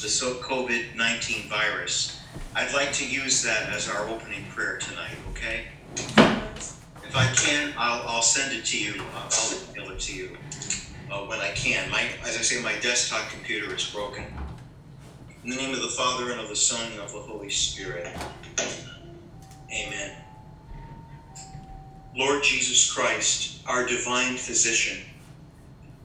[0.00, 2.20] the so COVID 19 virus,
[2.54, 5.66] I'd like to use that as our opening prayer tonight, okay?
[7.04, 9.02] If I can, I'll, I'll send it to you.
[9.14, 9.30] I'll,
[9.72, 10.38] email it to you
[11.10, 11.90] uh, when I can.
[11.90, 14.24] My, as I say, my desktop computer is broken.
[15.44, 18.08] In the name of the Father, and of the Son, and of the Holy Spirit.
[19.70, 20.16] Amen.
[22.16, 25.04] Lord Jesus Christ, our divine physician,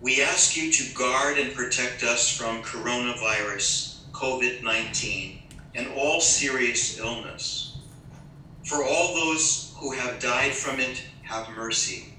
[0.06, 5.42] we ask you to guard and protect us from coronavirus, COVID 19,
[5.74, 7.80] and all serious illness.
[8.66, 12.14] For all those who have died from it, have mercy.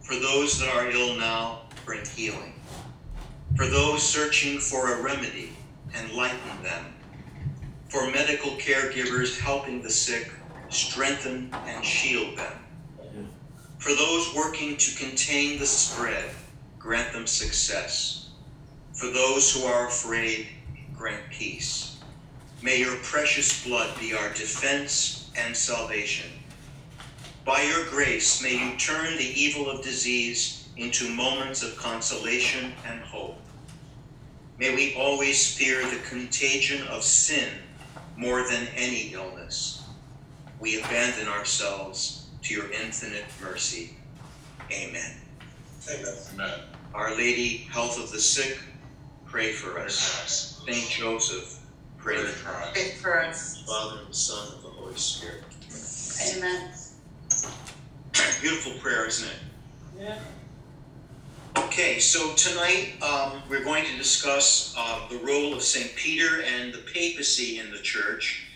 [0.00, 2.52] For those that are ill now, bring healing.
[3.56, 5.50] For those searching for a remedy,
[6.00, 6.94] enlighten them.
[7.88, 10.30] For medical caregivers helping the sick,
[10.68, 13.26] strengthen and shield them.
[13.78, 16.30] For those working to contain the spread,
[16.88, 18.30] grant them success.
[18.94, 20.46] For those who are afraid,
[20.96, 21.98] grant peace.
[22.62, 26.30] May your precious blood be our defense and salvation.
[27.44, 33.00] By your grace, may you turn the evil of disease into moments of consolation and
[33.02, 33.38] hope.
[34.58, 37.50] May we always fear the contagion of sin
[38.16, 39.84] more than any illness.
[40.58, 43.94] We abandon ourselves to your infinite mercy.
[44.72, 45.16] Amen.
[45.86, 46.14] Amen.
[46.32, 46.77] Amen.
[46.94, 48.58] Our Lady, health of the sick,
[49.26, 50.62] pray for us.
[50.66, 51.60] Saint Joseph,
[51.96, 52.72] pray Pray for us.
[52.72, 53.64] Pray for us.
[53.66, 55.44] Father and Son of the Holy Spirit.
[56.36, 56.70] Amen.
[58.40, 59.36] Beautiful prayer, isn't it?
[59.98, 60.18] Yeah.
[61.56, 65.94] Okay, so tonight um, we're going to discuss uh, the role of St.
[65.96, 68.46] Peter and the papacy in the church.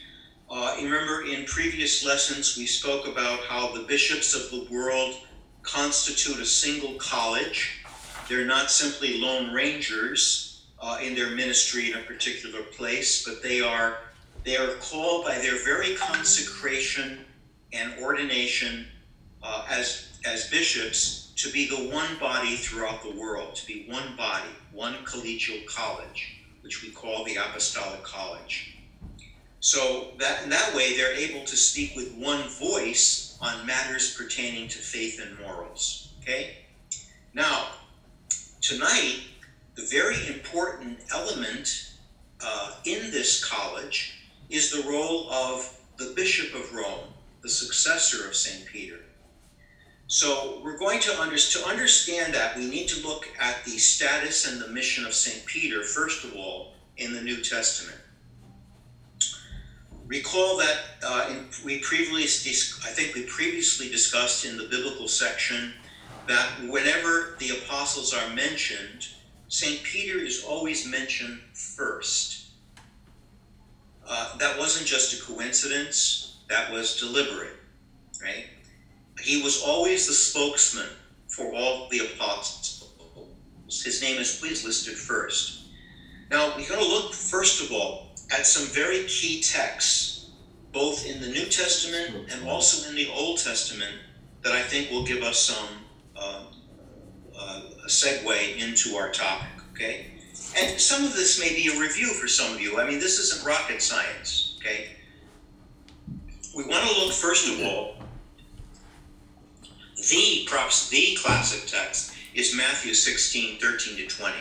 [0.51, 5.17] Uh, you remember in previous lessons we spoke about how the bishops of the world
[5.63, 7.82] constitute a single college.
[8.29, 13.61] They're not simply lone rangers uh, in their ministry in a particular place, but they
[13.61, 13.99] are
[14.45, 17.25] they are called by their very consecration
[17.73, 18.87] and ordination
[19.43, 24.17] uh, as as bishops to be the one body throughout the world, to be one
[24.17, 28.77] body, one collegial college, which we call the Apostolic College.
[29.61, 34.69] So that in that way, they're able to speak with one voice on matters pertaining
[34.69, 36.13] to faith and morals.
[36.21, 36.59] Okay.
[37.35, 37.69] Now,
[38.63, 39.23] tonight,
[39.75, 41.95] the very important element
[42.41, 44.15] uh, in this college
[44.49, 47.09] is the role of the Bishop of Rome,
[47.43, 49.01] the successor of Saint Peter.
[50.07, 54.51] So we're going to, under, to understand that, we need to look at the status
[54.51, 55.45] and the mission of St.
[55.47, 57.99] Peter, first of all, in the New Testament.
[60.07, 62.53] Recall that uh, in, we previously,
[62.87, 65.73] I think we previously discussed in the biblical section
[66.27, 69.09] that whenever the apostles are mentioned,
[69.49, 69.83] St.
[69.83, 72.47] Peter is always mentioned first.
[74.07, 77.57] Uh, that wasn't just a coincidence, that was deliberate,
[78.23, 78.47] right?
[79.21, 80.89] He was always the spokesman
[81.29, 82.91] for all the apostles.
[83.67, 85.63] His name is please listed first.
[86.31, 90.31] Now, we're going to look, first of all, at some very key texts,
[90.73, 93.93] both in the New Testament and also in the Old Testament,
[94.43, 95.69] that I think will give us some
[96.23, 100.07] uh, a segue into our topic, okay?
[100.57, 102.81] And some of this may be a review for some of you.
[102.81, 104.91] I mean, this isn't rocket science, okay?
[106.55, 107.97] We want to look, first of all,
[110.11, 114.35] the perhaps the classic text is Matthew 16, 13 to 20,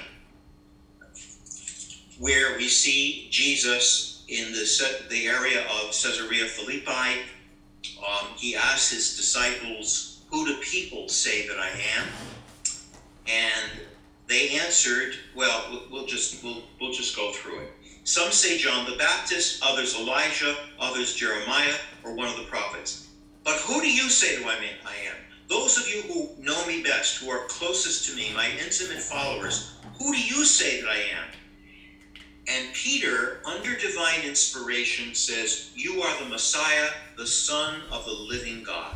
[2.19, 7.22] where we see Jesus in the, the area of Caesarea Philippi.
[8.00, 12.08] Um, he asks his disciples, Who do people say that I am?
[13.28, 13.81] And
[14.28, 17.69] they answered, Well, we'll just we'll, we'll just go through it.
[18.06, 23.08] Some say John the Baptist, others Elijah, others Jeremiah, or one of the prophets.
[23.44, 24.46] But who do you say that
[24.86, 25.18] I am?
[25.50, 29.68] Those of you who know me best, who are closest to me, my intimate followers,
[30.00, 31.28] who do you say that I am?
[32.48, 38.63] And Peter, under divine inspiration, says, You are the Messiah, the Son of the living
[38.63, 38.95] God.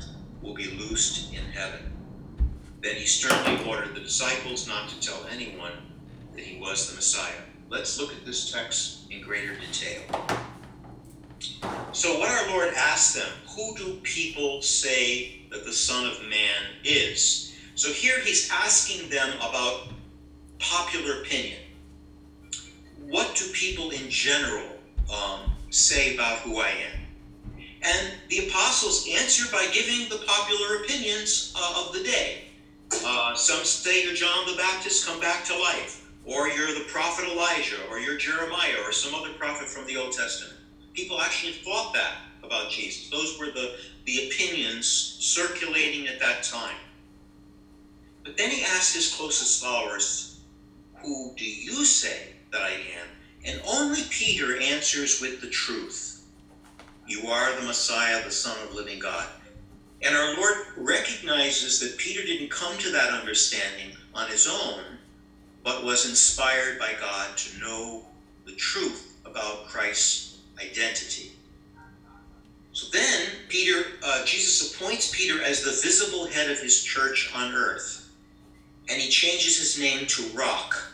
[0.41, 1.91] will be loosed in heaven.
[2.81, 5.73] Then he sternly ordered the disciples not to tell anyone
[6.35, 7.41] that he was the Messiah.
[7.69, 10.01] let's look at this text in greater detail.
[11.93, 16.75] So, what our Lord asked them, who do people say that the Son of Man
[16.83, 17.55] is?
[17.75, 19.87] So, here he's asking them about
[20.59, 21.59] popular opinion.
[23.07, 24.67] What do people in general
[25.13, 27.00] um, say about who I am?
[27.83, 32.37] And the apostles answer by giving the popular opinions uh, of the day.
[33.03, 37.25] Uh, some say you're John the Baptist come back to life, or you're the prophet
[37.25, 40.55] Elijah, or you're Jeremiah, or some other prophet from the Old Testament.
[40.93, 43.09] People actually thought that about Jesus.
[43.09, 43.69] Those were the,
[44.05, 46.77] the opinions circulating at that time.
[48.23, 50.27] But then he asked his closest followers,
[51.01, 53.09] Who do you say that I am?
[53.45, 56.10] And only Peter answers with the truth.
[57.11, 59.27] You are the Messiah, the Son of living God.
[60.01, 64.81] And our Lord recognizes that Peter didn't come to that understanding on his own,
[65.61, 68.05] but was inspired by God to know
[68.45, 71.33] the truth about Christ's identity.
[72.71, 77.51] So then, Peter, uh, Jesus appoints Peter as the visible head of his church on
[77.51, 78.09] earth,
[78.87, 80.93] and he changes his name to Rock.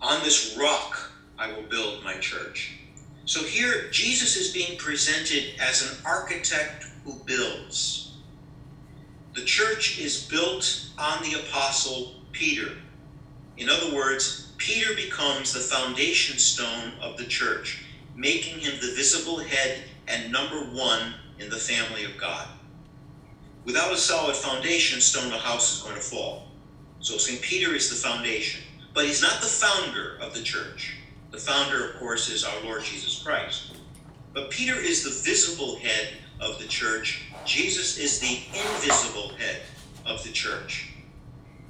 [0.00, 2.78] On this rock, I will build my church.
[3.24, 8.12] So here, Jesus is being presented as an architect who builds.
[9.34, 12.72] The church is built on the apostle Peter.
[13.56, 17.84] In other words, Peter becomes the foundation stone of the church,
[18.16, 22.48] making him the visible head and number one in the family of God.
[23.64, 26.48] Without a solid foundation stone, the house is going to fall.
[27.00, 27.40] So St.
[27.40, 28.62] Peter is the foundation,
[28.94, 30.96] but he's not the founder of the church.
[31.32, 33.74] The founder, of course, is our Lord Jesus Christ.
[34.34, 37.22] But Peter is the visible head of the church.
[37.46, 39.62] Jesus is the invisible head
[40.04, 40.92] of the church.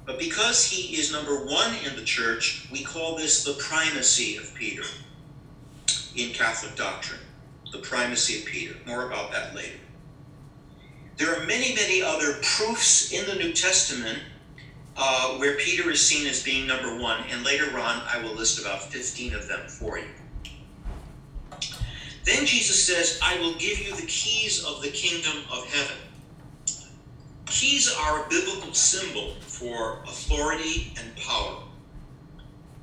[0.05, 4.53] But because he is number one in the church, we call this the primacy of
[4.53, 4.83] Peter
[6.17, 7.21] in Catholic doctrine.
[7.71, 8.75] The primacy of Peter.
[8.85, 9.79] More about that later.
[11.15, 14.19] There are many, many other proofs in the New Testament
[14.95, 18.59] uh, where Peter is seen as being number one, and later on I will list
[18.59, 20.05] about 15 of them for you.
[22.25, 25.97] Then Jesus says, I will give you the keys of the kingdom of heaven.
[27.45, 31.63] Keys are a biblical symbol for authority and power.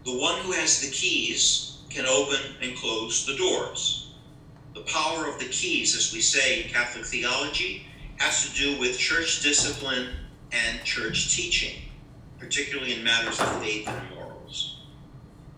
[0.05, 4.13] The one who has the keys can open and close the doors.
[4.75, 7.87] The power of the keys, as we say in Catholic theology,
[8.19, 10.11] has to do with church discipline
[10.53, 11.83] and church teaching,
[12.41, 14.81] particularly in matters of faith and morals.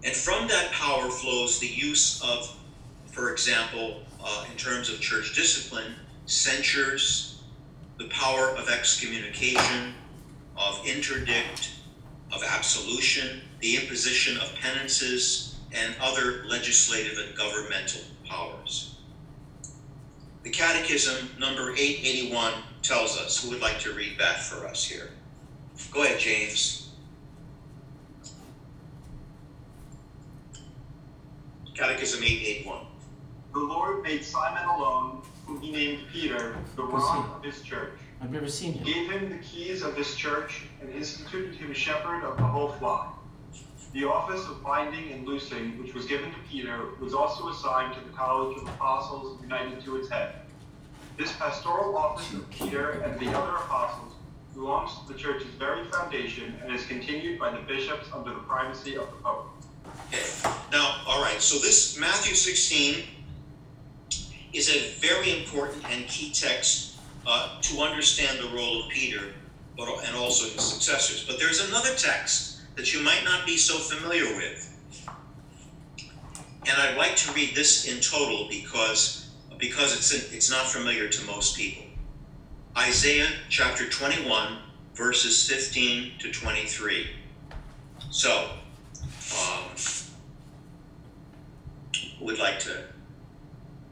[0.04, 2.54] And from that power flows the use of
[3.12, 5.94] for example, uh, in terms of church discipline,
[6.26, 7.42] censures,
[7.98, 9.94] the power of excommunication,
[10.56, 11.72] of interdict,
[12.32, 18.96] of absolution, the imposition of penances, and other legislative and governmental powers.
[20.42, 23.42] The Catechism, number 881, tells us.
[23.42, 25.10] Who would like to read that for us here?
[25.92, 26.90] Go ahead, James.
[31.74, 32.86] Catechism 881.
[33.52, 37.92] The Lord made Simon alone, whom he named Peter, the rock of his church.
[38.20, 38.84] I've never seen him.
[38.84, 43.18] Gave him the keys of his church and instituted him shepherd of the whole flock.
[43.92, 48.00] The office of binding and loosing, which was given to Peter, was also assigned to
[48.00, 50.36] the college of apostles united to its head.
[51.18, 54.11] This pastoral office of Peter and the other apostles
[54.54, 58.96] belongs to the church's very foundation and is continued by the bishops under the primacy
[58.96, 59.48] of the Pope.
[60.08, 60.22] Okay.
[60.70, 63.04] Now, all right, so this Matthew 16
[64.52, 69.32] is a very important and key text uh, to understand the role of Peter
[69.76, 71.24] but, and also his successors.
[71.24, 74.68] But there's another text that you might not be so familiar with.
[76.66, 81.26] And I'd like to read this in total because, because it's, it's not familiar to
[81.26, 81.84] most people.
[82.76, 84.58] Isaiah chapter 21,
[84.94, 87.06] verses 15 to 23.
[88.10, 88.50] So,
[89.38, 89.62] um,
[92.20, 92.84] would like to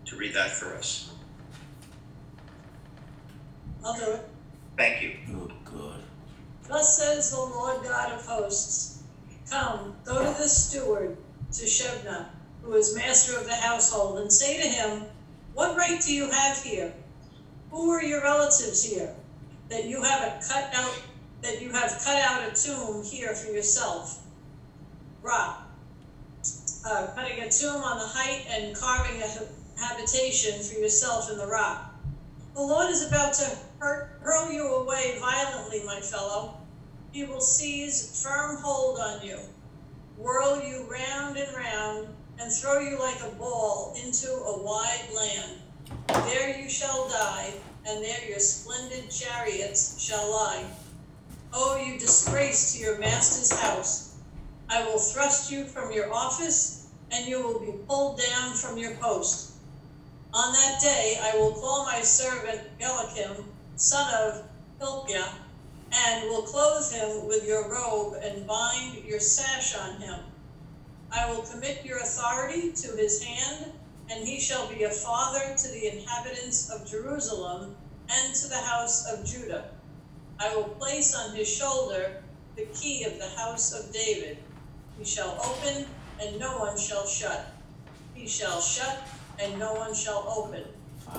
[0.07, 1.13] to read that for us.
[3.85, 4.29] I'll do it.
[4.77, 5.17] Thank you.
[5.31, 6.03] Oh, good.
[6.67, 9.03] Thus says the Lord God of hosts
[9.51, 11.17] Come, go to the steward,
[11.53, 12.29] to Shebna,
[12.63, 15.05] who is master of the household, and say to him,
[15.55, 16.95] What right do you have here?
[17.71, 19.15] Who are your relatives here?
[19.69, 20.93] That you have cut out
[21.43, 24.21] that you have cut out a tomb here for yourself.
[25.23, 25.62] Ra.
[26.85, 31.47] Uh, cutting a tomb on the height and carving a habitation for yourself in the
[31.47, 31.95] rock.
[32.55, 36.59] The Lord is about to hurt, hurl you away violently, my fellow.
[37.12, 39.39] He will seize firm hold on you,
[40.17, 42.09] whirl you round and round
[42.39, 45.61] and throw you like a ball into a wide land.
[46.06, 47.52] There you shall die,
[47.85, 50.64] and there your splendid chariots shall lie.
[51.52, 54.14] O you disgrace to your master's house!
[54.68, 58.94] I will thrust you from your office, and you will be pulled down from your
[58.97, 59.50] post.
[60.32, 63.44] On that day I will call my servant Eliakim,
[63.75, 64.44] son of
[64.78, 65.32] Hilkiah,
[65.92, 70.20] and will clothe him with your robe and bind your sash on him.
[71.11, 73.73] I will commit your authority to his hand,
[74.11, 77.76] and he shall be a father to the inhabitants of Jerusalem
[78.11, 79.71] and to the house of Judah.
[80.40, 82.23] I will place on his shoulder
[82.57, 84.38] the key of the house of David.
[84.99, 85.87] He shall open,
[86.21, 87.52] and no one shall shut.
[88.14, 89.07] He shall shut,
[89.38, 90.64] and no one shall open.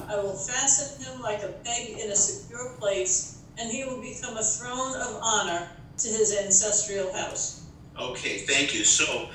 [0.08, 4.38] I will fasten him like a peg in a secure place, and he will become
[4.38, 5.68] a throne of honor
[5.98, 7.62] to his ancestral house.
[7.98, 8.84] Okay, thank you.
[8.84, 9.30] So,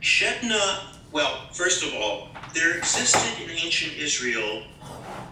[0.00, 4.62] Shebna, well, first of all, there existed in ancient Israel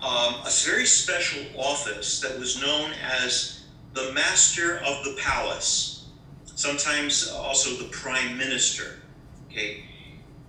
[0.03, 6.09] um, a very special office that was known as the Master of the Palace,
[6.45, 9.01] sometimes also the Prime Minister.
[9.51, 9.85] Okay,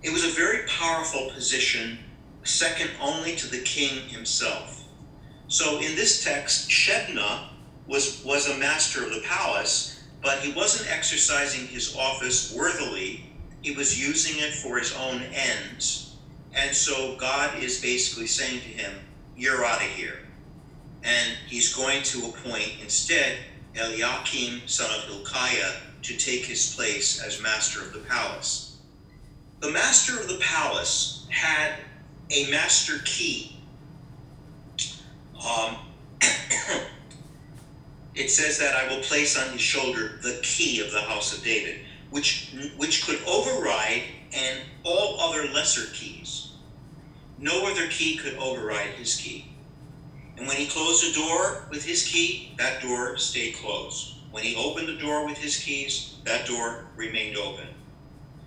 [0.02, 1.98] it was a very powerful position,
[2.44, 4.84] second only to the king himself.
[5.48, 7.48] So, in this text, Shebna
[7.86, 13.31] was was a master of the palace, but he wasn't exercising his office worthily
[13.62, 16.16] he was using it for his own ends.
[16.52, 18.92] And so God is basically saying to him,
[19.36, 20.18] You're out of here.
[21.04, 23.38] And he's going to appoint instead
[23.74, 28.76] Eliakim, son of Hilkiah, to take his place as master of the palace.
[29.60, 31.74] The master of the palace had
[32.30, 33.56] a master key.
[35.36, 35.76] Um,
[38.14, 41.44] it says that I will place on his shoulder the key of the house of
[41.44, 41.80] David
[42.12, 44.02] which, which could override
[44.34, 46.50] and all other lesser keys.
[47.38, 49.46] No other key could override his key.
[50.36, 54.14] And when he closed a door with his key, that door stayed closed.
[54.30, 57.68] When he opened the door with his keys, that door remained open.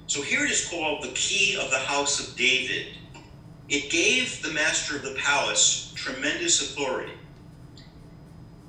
[0.07, 2.87] So here it is called the key of the house of David.
[3.67, 7.13] It gave the master of the palace tremendous authority.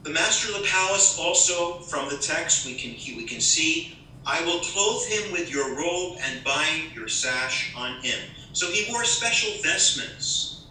[0.04, 3.95] The master of the palace also, from the text, we can, we can see
[4.26, 8.18] I will clothe him with your robe and bind your sash on him.
[8.52, 10.64] So he wore special vestments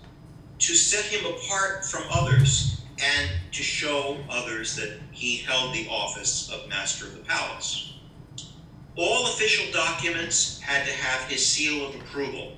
[0.60, 6.50] to set him apart from others and to show others that he held the office
[6.50, 7.94] of master of the palace.
[8.98, 12.54] All official documents had to have his seal of approval.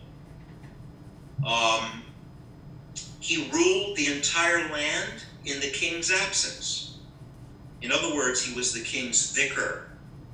[1.46, 2.04] Um,
[3.20, 6.98] he ruled the entire land in the king's absence.
[7.84, 9.87] In other words, he was the king's vicar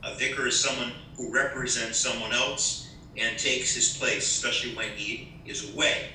[0.03, 5.33] a vicar is someone who represents someone else and takes his place, especially when he
[5.45, 6.09] is away.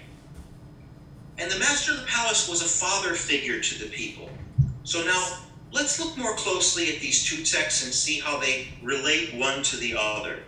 [1.39, 4.29] And the master of the palace was a father figure to the people.
[4.83, 5.39] So now
[5.73, 9.77] let's look more closely at these two texts and see how they relate one to
[9.77, 10.41] the other.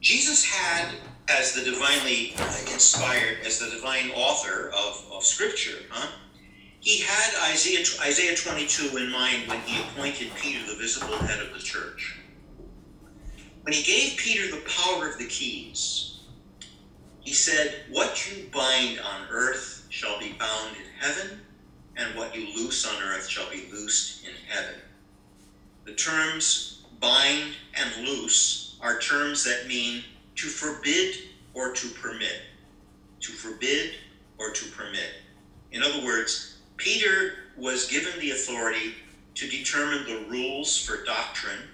[0.00, 0.94] Jesus had,
[1.28, 2.34] as the divinely
[2.72, 6.08] inspired, as the divine author of, of Scripture, huh?
[6.84, 11.54] He had Isaiah, Isaiah 22 in mind when he appointed Peter the visible head of
[11.54, 12.18] the church.
[13.62, 16.20] When he gave Peter the power of the keys,
[17.20, 21.40] he said, What you bind on earth shall be bound in heaven,
[21.96, 24.74] and what you loose on earth shall be loosed in heaven.
[25.86, 30.02] The terms bind and loose are terms that mean
[30.36, 31.16] to forbid
[31.54, 32.42] or to permit.
[33.20, 33.94] To forbid
[34.36, 35.12] or to permit.
[35.72, 38.94] In other words, Peter was given the authority
[39.34, 41.68] to determine the rules for doctrine,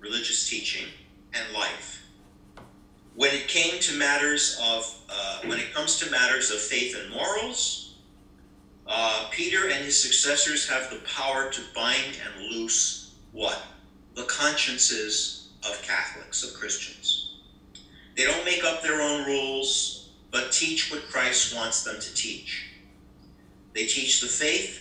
[0.00, 0.86] religious teaching,
[1.32, 2.02] and life.
[3.14, 7.10] When it came to matters of, uh, when it comes to matters of faith and
[7.10, 7.94] morals,
[8.86, 13.62] uh, Peter and his successors have the power to bind and loose what?
[14.14, 17.36] The consciences of Catholics, of Christians.
[18.16, 22.66] They don't make up their own rules, but teach what Christ wants them to teach.
[23.74, 24.80] They teach the faith,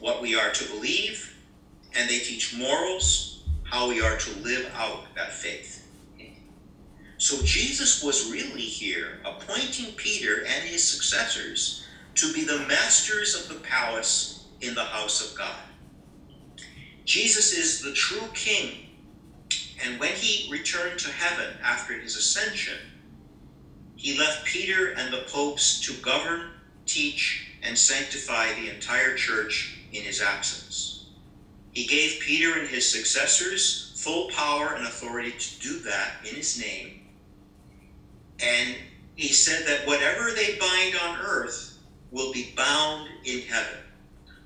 [0.00, 1.36] what we are to believe,
[1.94, 5.86] and they teach morals, how we are to live out that faith.
[7.18, 13.48] So Jesus was really here appointing Peter and his successors to be the masters of
[13.48, 15.60] the palace in the house of God.
[17.04, 18.86] Jesus is the true king.
[19.84, 22.78] And when he returned to heaven after his ascension,
[23.96, 26.52] he left Peter and the popes to govern,
[26.86, 31.06] teach, and sanctify the entire church in his absence.
[31.72, 36.56] He gave Peter and his successors full power and authority to do that in his
[36.56, 36.90] name.
[38.40, 38.76] and
[39.16, 41.72] he said that whatever they bind on earth
[42.10, 43.78] will be bound in heaven.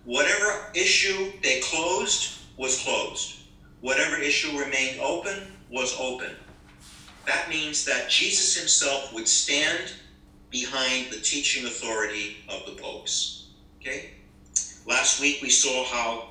[0.04, 3.34] Whatever issue they closed was closed.
[3.80, 6.32] Whatever issue remained open was open.
[7.26, 9.94] That means that Jesus himself would stand
[10.54, 13.48] behind the teaching authority of the popes.
[13.80, 14.10] Okay?
[14.86, 16.28] Last week we saw how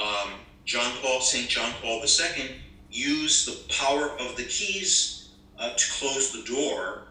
[0.00, 1.48] um, John Paul, St.
[1.48, 2.50] John Paul II,
[2.88, 7.08] used the power of the keys uh, to close the door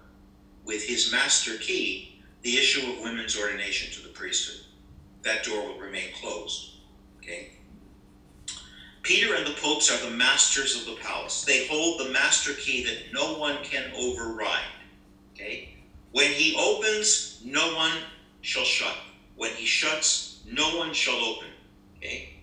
[0.63, 4.65] with his master key the issue of women's ordination to the priesthood.
[5.23, 6.75] That door will remain closed.
[7.17, 7.57] Okay?
[9.01, 11.43] Peter and the popes are the masters of the palace.
[11.43, 14.61] They hold the master key that no one can override.
[15.33, 15.72] Okay?
[16.13, 17.97] When he opens, no one
[18.41, 18.95] shall shut.
[19.35, 21.47] When he shuts, no one shall open.
[21.97, 22.35] Okay?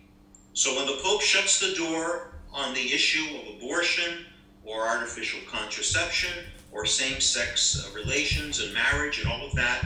[0.55, 4.27] So when the Pope shuts the door on the issue of abortion
[4.65, 6.33] or artificial contraception
[6.73, 9.85] or same sex uh, relations and marriage and all of that,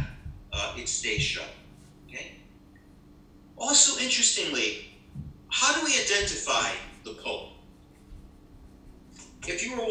[0.54, 1.48] uh, it stays shut.
[2.08, 2.36] Okay?
[3.58, 4.96] Also, interestingly,
[5.50, 6.70] how do we identify
[7.04, 7.53] the Pope?
[9.46, 9.86] If you were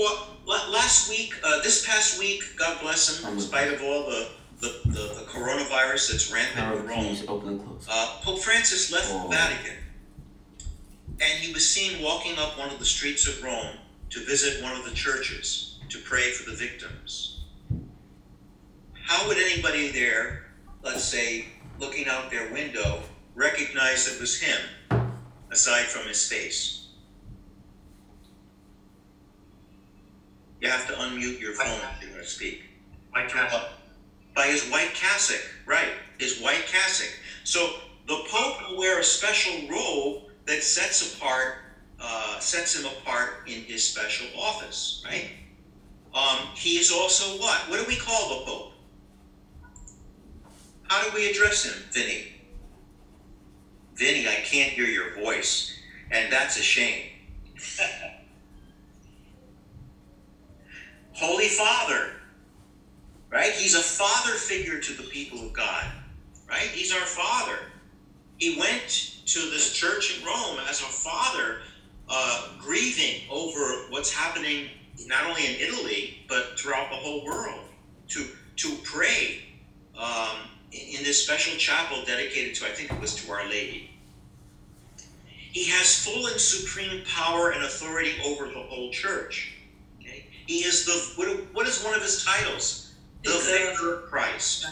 [0.48, 4.28] last week, uh, this past week, God bless him, in spite of all the
[4.60, 7.86] the, the, the coronavirus that's rampant in Rome, open close.
[7.90, 9.24] uh, Pope Francis left Oh.
[9.28, 9.76] the Vatican,
[11.20, 13.76] and he was seen walking up one of the streets of Rome
[14.12, 17.42] to visit one of the churches to pray for the victims.
[18.94, 20.46] How would anybody there,
[20.82, 23.02] let's say, looking out their window,
[23.36, 24.62] recognize it was him,
[25.52, 26.83] aside from his face?
[30.64, 32.64] You have to unmute your phone if you're going to speak.
[33.12, 33.68] White cassock.
[34.34, 35.92] By his white cassock, right?
[36.20, 37.10] His white cassock.
[37.44, 41.56] So the Pope will wear a special robe that sets apart,
[42.00, 45.32] uh, sets him apart in his special office, right?
[46.14, 47.68] Um, he is also what?
[47.68, 48.72] What do we call the Pope?
[50.84, 52.24] How do we address him, Vinny?
[53.96, 55.70] Vinny, I can't hear your voice,
[56.10, 57.10] and that's a shame.
[61.14, 62.12] Holy Father,
[63.32, 63.52] right?
[63.54, 65.86] He's a father figure to the people of God,
[66.50, 66.70] right?
[66.72, 67.60] He's our father.
[68.38, 71.58] He went to this church in Rome as a father,
[72.10, 74.68] uh, grieving over what's happening
[75.08, 77.64] not only in Italy but throughout the whole world.
[78.10, 78.26] To
[78.58, 79.40] to pray
[79.98, 80.38] um,
[80.72, 83.84] in in this special chapel dedicated to, I think it was to Our Lady.
[85.38, 89.50] He has full and supreme power and authority over the whole church.
[90.48, 92.94] He is the what, what is one of his titles?
[93.24, 94.66] The vicar of Christ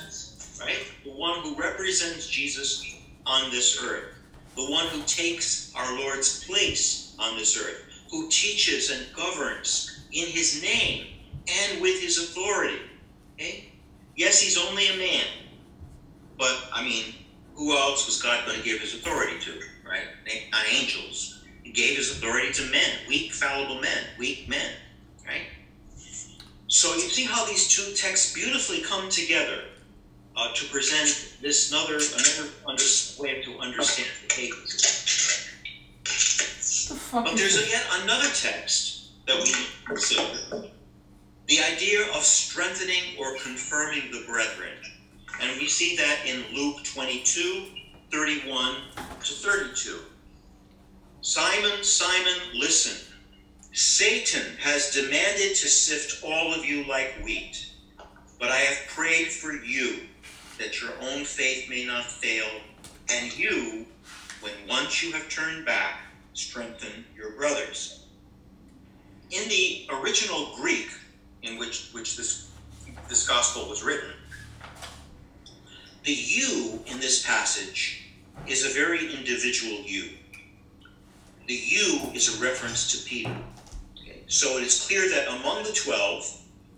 [0.62, 0.78] right?
[1.04, 4.16] The one who represents Jesus on this earth,
[4.56, 10.28] the one who takes our Lord's place on this earth, who teaches and governs in
[10.28, 11.08] his name
[11.48, 12.80] and with his authority.
[13.36, 13.72] Okay?
[14.16, 15.26] Yes, he's only a man,
[16.38, 17.16] but I mean,
[17.56, 20.06] who else was God going to give his authority to, right?
[20.52, 21.44] Not angels.
[21.64, 24.72] He gave his authority to men, weak, fallible men, weak men?
[26.72, 29.66] So you see how these two texts beautifully come together
[30.38, 32.84] uh, to present this another another under,
[33.20, 34.54] way to understand the
[36.88, 40.70] the But there's yet another text that we need to consider.
[41.48, 44.78] The idea of strengthening or confirming the brethren.
[45.42, 47.66] And we see that in Luke 22,
[48.14, 50.00] 31 to 32.
[51.20, 53.11] Simon, Simon, listen.
[53.74, 57.72] Satan has demanded to sift all of you like wheat,
[58.38, 60.02] but I have prayed for you
[60.60, 62.48] that your own faith may not fail,
[63.10, 63.86] and you,
[64.42, 66.02] when once you have turned back,
[66.34, 68.04] strengthen your brothers.
[69.30, 70.90] In the original Greek
[71.44, 72.52] in which, which this,
[73.08, 74.12] this gospel was written,
[76.04, 78.04] the you in this passage
[78.48, 80.10] is a very individual you.
[81.48, 83.36] The you is a reference to Peter.
[84.32, 86.26] So it is clear that among the twelve,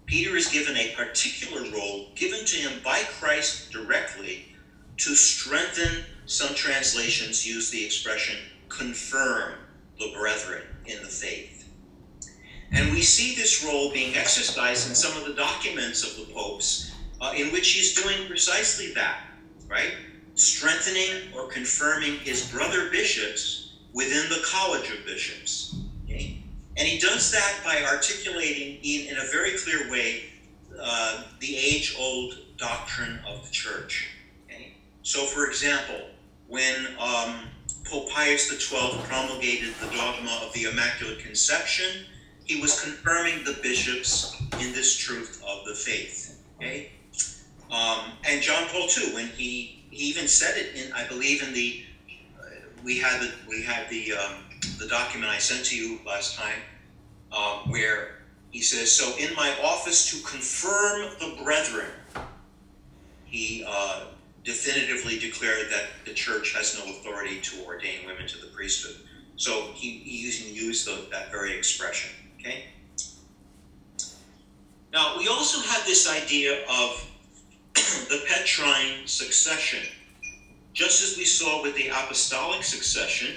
[0.08, 4.56] Peter is given a particular role given to him by Christ directly
[4.98, 8.38] to strengthen, some translations use the expression
[8.70, 9.54] confirm
[10.00, 11.70] the brethren in the faith.
[12.72, 16.92] And we see this role being exercised in some of the documents of the popes
[17.22, 19.28] uh, in which he's doing precisely that,
[19.68, 19.94] right?
[20.34, 25.76] Strengthening or confirming his brother bishops within the college of bishops.
[26.06, 26.43] Okay?
[26.76, 30.24] And he does that by articulating in, in a very clear way
[30.80, 34.10] uh, the age old doctrine of the church.
[34.48, 34.74] Okay?
[35.04, 36.10] So, for example,
[36.48, 37.48] when um,
[37.86, 42.06] Pope Pius XII promulgated the dogma of the Immaculate Conception,
[42.46, 46.42] he was confirming the bishops in this truth of the faith.
[46.58, 46.92] Okay,
[47.72, 51.54] um, and John Paul II, when he he even said it in I believe in
[51.54, 51.84] the
[52.40, 52.44] uh,
[52.84, 54.44] we had the we had the um,
[54.80, 56.60] the document I sent to you last time
[57.32, 58.20] um, where
[58.52, 61.92] he says, "So in my office to confirm the brethren."
[63.26, 64.06] He uh,
[64.44, 68.96] definitively declared that the church has no authority to ordain women to the priesthood.
[69.38, 72.12] So he, he used, used the, that very expression.
[72.40, 72.66] Okay.
[74.92, 77.10] Now we also have this idea of
[77.74, 79.80] the Petrine succession.
[80.74, 83.36] Just as we saw with the apostolic succession,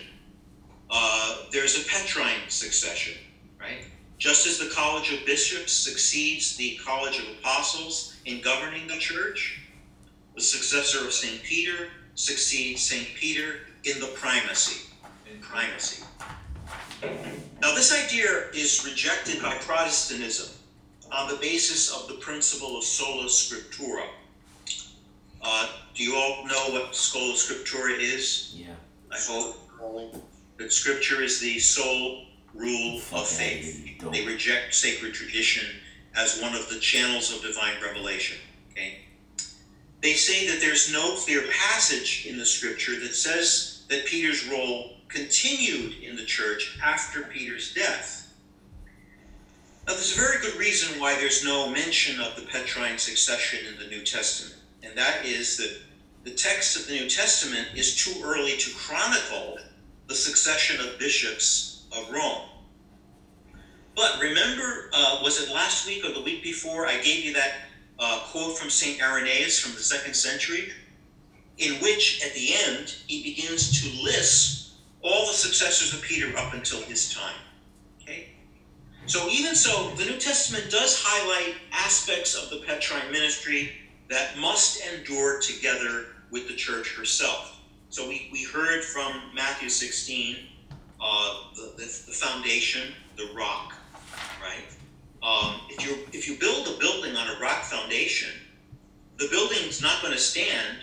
[0.90, 3.14] uh, there's a Petrine succession,
[3.58, 3.84] right?
[4.18, 9.60] Just as the College of Bishops succeeds the College of Apostles in governing the church,
[10.34, 11.42] the successor of St.
[11.42, 13.08] Peter succeeds St.
[13.14, 14.90] Peter in the primacy.
[15.30, 16.04] In primacy.
[17.60, 20.48] Now, this idea is rejected by Protestantism
[21.12, 24.06] on the basis of the principle of sola scriptura.
[25.42, 28.54] Uh, do you all know what sola scriptura is?
[28.56, 28.74] Yeah.
[29.12, 29.58] I hope
[30.58, 34.00] that scripture is the sole rule of faith.
[34.12, 35.68] They reject sacred tradition
[36.14, 38.38] as one of the channels of divine revelation.
[38.70, 39.00] Okay?
[40.00, 44.96] They say that there's no clear passage in the scripture that says that Peter's role
[45.08, 48.34] continued in the church after Peter's death.
[49.86, 53.78] Now, there's a very good reason why there's no mention of the Petrine succession in
[53.78, 55.78] the New Testament, and that is that
[56.24, 59.58] the text of the New Testament is too early to chronicle
[60.06, 62.42] the succession of bishops of Rome.
[63.94, 67.52] But remember, uh, was it last week or the week before I gave you that
[67.98, 69.02] uh, quote from St.
[69.02, 70.70] Irenaeus from the second century,
[71.58, 76.52] in which at the end he begins to list all the successors of Peter up
[76.52, 77.40] until his time.
[78.02, 78.28] Okay?
[79.06, 83.72] So, even so, the New Testament does highlight aspects of the Petrine ministry
[84.10, 87.55] that must endure together with the church herself.
[87.88, 90.36] So, we, we heard from Matthew 16
[91.00, 93.74] uh, the, the, the foundation, the rock,
[94.42, 94.64] right?
[95.22, 98.30] Um, if you if you build a building on a rock foundation,
[99.18, 100.78] the building's not going to stand,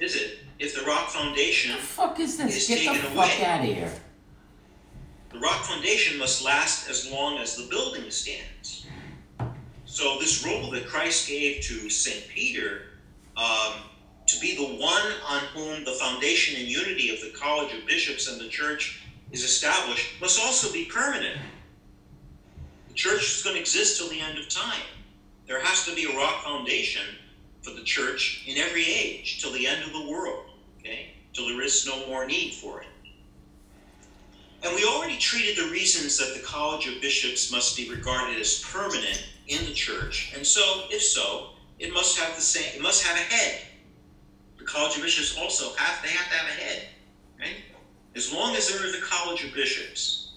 [0.00, 0.38] is it?
[0.58, 2.56] If the rock foundation, The fuck is this?
[2.56, 3.44] It's Get the fuck away.
[3.44, 3.92] out of here.
[5.32, 8.86] the rock foundation must last as long as the building stands.
[9.84, 12.82] So this role that Christ gave to Saint Peter
[13.36, 13.74] um,
[14.34, 18.28] to be the one on whom the foundation and unity of the College of Bishops
[18.28, 21.38] and the Church is established must also be permanent.
[22.88, 24.82] The church is going to exist till the end of time.
[25.46, 27.02] There has to be a rock foundation
[27.62, 31.14] for the church in every age till the end of the world, okay?
[31.32, 32.88] Till there is no more need for it.
[34.62, 38.60] And we already treated the reasons that the College of Bishops must be regarded as
[38.60, 40.32] permanent in the church.
[40.36, 43.62] And so, if so, it must have the same it must have a head.
[44.62, 46.82] The College of Bishops also have they have to have a head,
[47.40, 47.56] right?
[48.14, 50.34] As long as there is a College of Bishops,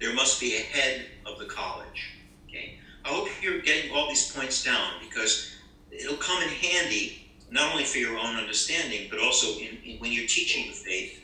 [0.00, 2.12] there must be a head of the college.
[2.48, 2.78] Okay.
[3.04, 5.56] I hope you're getting all these points down because
[5.90, 10.12] it'll come in handy not only for your own understanding, but also in, in when
[10.12, 11.20] you're teaching the faith.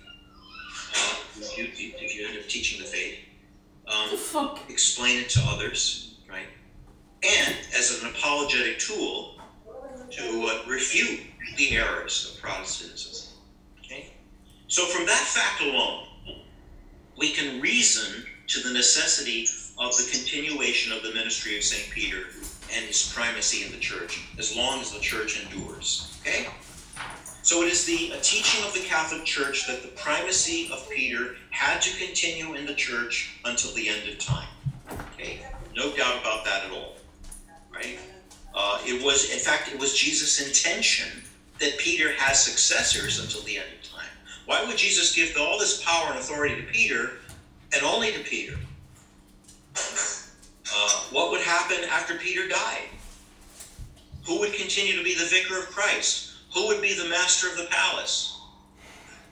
[0.97, 3.17] Uh, if, you, if you end up teaching the faith,
[3.87, 4.69] um, fuck?
[4.69, 6.49] explain it to others, right?
[7.23, 9.40] And as an apologetic tool
[10.11, 11.21] to uh, refute
[11.57, 13.35] the errors of Protestantism.
[13.79, 14.13] Okay?
[14.69, 16.07] So, from that fact alone,
[17.17, 19.47] we can reason to the necessity
[19.79, 21.91] of the continuation of the ministry of St.
[21.91, 22.27] Peter
[22.75, 26.19] and his primacy in the church as long as the church endures.
[26.21, 26.49] Okay?
[27.43, 31.81] So it is the teaching of the Catholic Church that the primacy of Peter had
[31.83, 34.49] to continue in the church until the end of time.
[35.15, 35.41] Okay?
[35.75, 36.97] No doubt about that at all.
[37.73, 37.99] Right?
[38.55, 41.23] Uh, it was, in fact, it was Jesus' intention
[41.61, 44.09] that Peter has successors until the end of time.
[44.47, 47.19] Why would Jesus give all this power and authority to Peter
[47.73, 48.57] and only to Peter?
[50.73, 52.89] Uh, what would happen after Peter died?
[54.27, 56.35] Who would continue to be the vicar of Christ?
[56.55, 58.41] Who would be the master of the palace?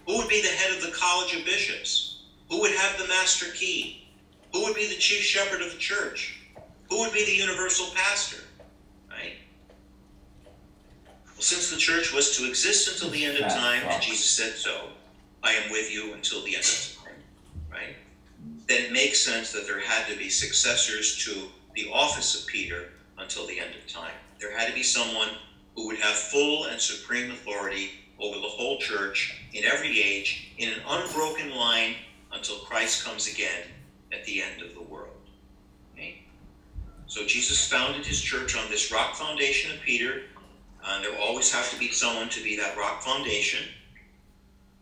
[0.07, 2.22] Who would be the head of the college of bishops?
[2.48, 4.09] Who would have the master key?
[4.52, 6.40] Who would be the chief shepherd of the church?
[6.88, 8.42] Who would be the universal pastor?
[11.40, 14.88] Since the church was to exist until the end of time, and Jesus said so,
[15.42, 17.14] I am with you until the end of time,
[17.70, 17.96] right?
[18.66, 22.90] Then it makes sense that there had to be successors to the office of Peter
[23.18, 24.12] until the end of time.
[24.40, 25.29] There had to be someone
[25.74, 30.70] who would have full and supreme authority over the whole church in every age in
[30.70, 31.94] an unbroken line
[32.33, 33.62] until Christ comes again
[34.12, 35.14] at the end of the world.
[35.94, 36.22] Okay?
[37.07, 40.22] So Jesus founded his church on this rock foundation of Peter.
[40.82, 43.64] Uh, there always have to be someone to be that rock foundation.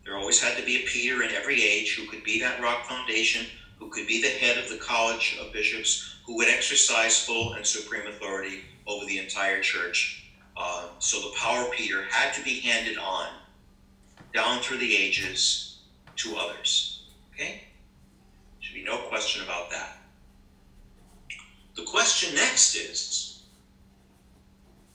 [0.03, 2.85] There always had to be a Peter in every age who could be that rock
[2.85, 3.45] foundation,
[3.77, 7.65] who could be the head of the college of bishops, who would exercise full and
[7.65, 10.23] supreme authority over the entire church.
[10.55, 13.27] Uh, so the power of Peter had to be handed on
[14.33, 15.79] down through the ages
[16.15, 17.01] to others.
[17.33, 17.63] Okay?
[18.59, 19.97] Should be no question about that.
[21.75, 23.26] The question next is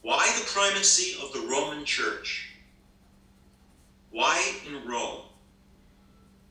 [0.02, 2.48] why the primacy of the Roman Church?
[4.10, 5.22] Why in Rome?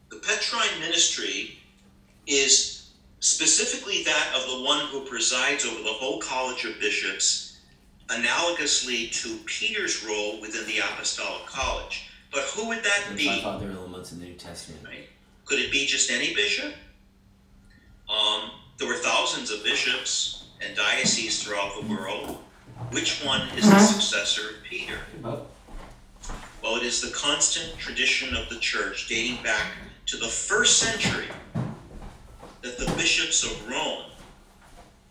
[0.10, 1.60] The Petrine ministry
[2.28, 7.60] is specifically that of the one who presides over the whole college of bishops,
[8.08, 12.10] analogously to Peter's role within the apostolic college.
[12.32, 13.28] But who would that The be?
[13.28, 14.82] five other elements in the New Testament.
[14.86, 15.08] Right?
[15.46, 16.74] Could it be just any bishop?
[18.10, 22.38] Um, there were thousands of bishops and dioceses throughout the world.
[22.90, 25.00] Which one is the successor of Peter?
[25.24, 29.68] Well, it is the constant tradition of the church dating back
[30.08, 31.28] to the first century
[32.62, 34.12] that the bishops of Rome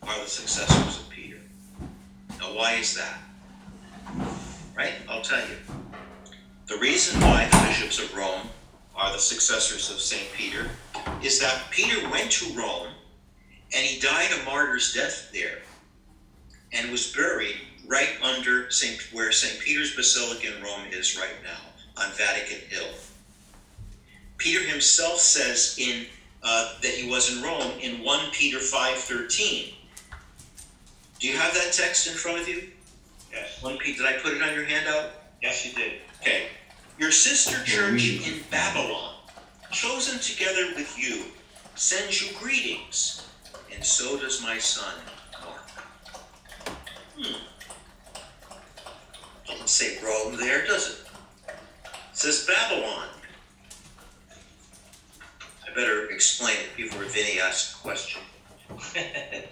[0.03, 1.39] are the successors of Peter.
[2.39, 3.19] Now, why is that?
[4.77, 4.95] Right?
[5.09, 5.57] I'll tell you.
[6.67, 8.49] The reason why the bishops of Rome
[8.95, 10.31] are the successors of St.
[10.35, 10.69] Peter
[11.23, 12.89] is that Peter went to Rome
[13.75, 15.59] and he died a martyr's death there
[16.73, 17.57] and was buried
[17.87, 19.01] right under St.
[19.13, 19.61] where St.
[19.61, 22.89] Peter's Basilica in Rome is right now on Vatican Hill.
[24.39, 26.07] Peter himself says in
[26.43, 29.75] uh, that he was in Rome in 1 Peter 5:13.
[31.19, 32.71] Do you have that text in front of you?
[33.31, 33.63] Yes.
[33.63, 35.11] 1 Peter, did I put it on your handout?
[35.43, 36.01] Yes, you did.
[36.21, 36.47] Okay.
[36.99, 39.15] Your sister church in Babylon,
[39.71, 41.25] chosen together with you,
[41.75, 43.27] sends you greetings,
[43.75, 45.20] and so does my son, Mark.
[47.23, 47.35] Hmm.
[49.47, 50.97] Doesn't say Rome there, does it?
[51.85, 53.09] It says Babylon.
[55.67, 58.23] I better explain it before Vinny asks a question.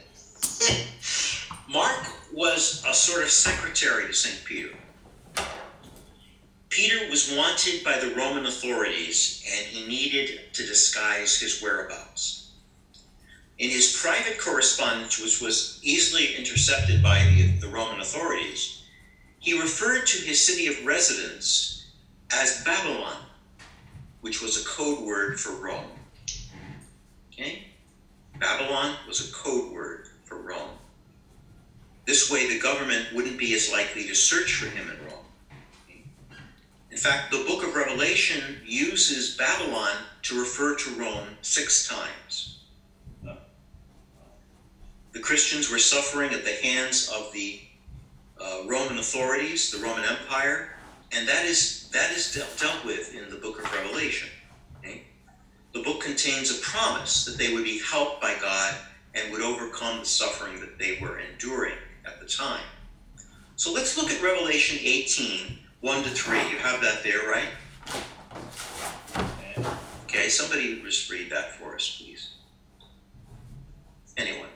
[1.68, 4.42] Mark was a sort of secretary to St.
[4.46, 4.70] Peter.
[6.70, 12.37] Peter was wanted by the Roman authorities and he needed to disguise his whereabouts.
[13.58, 18.82] In his private correspondence, which was easily intercepted by the, the Roman authorities,
[19.40, 21.86] he referred to his city of residence
[22.32, 23.16] as Babylon,
[24.20, 25.90] which was a code word for Rome.
[27.32, 27.64] Okay?
[28.38, 30.70] Babylon was a code word for Rome.
[32.06, 35.24] This way, the government wouldn't be as likely to search for him in Rome.
[36.92, 42.57] In fact, the book of Revelation uses Babylon to refer to Rome six times.
[45.12, 47.60] The Christians were suffering at the hands of the
[48.40, 50.70] uh, Roman authorities, the Roman Empire,
[51.12, 54.28] and that is that is dealt, dealt with in the book of Revelation.
[54.78, 55.02] okay?
[55.72, 58.76] The book contains a promise that they would be helped by God
[59.14, 62.64] and would overcome the suffering that they were enduring at the time.
[63.56, 66.38] So let's look at Revelation 18, 1 to 3.
[66.50, 67.48] You have that there, right?
[70.04, 72.34] Okay, somebody just read that for us, please.
[74.16, 74.48] Anyone?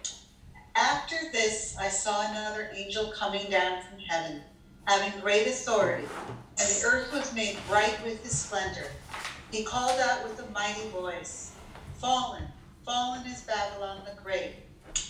[0.74, 4.40] After this, I saw another angel coming down from heaven,
[4.86, 6.08] having great authority,
[6.58, 8.86] and the earth was made bright with his splendor.
[9.50, 11.52] He called out with a mighty voice
[11.98, 12.44] Fallen,
[12.86, 14.54] fallen is Babylon the Great.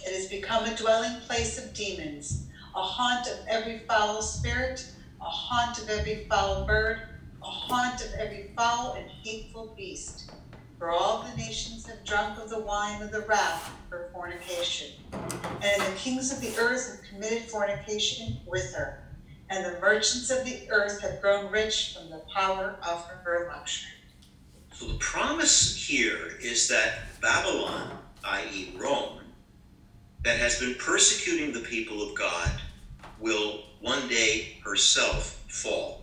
[0.04, 4.84] It has become a dwelling place of demons, a haunt of every foul spirit,
[5.20, 7.02] a haunt of every foul bird,
[7.40, 10.31] a haunt of every foul and hateful beast.
[10.82, 14.90] For all the nations have drunk of the wine of the wrath of her fornication
[15.12, 19.04] and the kings of the earth have committed fornication with her,
[19.48, 23.92] and the merchants of the earth have grown rich from the power of her luxury.
[24.72, 29.20] So the promise here is that Babylon, i.e., Rome,
[30.24, 32.50] that has been persecuting the people of God,
[33.20, 36.01] will one day herself fall.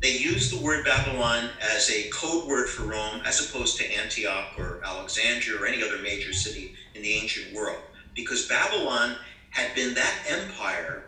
[0.00, 4.54] They use the word Babylon as a code word for Rome as opposed to Antioch
[4.56, 7.82] or Alexandria or any other major city in the ancient world,
[8.14, 9.16] because Babylon
[9.50, 11.02] had been that empire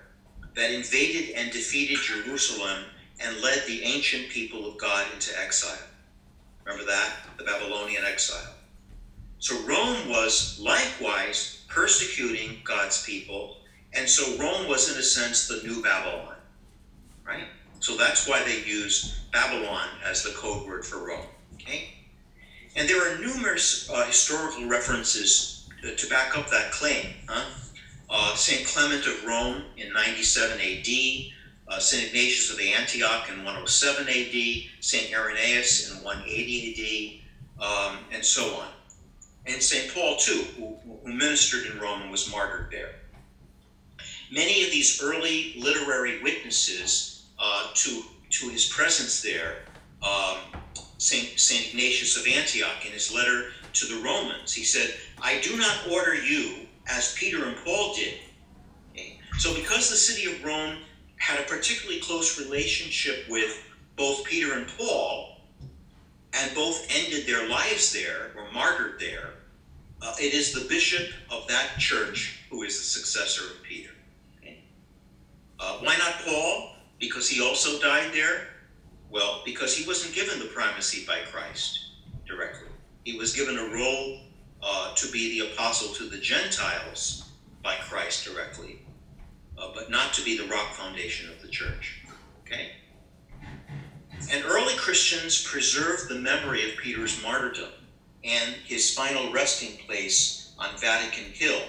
[0.57, 2.87] that invaded and defeated Jerusalem
[3.21, 5.87] and led the ancient people of God into exile.
[6.65, 7.13] Remember that?
[7.39, 8.55] The Babylonian exile.
[9.39, 13.57] So Rome was likewise persecuting God's people,
[13.93, 16.37] and so Rome was, in a sense, the new Babylon.
[17.25, 17.47] Right?
[17.81, 21.27] So that's why they use Babylon as the code word for Rome.
[21.55, 21.95] Okay?
[22.77, 27.15] And there are numerous uh, historical references to back up that claim.
[27.27, 27.45] Huh?
[28.11, 28.67] uh, St.
[28.67, 30.89] Clement of Rome in 97 AD,
[31.69, 32.09] uh, St.
[32.09, 35.15] Ignatius of Antioch in 107 AD, St.
[35.15, 37.23] Irenaeus in 180
[37.61, 38.69] AD, um, and so on.
[39.47, 39.95] And St.
[39.95, 42.97] Paul, too, who, who ministered in Rome and was martyred there.
[44.33, 47.10] Many of these early literary witnesses
[47.41, 49.63] uh, to, to his presence there,
[50.03, 50.39] um,
[50.99, 51.41] St.
[51.41, 51.69] St.
[51.69, 56.15] Ignatius of Antioch, in his letter to the Romans, he said, I do not order
[56.15, 58.15] you as Peter and Paul did.
[58.93, 59.19] Okay?
[59.39, 60.77] So, because the city of Rome
[61.17, 63.63] had a particularly close relationship with
[63.97, 65.41] both Peter and Paul,
[66.33, 69.31] and both ended their lives there, were martyred there,
[70.03, 73.91] uh, it is the bishop of that church who is the successor of Peter.
[74.39, 74.63] Okay?
[75.59, 76.77] Uh, why not Paul?
[77.01, 78.49] Because he also died there?
[79.11, 81.81] Well, because he wasn't given the primacy by Christ
[82.27, 82.69] directly.
[83.05, 84.21] He was given a role
[84.63, 87.31] uh, to be the apostle to the Gentiles
[87.65, 88.83] by Christ directly,
[89.59, 92.03] uh, but not to be the rock foundation of the church.
[92.45, 92.73] Okay?
[94.31, 97.71] And early Christians preserved the memory of Peter's martyrdom
[98.23, 101.63] and his final resting place on Vatican Hill,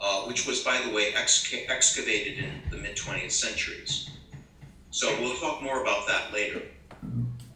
[0.00, 4.10] uh, which was, by the way, exca- excavated in the mid 20th centuries.
[4.92, 6.60] So we'll talk more about that later.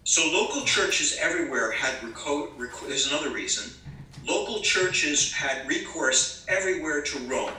[0.04, 3.74] So local churches everywhere had reco- reco- there's another reason.
[4.26, 7.52] Local churches had recourse everywhere to Rome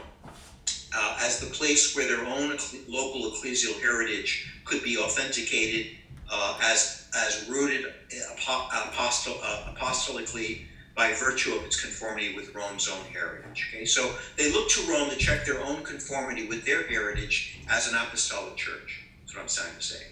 [0.95, 5.91] uh, as the place where their own local ecclesial heritage could be authenticated
[6.31, 7.85] uh, as as rooted
[8.31, 10.61] apostol- uh, apostolically
[10.95, 13.69] by virtue of its conformity with Rome's own heritage.
[13.71, 17.87] Okay, so they looked to Rome to check their own conformity with their heritage as
[17.87, 19.03] an apostolic church.
[19.39, 20.03] I'm trying to say.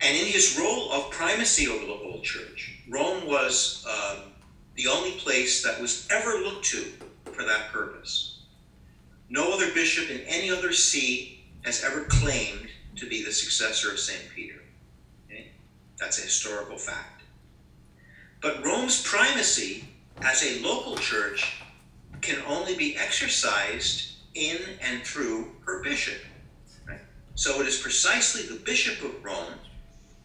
[0.00, 4.20] And in his role of primacy over the whole church, Rome was uh,
[4.74, 6.84] the only place that was ever looked to
[7.32, 8.40] for that purpose.
[9.28, 13.98] No other bishop in any other see has ever claimed to be the successor of
[13.98, 14.30] St.
[14.34, 14.62] Peter.
[15.26, 15.48] Okay?
[15.98, 17.22] That's a historical fact.
[18.40, 19.88] But Rome's primacy
[20.22, 21.60] as a local church
[22.20, 26.22] can only be exercised in and through her bishop.
[27.36, 29.60] So it is precisely the bishop of Rome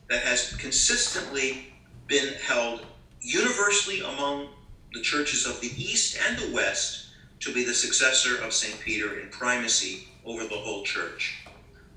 [0.07, 1.73] that has consistently
[2.07, 2.85] been held
[3.19, 4.47] universally among
[4.93, 7.07] the churches of the East and the West
[7.41, 8.79] to be the successor of St.
[8.79, 11.43] Peter in primacy over the whole church.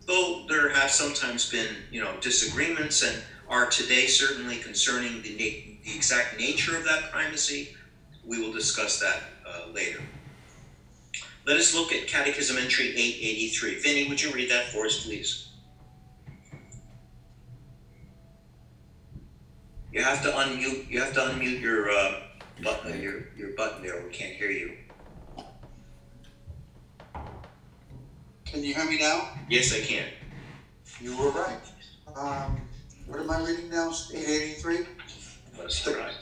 [0.07, 5.77] Though there have sometimes been, you know, disagreements and are today certainly concerning the, na-
[5.85, 7.69] the exact nature of that primacy,
[8.25, 10.01] we will discuss that uh, later.
[11.47, 13.79] Let us look at Catechism entry 883.
[13.81, 15.49] Vinny, would you read that for us, please?
[19.93, 20.91] You have to unmute.
[20.91, 22.23] You have to unmute your uh,
[22.63, 23.01] button.
[23.01, 24.03] Your your button there.
[24.03, 24.73] We can't hear you.
[28.45, 29.29] Can you hear me now?
[29.49, 30.07] Yes, I can.
[31.01, 31.61] You were right.
[32.17, 32.61] Um,
[33.07, 33.93] what am I reading now?
[34.13, 34.79] Eight eighty-three?
[35.59, 36.13] Let's try.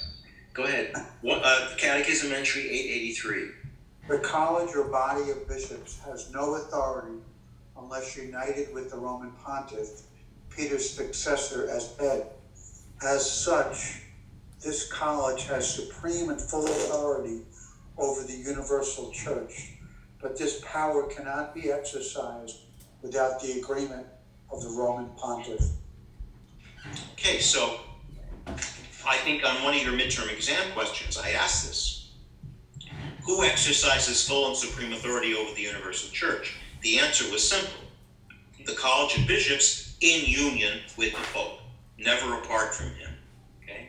[0.53, 0.93] Go ahead.
[1.23, 3.62] What, uh, Catechism entry 883.
[4.09, 7.19] The college or body of bishops has no authority
[7.79, 10.03] unless united with the Roman pontiff,
[10.51, 12.27] Peter's successor as head.
[13.03, 14.03] As such,
[14.61, 17.43] this college has supreme and full authority
[17.97, 19.73] over the universal church,
[20.21, 22.61] but this power cannot be exercised
[23.03, 24.07] without the agreement
[24.51, 25.63] of the Roman pontiff.
[27.13, 27.81] Okay, so
[29.07, 31.92] I think on one of your midterm exam questions, I asked this.
[33.25, 36.57] Who exercises full and supreme authority over the universal church?
[36.83, 37.79] The answer was simple
[38.67, 41.61] the College of Bishops in union with the Pope,
[41.99, 43.11] never apart from him.
[43.63, 43.89] Okay?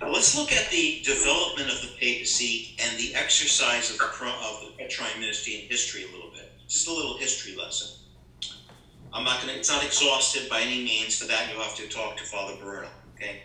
[0.00, 4.60] Now let's look at the development of the papacy and the exercise of the, of
[4.60, 6.52] the uh, Petrine ministry in history a little bit.
[6.66, 7.88] Just a little history lesson.
[9.12, 11.20] I'm not gonna, it's not exhaustive by any means.
[11.20, 13.42] For that, you'll have to talk to Father Bruno, okay?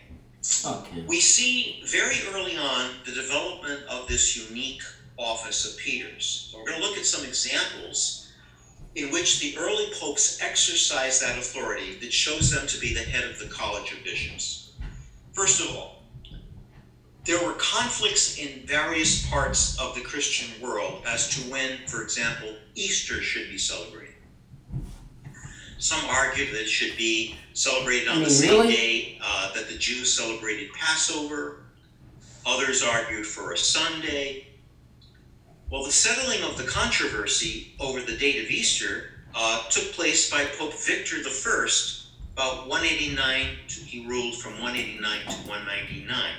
[0.64, 1.04] Okay.
[1.06, 4.82] We see very early on the development of this unique
[5.18, 6.50] office of Peter's.
[6.50, 8.32] So we're going to look at some examples
[8.94, 13.24] in which the early popes exercised that authority that shows them to be the head
[13.24, 14.72] of the College of Bishops.
[15.32, 16.02] First of all,
[17.24, 22.54] there were conflicts in various parts of the Christian world as to when, for example,
[22.74, 24.05] Easter should be celebrated.
[25.78, 28.72] Some argued that it should be celebrated on I the same really?
[28.72, 31.60] day uh, that the Jews celebrated Passover.
[32.46, 34.46] Others argued for a Sunday.
[35.70, 40.44] Well, the settling of the controversy over the date of Easter uh, took place by
[40.58, 41.68] Pope Victor I,
[42.32, 43.46] about 189.
[43.68, 46.32] To, he ruled from 189 to 199.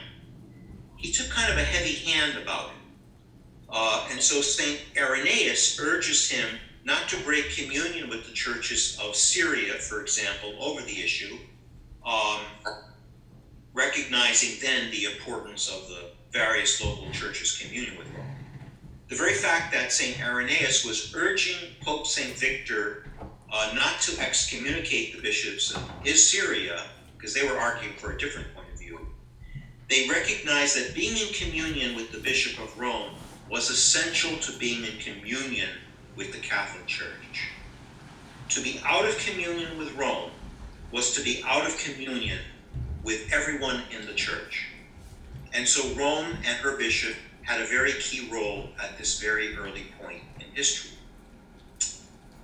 [0.95, 2.75] He took kind of a heavy hand about it.
[3.69, 4.79] Uh, and so St.
[4.97, 6.57] Irenaeus urges him
[6.87, 11.37] not to break communion with the churches of Syria, for example, over the issue,
[12.05, 12.39] um,
[13.73, 18.25] recognizing then the importance of the various local churches' communion with Rome.
[19.09, 20.17] The very fact that St.
[20.21, 22.37] Irenaeus was urging Pope St.
[22.37, 23.03] Victor
[23.51, 26.83] uh, not to excommunicate the bishops of his Syria,
[27.17, 29.05] because they were arguing for a different point of view,
[29.89, 33.11] they recognized that being in communion with the Bishop of Rome
[33.49, 35.69] was essential to being in communion
[36.17, 37.51] with the Catholic Church.
[38.49, 40.31] To be out of communion with Rome
[40.91, 42.39] was to be out of communion
[43.03, 44.67] with everyone in the church.
[45.53, 49.85] And so Rome and her bishop had a very key role at this very early
[50.01, 50.91] point in history.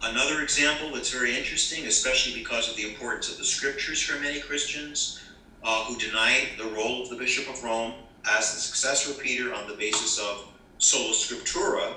[0.02, 4.40] Another example that's very interesting, especially because of the importance of the scriptures for many
[4.40, 5.22] Christians
[5.64, 7.94] uh, who deny the role of the Bishop of Rome
[8.30, 10.48] as the successor of Peter on the basis of
[10.78, 11.94] sola scriptura,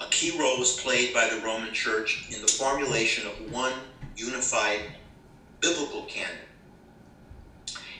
[0.00, 3.74] a key role was played by the Roman Church in the formulation of one
[4.16, 4.80] unified
[5.60, 6.38] biblical canon.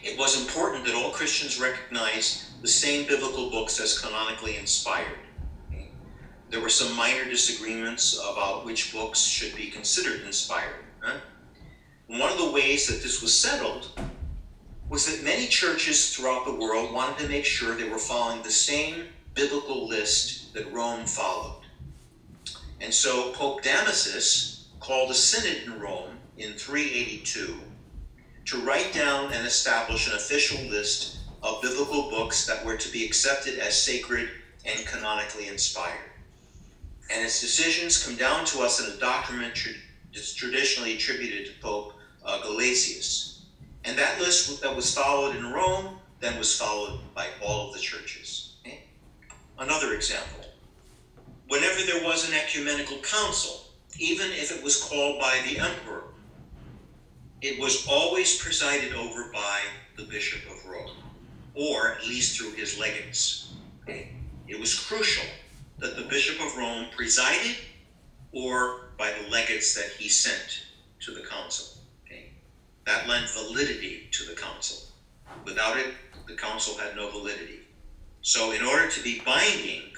[0.02, 5.18] It was important that all Christians recognize the same biblical books as canonically inspired.
[6.48, 10.84] There were some minor disagreements about which books should be considered inspired.
[12.06, 14.00] One of the ways that this was settled
[14.88, 18.50] was that many churches throughout the world wanted to make sure they were following the
[18.50, 21.59] same biblical list that Rome followed.
[22.80, 27.60] And so Pope Damasus called a synod in Rome in 382
[28.46, 33.04] to write down and establish an official list of biblical books that were to be
[33.04, 34.30] accepted as sacred
[34.64, 36.10] and canonically inspired.
[37.12, 39.58] And its decisions come down to us in a document
[40.12, 43.40] that's traditionally attributed to Pope uh, Gelasius.
[43.84, 47.80] And that list that was followed in Rome then was followed by all of the
[47.80, 48.56] churches.
[48.60, 48.84] Okay?
[49.58, 50.39] Another example
[51.50, 53.64] whenever there was an ecumenical council,
[53.98, 56.04] even if it was called by the emperor,
[57.42, 59.58] it was always presided over by
[59.96, 60.96] the Bishop of Rome,
[61.54, 63.52] or at least through his legates.
[64.46, 65.24] It was crucial
[65.78, 67.56] that the Bishop of Rome presided
[68.32, 70.62] or by the legates that he sent
[71.00, 71.66] to the council.
[72.86, 74.78] That lent validity to the council.
[75.44, 75.94] Without it,
[76.26, 77.60] the council had no validity.
[78.22, 79.89] So, in order to be binding,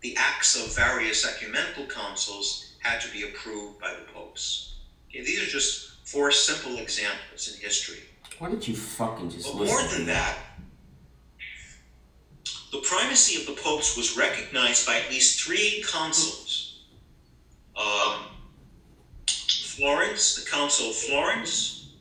[0.00, 4.76] the acts of various ecumenical councils had to be approved by the popes.
[5.08, 8.00] Okay, these are just four simple examples in history.
[8.38, 10.38] Why don't you fucking just But listen more to than that,
[12.72, 16.84] the primacy of the popes was recognized by at least three councils.
[17.76, 18.26] Um,
[19.28, 21.92] Florence, the Council of Florence,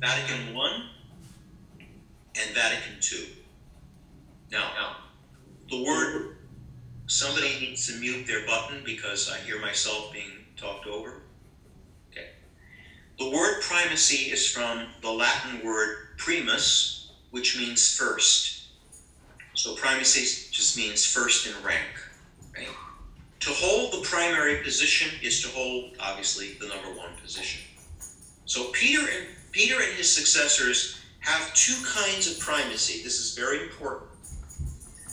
[0.00, 0.88] Vatican I,
[1.80, 3.28] and Vatican II.
[4.50, 4.96] Now, now,
[5.70, 6.36] the word,
[7.06, 11.22] somebody needs to mute their button because I hear myself being talked over.
[12.10, 12.28] Okay.
[13.18, 18.68] The word primacy is from the Latin word primus, which means first.
[19.54, 21.86] So primacy just means first in rank,
[22.56, 22.68] right?
[23.40, 27.62] To hold the primary position is to hold, obviously, the number one position.
[28.46, 33.02] So Peter and Peter and his successors have two kinds of primacy.
[33.02, 34.10] This is very important.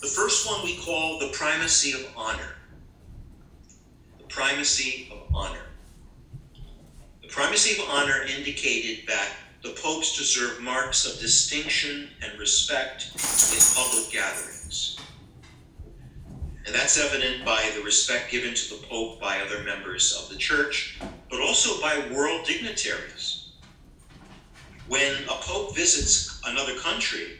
[0.02, 2.56] The first one we call the primacy of honor.
[4.18, 5.68] The primacy of honor.
[7.22, 9.30] The primacy of honor indicated that
[9.62, 14.97] the popes deserve marks of distinction and respect in public gatherings.
[16.66, 20.38] And that's evident by the respect given to the pope by other members of the
[20.38, 20.99] church,
[21.30, 23.49] but also by world dignitaries.
[24.88, 27.38] When a pope visits another country,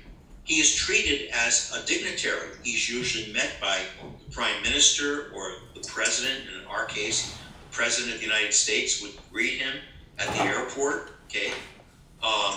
[0.52, 2.49] he is treated as a dignitary.
[2.62, 6.41] He's usually met by the prime minister or the president.
[6.45, 9.74] And in our case, the president of the United States would greet him
[10.20, 11.12] at the airport.
[11.28, 11.54] Okay,
[12.22, 12.56] um,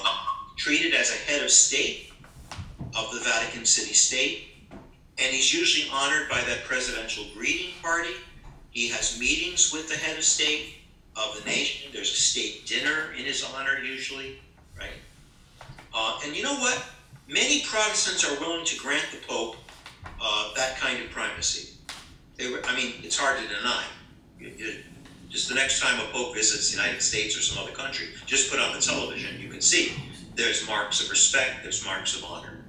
[0.56, 2.10] treated as a head of state
[2.96, 8.14] of the Vatican City State, and he's usually honored by that presidential greeting party.
[8.72, 10.78] He has meetings with the head of state
[11.14, 11.92] of the nation.
[11.92, 14.40] There's a state dinner in his honor, usually,
[14.76, 14.98] right?
[15.94, 16.84] Uh, and you know what?
[17.26, 19.56] Many Protestants are willing to grant the Pope
[20.20, 21.78] uh, that kind of primacy.
[22.36, 23.84] They were, I mean, it's hard to deny.
[24.38, 24.74] You, you,
[25.30, 28.50] just the next time a Pope visits the United States or some other country, just
[28.50, 29.94] put on the television, you can see
[30.34, 32.64] there's marks of respect, there's marks of honor.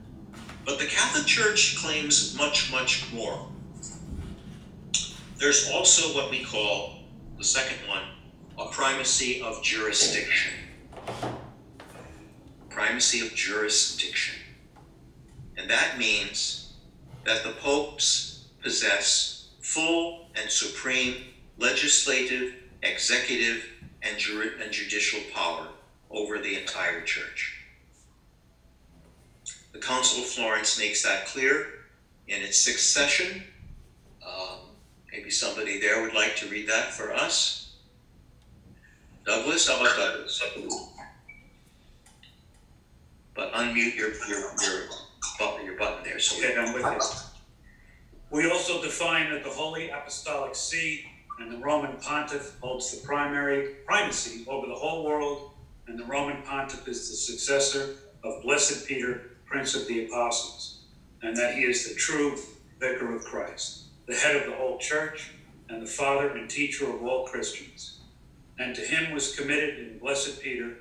[0.65, 3.47] But the Catholic Church claims much, much more.
[5.37, 7.01] There's also what we call,
[7.37, 8.03] the second one,
[8.57, 10.53] a primacy of jurisdiction.
[12.69, 14.35] Primacy of jurisdiction.
[15.57, 16.73] And that means
[17.23, 21.15] that the popes possess full and supreme
[21.57, 22.53] legislative,
[22.83, 23.65] executive,
[24.01, 25.67] and, juri- and judicial power
[26.11, 27.61] over the entire church.
[29.71, 31.67] The Council of Florence makes that clear
[32.27, 33.43] in its sixth session.
[34.25, 34.59] Um,
[35.11, 37.73] maybe somebody there would like to read that for us.
[39.25, 40.41] Douglas, how about Douglas?
[43.33, 44.83] But unmute your, your, your
[45.39, 46.37] button, your button there, so.
[46.37, 46.99] Okay, I'm with you.
[48.31, 51.05] We also define that the Holy Apostolic See
[51.39, 55.51] and the Roman Pontiff holds the primary primacy over the whole world,
[55.87, 60.85] and the Roman Pontiff is the successor of Blessed Peter, Prince of the Apostles,
[61.21, 62.37] and that he is the true
[62.79, 65.31] vicar of Christ, the head of the whole church,
[65.69, 67.99] and the father and teacher of all Christians.
[68.57, 70.77] And to him was committed in Blessed Peter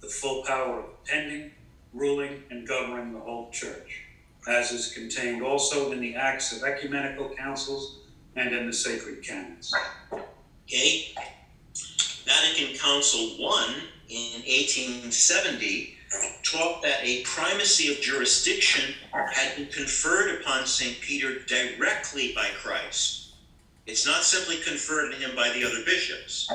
[0.00, 1.50] the full power of attending,
[1.92, 4.04] ruling, and governing the whole church
[4.48, 7.98] as is contained also in the Acts of Ecumenical Councils
[8.36, 9.72] and in the sacred canons.
[10.64, 11.14] Okay.
[12.24, 15.96] Vatican Council I in 1870
[16.42, 18.94] taught that a primacy of jurisdiction
[19.32, 21.00] had been conferred upon St.
[21.00, 23.34] Peter directly by Christ.
[23.86, 26.50] It's not simply conferred on him by the other bishops.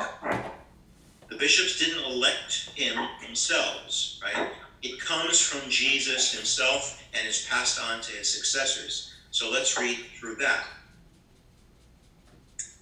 [1.29, 4.49] The bishops didn't elect him themselves, right?
[4.85, 9.15] It comes from Jesus himself and is passed on to his successors.
[9.31, 10.63] So let's read through that.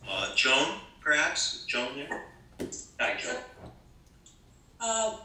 [0.06, 1.64] Uh, Joan, perhaps?
[1.66, 2.26] Joan there?
[2.99, 3.38] Hi, Joan.
[4.82, 5.16] Uh,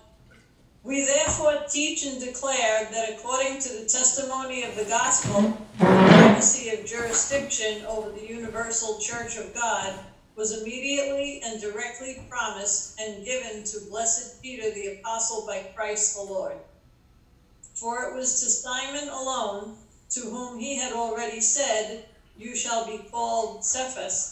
[0.85, 6.71] We therefore teach and declare that according to the testimony of the gospel, the primacy
[6.71, 9.99] of jurisdiction over the universal church of God
[10.37, 16.23] was immediately and directly promised and given to blessed Peter the apostle by Christ the
[16.23, 16.55] Lord.
[17.79, 19.71] For it was to Simon alone,
[20.11, 22.01] to whom he had already said,
[22.37, 24.31] You shall be called Cephas,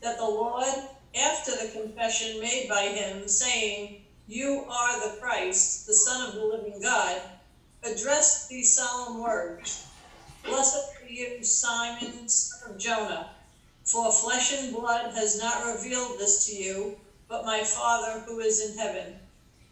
[0.00, 0.82] that the Lord,
[1.14, 3.94] after the confession made by him, saying,
[4.26, 7.28] You are the Christ, the Son of the living God,
[7.80, 9.78] addressed these solemn words
[10.42, 13.28] Blessed are you, Simon, son of Jonah,
[13.84, 16.90] for flesh and blood has not revealed this to you,
[17.28, 19.19] but my Father who is in heaven.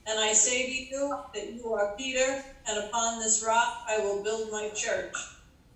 [0.09, 4.25] And I say to you that you are Peter, and upon this rock I will
[4.25, 5.15] build my church,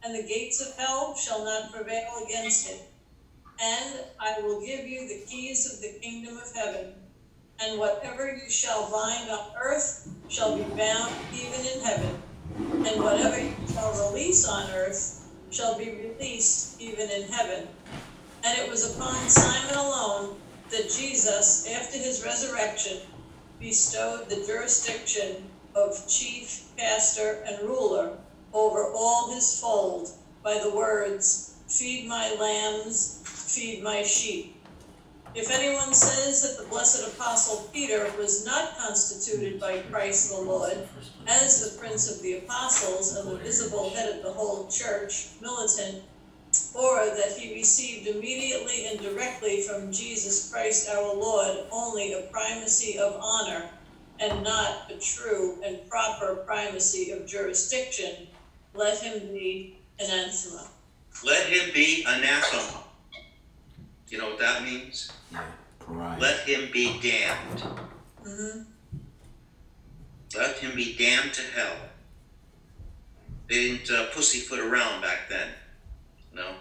[0.03, 2.81] and the gates of hell shall not prevail against it.
[3.61, 6.95] And I will give you the keys of the kingdom of heaven.
[7.61, 12.23] And whatever you shall bind on earth shall be bound even in heaven.
[12.85, 17.69] And whatever you shall release on earth shall be released even in heaven.
[18.45, 20.39] And it was upon Simon alone
[20.71, 23.03] that Jesus, after his resurrection,
[23.63, 28.19] bestowed the jurisdiction of chief, pastor, and ruler
[28.53, 30.11] over all his fold
[30.43, 34.57] by the words, Feed my lambs, feed my sheep.
[35.35, 40.87] If anyone says that the blessed apostle Peter was not constituted by Christ the Lord
[41.27, 46.03] as the prince of the apostles and the visible head of the whole church, militant,
[46.75, 52.99] or that he received immediately and directly from Jesus Christ our Lord only a primacy
[52.99, 53.67] of honor
[54.21, 58.29] and not a true and proper primacy of jurisdiction,
[58.75, 59.67] let him be
[60.01, 60.67] anathema.
[61.25, 62.83] Let him be anathema.
[64.09, 65.09] You know what that means?
[65.31, 65.41] Yeah,
[65.81, 66.19] pariah.
[66.21, 67.63] Let him be damned.
[68.25, 68.59] hmm
[70.37, 71.89] Let him be damned to hell.
[73.49, 75.51] They didn't uh, pussyfoot around back then.
[76.35, 76.55] No.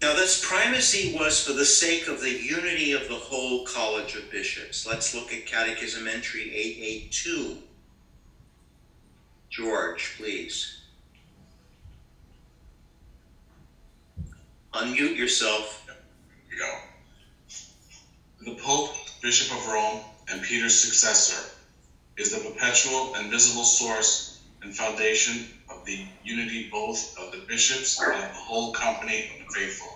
[0.00, 4.30] Now, this primacy was for the sake of the unity of the whole College of
[4.30, 4.86] Bishops.
[4.86, 7.58] Let's look at Catechism entry 882.
[9.50, 10.82] George, please.
[14.72, 15.84] Unmute yourself.
[15.86, 15.96] Here
[16.50, 18.52] we go.
[18.52, 20.00] The Pope, Bishop of Rome,
[20.30, 21.50] and Peter's successor
[22.16, 27.98] is the perpetual and visible source and foundation of the unity both of the bishops
[28.00, 29.94] and of the whole company of the faithful.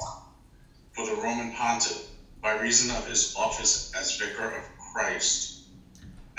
[0.92, 2.02] For the Roman Pontiff,
[2.42, 5.52] by reason of his office as Vicar of Christ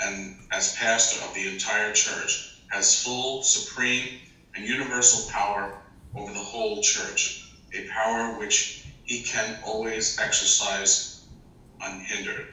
[0.00, 4.10] and as pastor of the entire church, has full, supreme,
[4.54, 5.72] and universal power
[6.14, 7.40] over the whole church,
[7.74, 11.08] a power which he can always exercise
[11.80, 12.46] unhindered.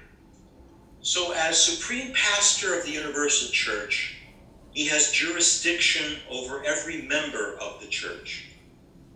[1.02, 4.14] So, as supreme pastor of the universal church,
[4.72, 8.48] he has jurisdiction over every member of the church,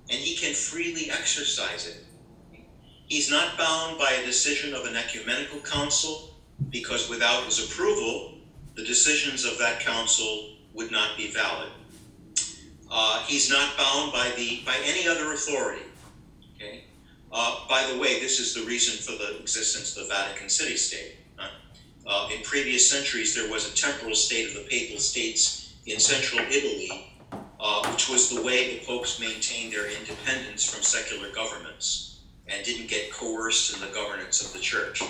[0.10, 2.04] and he can freely exercise it.
[3.08, 6.36] He's not bound by a decision of an ecumenical council,
[6.70, 8.34] because without his approval,
[8.76, 11.70] the decisions of that council would not be valid.
[12.92, 15.84] Uh, he's not bound by the by any other authority.
[16.56, 16.84] Okay.
[17.32, 20.76] Uh, by the way, this is the reason for the existence of the Vatican City
[20.76, 21.16] State.
[22.06, 26.40] Uh, in previous centuries, there was a temporal state of the Papal States in central
[26.52, 27.14] Italy,
[27.60, 32.88] uh, which was the way the popes maintained their independence from secular governments and didn't
[32.88, 35.02] get coerced in the governance of the church.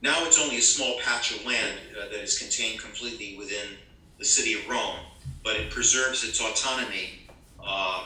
[0.00, 3.76] Now it's only a small patch of land uh, that is contained completely within
[4.18, 4.96] the city of Rome,
[5.44, 7.28] but it preserves its autonomy
[7.62, 8.04] um,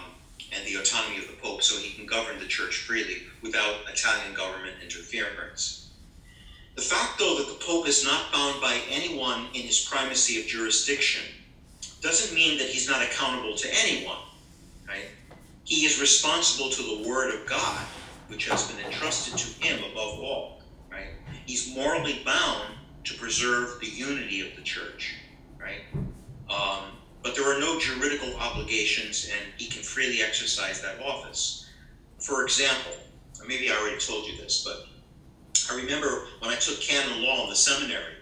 [0.52, 4.34] and the autonomy of the Pope so he can govern the church freely without Italian
[4.34, 5.79] government interference.
[6.76, 10.46] The fact, though, that the Pope is not bound by anyone in his primacy of
[10.46, 11.22] jurisdiction
[12.02, 14.18] doesn't mean that he's not accountable to anyone,
[14.88, 15.06] right?
[15.64, 17.86] He is responsible to the Word of God,
[18.28, 21.10] which has been entrusted to him above all, right?
[21.46, 25.14] He's morally bound to preserve the unity of the church,
[25.60, 25.82] right?
[26.50, 31.64] Um, but there are no juridical obligations, and he can freely exercise that office.
[32.20, 32.92] For example,
[33.46, 34.78] maybe I already told you this, but
[35.70, 38.14] I remember when I took canon law in the seminary,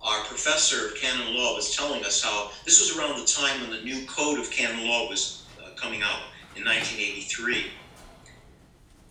[0.00, 3.70] our professor of canon law was telling us how this was around the time when
[3.70, 6.20] the new code of canon law was uh, coming out
[6.54, 7.66] in 1983.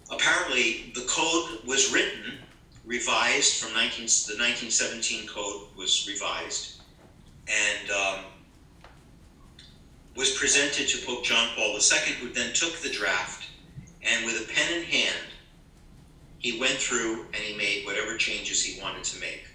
[0.09, 2.39] Apparently, the code was written,
[2.85, 6.81] revised from 19, the 1917 code was revised,
[7.47, 8.19] and um,
[10.15, 13.47] was presented to Pope John Paul II, who then took the draft
[14.01, 15.34] and, with a pen in hand,
[16.39, 19.47] he went through and he made whatever changes he wanted to make.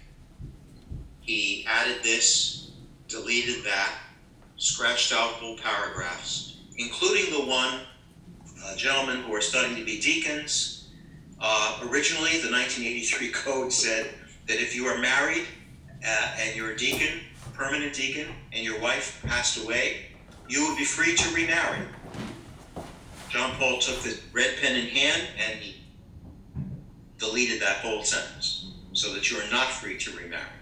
[1.21, 2.71] He added this,
[3.07, 3.93] deleted that,
[4.57, 7.81] scratched out whole paragraphs, including the one
[8.63, 10.89] uh, gentlemen who are studying to be deacons.
[11.39, 14.13] Uh, originally, the 1983 code said
[14.47, 15.45] that if you are married
[16.05, 17.19] uh, and you're a deacon,
[17.53, 20.07] permanent deacon, and your wife passed away,
[20.47, 21.79] you would be free to remarry.
[23.29, 25.80] John Paul took the red pen in hand and he
[27.21, 28.93] deleted that whole sentence mm-hmm.
[28.93, 30.57] so that you are not free to remarry.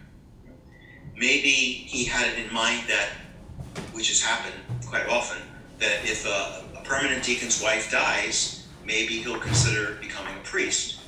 [1.15, 3.09] Maybe he had it in mind that,
[3.93, 4.55] which has happened
[4.85, 5.41] quite often,
[5.79, 10.99] that if a, a permanent deacon's wife dies, maybe he'll consider becoming a priest.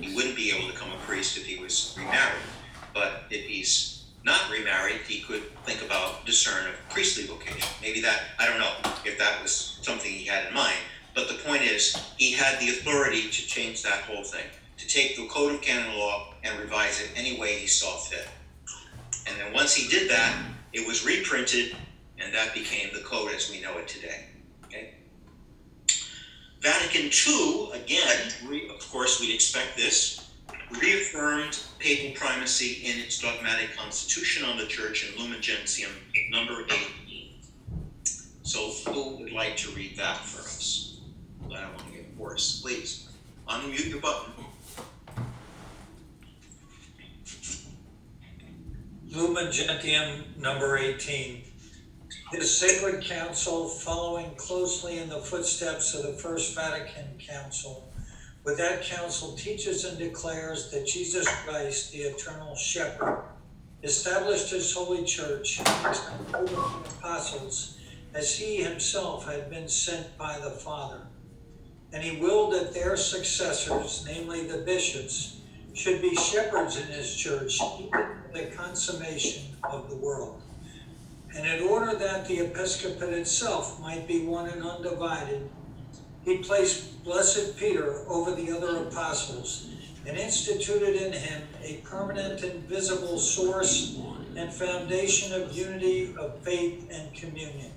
[0.00, 0.14] He mm-hmm.
[0.14, 2.46] wouldn't be able to become a priest if he was remarried.
[2.94, 7.68] But if he's not remarried, he could think about discern a priestly vocation.
[7.80, 8.72] Maybe that, I don't know
[9.04, 10.76] if that was something he had in mind.
[11.14, 14.46] But the point is, he had the authority to change that whole thing,
[14.90, 18.26] take the code of canon law and revise it any way he saw fit.
[19.26, 20.36] And then once he did that,
[20.72, 21.76] it was reprinted,
[22.18, 24.26] and that became the code as we know it today.
[24.64, 24.94] Okay?
[26.60, 30.28] Vatican II, again, re, of course, we'd expect this,
[30.80, 35.92] reaffirmed papal primacy in its dogmatic constitution on the church in Lumen Gentium
[36.30, 36.86] number 18.
[38.42, 40.98] So, who would like to read that for us?
[41.46, 42.60] I don't want to get hoarse.
[42.60, 43.08] Please,
[43.48, 44.32] unmute your button.
[49.12, 51.42] Lumen Gentium number 18.
[52.30, 57.92] This sacred council, following closely in the footsteps of the First Vatican Council,
[58.44, 63.24] with that council teaches and declares that Jesus Christ, the eternal shepherd,
[63.82, 65.60] established his holy church
[66.30, 67.78] apostles
[68.14, 71.00] as he himself had been sent by the Father.
[71.92, 75.39] And he willed that their successors, namely the bishops,
[75.74, 77.58] should be shepherds in his church,
[78.32, 80.42] the consummation of the world.
[81.36, 85.48] And in order that the episcopate itself might be one and undivided,
[86.24, 89.68] he placed Blessed Peter over the other apostles
[90.06, 93.98] and instituted in him a permanent and visible source
[94.36, 97.72] and foundation of unity of faith and communion.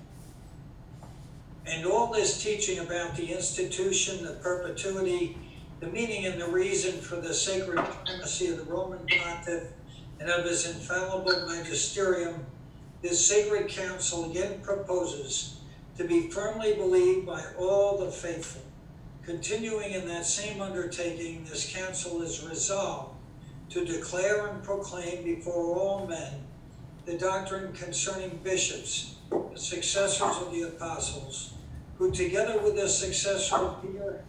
[1.66, 5.38] And all this teaching about the institution, the perpetuity,
[5.80, 9.64] the meaning and the reason for the sacred primacy of the Roman pontiff
[10.20, 12.46] and of his infallible magisterium,
[13.02, 15.60] this sacred council again proposes
[15.98, 18.62] to be firmly believed by all the faithful.
[19.24, 23.16] Continuing in that same undertaking, this council is resolved
[23.70, 26.44] to declare and proclaim before all men
[27.06, 31.54] the doctrine concerning bishops, the successors of the apostles,
[31.98, 34.24] who together with the successor of Peter,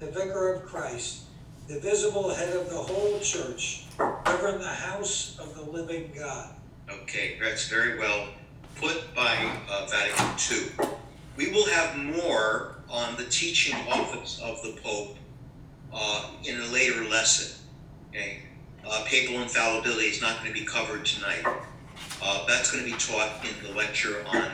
[0.00, 1.24] the vicar of Christ,
[1.68, 6.54] the visible head of the whole church, govern the house of the living God.
[6.90, 8.28] Okay, that's very well
[8.76, 9.36] put by
[9.70, 10.88] uh, Vatican II.
[11.36, 15.16] We will have more on the teaching office of the Pope
[15.92, 17.62] uh, in a later lesson.
[18.08, 18.38] Okay,
[18.88, 21.44] uh, papal infallibility is not going to be covered tonight.
[22.22, 24.50] Uh, that's going to be taught in the lecture on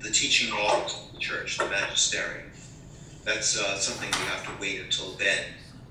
[0.00, 2.45] the teaching office of the church, the magisterium.
[3.26, 5.46] That's uh, something we have to wait until then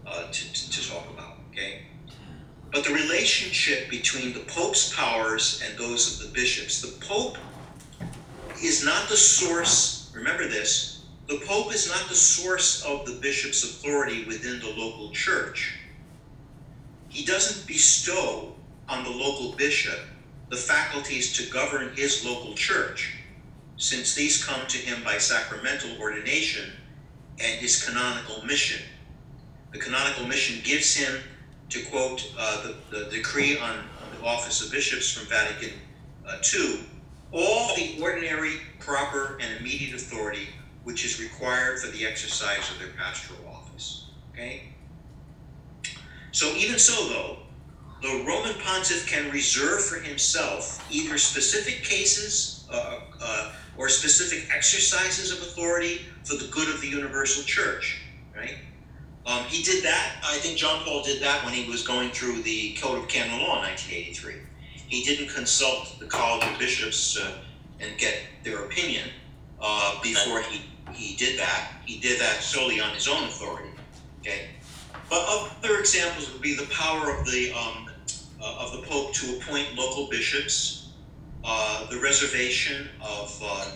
[0.07, 1.81] uh, to, to, to talk about, okay?
[2.71, 7.37] But the relationship between the Pope's powers and those of the bishops, the Pope
[8.63, 13.65] is not the source, remember this, the Pope is not the source of the bishop's
[13.65, 15.77] authority within the local church.
[17.09, 18.55] He doesn't bestow
[18.87, 19.99] on the local bishop
[20.49, 23.13] the faculties to govern his local church,
[23.75, 26.71] since these come to him by sacramental ordination
[27.39, 28.81] and his canonical mission.
[29.71, 31.21] The canonical mission gives him,
[31.69, 35.77] to quote uh, the, the decree on, on the office of bishops from Vatican
[36.27, 36.79] uh, II,
[37.31, 40.47] all the ordinary, proper, and immediate authority
[40.85, 44.11] which is required for the exercise of their pastoral office.
[44.31, 44.69] Okay?
[46.31, 47.37] So, even so, though,
[48.01, 55.31] the Roman pontiff can reserve for himself either specific cases uh, uh, or specific exercises
[55.31, 58.01] of authority for the good of the universal church,
[58.35, 58.55] right?
[59.25, 60.17] Um, he did that.
[60.23, 63.39] I think John Paul did that when he was going through the Code of Canon
[63.39, 64.35] Law in 1983.
[64.87, 67.39] He didn't consult the College of Bishops uh,
[67.79, 69.09] and get their opinion
[69.59, 71.71] uh, before he, he did that.
[71.85, 73.69] He did that solely on his own authority.
[74.19, 74.49] Okay,
[75.09, 77.89] but other examples would be the power of the um,
[78.41, 80.84] uh, of the Pope to appoint local bishops,
[81.45, 83.71] uh, the reservation of uh,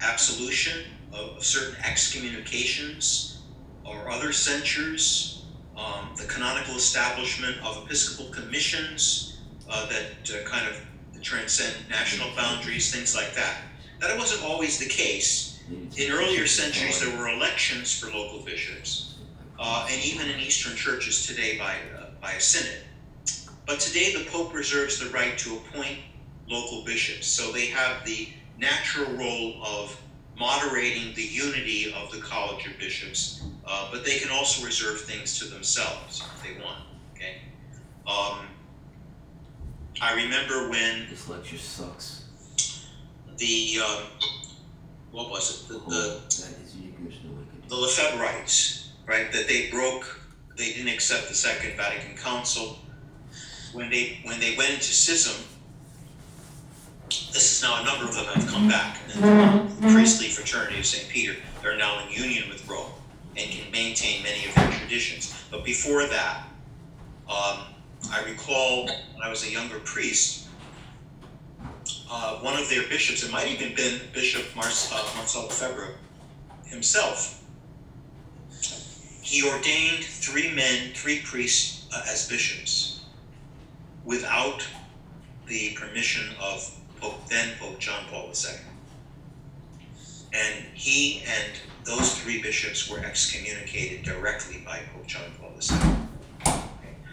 [0.00, 3.42] absolution of, of certain excommunications
[3.84, 5.44] or other censures,
[5.76, 9.38] um, the canonical establishment of episcopal commissions
[9.70, 10.80] uh, that uh, kind of
[11.22, 13.62] transcend national boundaries, things like that.
[14.00, 15.58] That wasn't always the case.
[15.96, 19.14] In earlier centuries, there were elections for local bishops,
[19.58, 22.82] uh, and even in Eastern churches today by, uh, by a synod.
[23.66, 25.98] But today, the Pope reserves the right to appoint
[26.48, 28.28] local bishops, so they have the
[28.58, 29.98] natural role of
[30.38, 35.38] moderating the unity of the College of Bishops, uh, but they can also reserve things
[35.38, 36.80] to themselves if they want.
[37.14, 37.38] Okay.
[38.06, 38.46] Um,
[40.00, 42.24] I remember when This lecture sucks.
[43.38, 44.02] the um,
[45.10, 45.68] what was it?
[45.68, 47.30] The, the that is Uyghurs no
[47.68, 49.32] the Lefebvrites, right?
[49.32, 50.20] That they broke,
[50.56, 52.78] they didn't accept the Second Vatican Council.
[53.72, 55.42] When they when they went into schism,
[57.08, 58.98] this is now a number of them have come back.
[59.14, 61.08] And the priestly fraternity of St.
[61.08, 62.90] Peter, they're now in union with Rome
[63.36, 65.34] and can maintain many of their traditions.
[65.50, 66.44] But before that,
[67.28, 67.60] um,
[68.10, 70.48] I recall when I was a younger priest,
[72.10, 75.48] uh, one of their bishops, it might even been Bishop Mar- uh, Marcel
[76.64, 77.42] himself,
[79.22, 83.00] he ordained three men, three priests uh, as bishops
[84.04, 84.64] without
[85.46, 86.78] the permission of
[87.78, 88.56] John Paul II.
[90.32, 91.52] And he and
[91.84, 96.52] those three bishops were excommunicated directly by Pope John Paul II.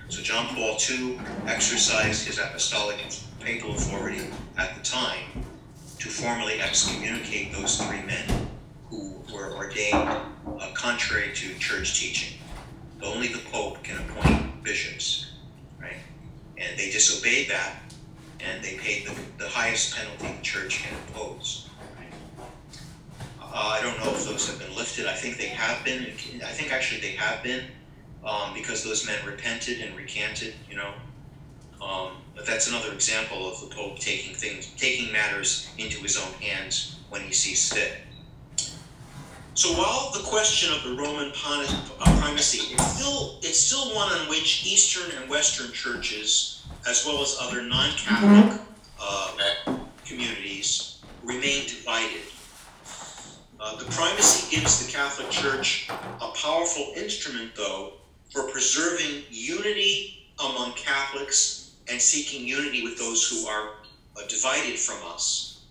[0.10, 5.44] So John Paul II exercised his apostolic and papal authority at the time
[6.00, 8.48] to formally excommunicate those three men
[8.90, 12.38] who were ordained uh, contrary to church teaching.
[13.02, 15.32] Only the Pope can appoint bishops,
[15.82, 15.98] right?
[16.58, 17.83] And they disobeyed that,
[18.44, 21.70] and they paid the, the highest penalty the church can impose.
[23.42, 25.06] Uh, I don't know if those have been lifted.
[25.06, 26.04] I think they have been.
[26.44, 27.66] I think actually they have been,
[28.26, 30.56] um, because those men repented and recanted.
[30.70, 30.94] You know,
[31.82, 36.34] um, but that's another example of the Pope taking things, taking matters into his own
[36.42, 37.98] hands when he sees fit.
[39.56, 44.28] So while the question of the Roman uh, primacy is still it's still one on
[44.28, 48.60] which Eastern and Western churches, as well as other non-Catholic
[49.00, 52.22] uh, communities, remain divided.
[53.60, 57.94] Uh, the primacy gives the Catholic Church a powerful instrument, though,
[58.30, 63.70] for preserving unity among Catholics and seeking unity with those who are
[64.18, 65.62] uh, divided from us.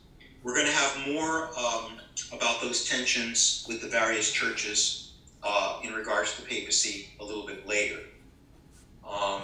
[0.42, 2.00] We're going to have more um,
[2.32, 7.46] about those tensions with the various churches uh, in regards to the papacy a little
[7.46, 8.00] bit later.
[9.08, 9.42] Um,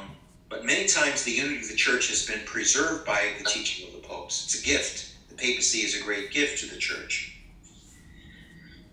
[0.49, 3.95] but many times the unity of the church has been preserved by the teaching of
[3.95, 4.45] the popes.
[4.45, 5.15] It's a gift.
[5.29, 7.35] The papacy is a great gift to the church.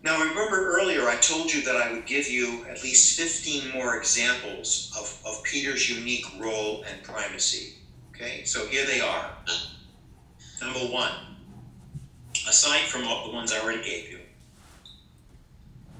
[0.03, 3.97] Now, remember earlier I told you that I would give you at least 15 more
[3.97, 7.74] examples of, of Peter's unique role and primacy.
[8.14, 9.32] Okay, so here they are.
[10.62, 11.12] Number one,
[12.47, 14.20] aside from the ones I already gave you,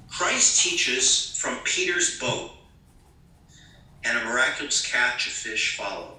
[0.10, 2.52] Christ teaches from Peter's boat,
[4.06, 6.14] and a miraculous catch of fish follow.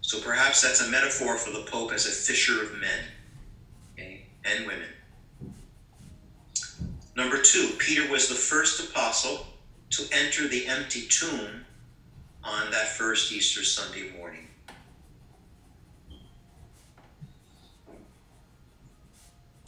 [0.00, 3.04] So perhaps that's a metaphor for the Pope as a fisher of men.
[3.94, 4.22] Okay?
[4.44, 4.88] and women.
[7.16, 9.46] Number two, Peter was the first apostle
[9.90, 11.64] to enter the empty tomb
[12.42, 14.46] on that first Easter Sunday morning.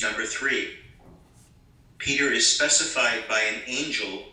[0.00, 0.70] Number three,
[1.98, 4.24] Peter is specified by an angel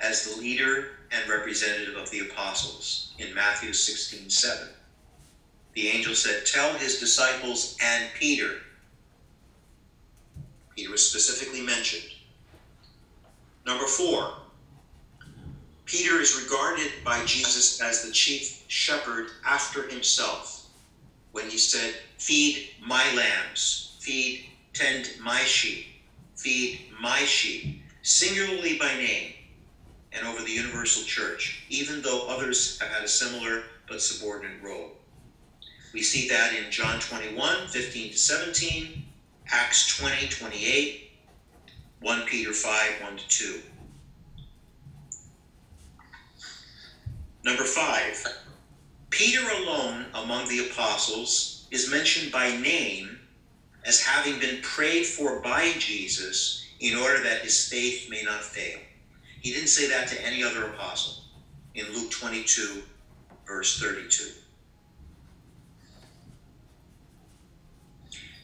[0.00, 4.68] as the leader and representative of the apostles in Matthew 16 7.
[5.74, 8.56] The angel said, Tell his disciples and Peter.
[10.74, 12.04] Peter was specifically mentioned.
[13.66, 14.34] Number four,
[15.84, 20.62] Peter is regarded by Jesus as the chief shepherd after himself
[21.32, 25.86] when he said, Feed my lambs, feed, tend my sheep,
[26.36, 29.35] feed my sheep, singularly by name
[30.16, 34.92] and over the universal church, even though others have had a similar but subordinate role.
[35.92, 39.04] We see that in John 21, 15 to 17,
[39.52, 41.10] Acts 20, 28,
[42.00, 43.60] 1 Peter 5, 1 to 2.
[47.44, 48.26] Number five,
[49.10, 53.20] Peter alone among the apostles is mentioned by name
[53.84, 58.80] as having been prayed for by Jesus in order that his faith may not fail.
[59.46, 61.22] He didn't say that to any other apostle
[61.76, 62.82] in Luke 22,
[63.46, 64.32] verse 32.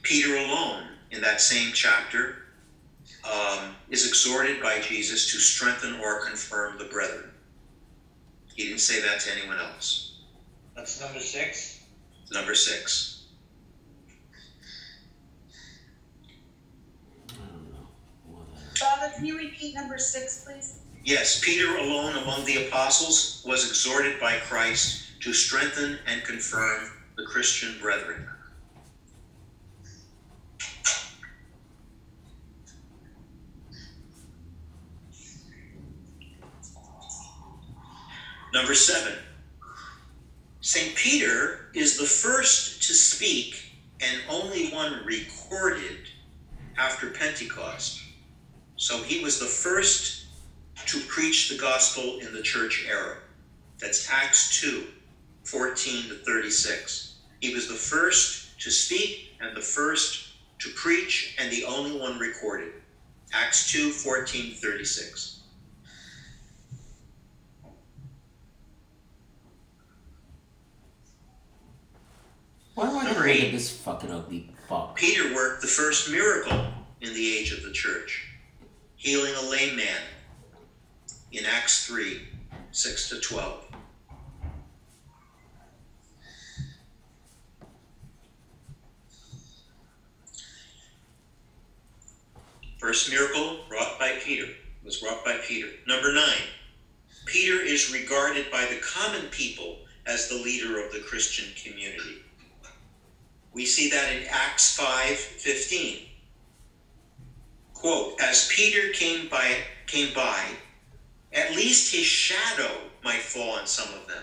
[0.02, 2.44] Peter alone, in that same chapter,
[3.24, 7.32] um, is exhorted by Jesus to strengthen or confirm the brethren.
[8.54, 10.20] He didn't say that to anyone else.
[10.76, 11.80] That's number six.
[12.32, 13.24] Number six.
[17.28, 17.88] I don't know.
[18.28, 18.46] What,
[18.78, 20.81] Father, can you repeat number six, please?
[21.04, 27.24] Yes, Peter alone among the apostles was exhorted by Christ to strengthen and confirm the
[27.24, 28.28] Christian brethren.
[38.54, 39.18] Number seven,
[40.60, 40.94] St.
[40.94, 45.98] Peter is the first to speak and only one recorded
[46.78, 48.00] after Pentecost.
[48.76, 50.21] So he was the first
[50.86, 53.16] to preach the gospel in the church era.
[53.78, 54.86] That's Acts 2
[55.44, 57.16] 14 to 36.
[57.40, 60.28] He was the first to speak and the first
[60.60, 62.72] to preach and the only one recorded.
[63.32, 65.40] Acts 2 14 36.
[72.74, 73.52] Why do I Number eight.
[73.52, 74.96] this fucking ugly fuck?
[74.96, 76.66] Peter worked the first miracle
[77.00, 78.24] in the age of the church,
[78.96, 80.00] healing a lame man
[81.32, 82.20] in Acts 3
[82.72, 83.64] 6 to 12.
[92.78, 94.46] First miracle wrought by Peter
[94.84, 95.68] was wrought by Peter.
[95.86, 96.42] Number nine,
[97.26, 102.22] Peter is regarded by the common people as the leader of the Christian community.
[103.52, 106.08] We see that in Acts 5 15.
[107.72, 109.56] Quote, as Peter came by
[109.86, 110.44] came by,
[111.32, 112.70] at least his shadow
[113.02, 114.22] might fall on some of them.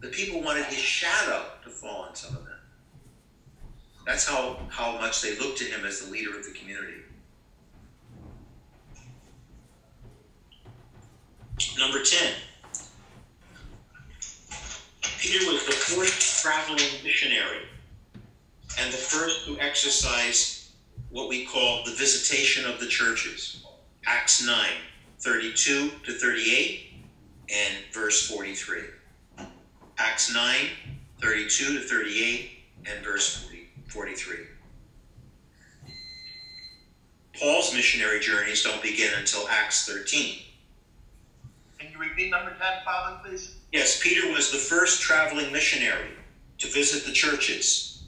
[0.00, 2.58] The people wanted his shadow to fall on some of them.
[4.06, 6.94] That's how, how much they looked to him as the leader of the community.
[11.78, 12.32] Number 10.
[15.18, 17.66] Peter was the first traveling missionary
[18.78, 20.70] and the first to exercise
[21.10, 23.64] what we call the visitation of the churches.
[24.06, 24.70] Acts 9,
[25.20, 26.94] 32 to 38,
[27.50, 28.80] and verse 43.
[29.98, 30.54] Acts 9,
[31.20, 32.50] 32 to 38,
[32.86, 34.36] and verse 40, 43.
[37.38, 40.36] Paul's missionary journeys don't begin until Acts 13.
[41.78, 43.56] Can you repeat number 10, Father, please?
[43.72, 46.10] Yes, Peter was the first traveling missionary
[46.58, 48.04] to visit the churches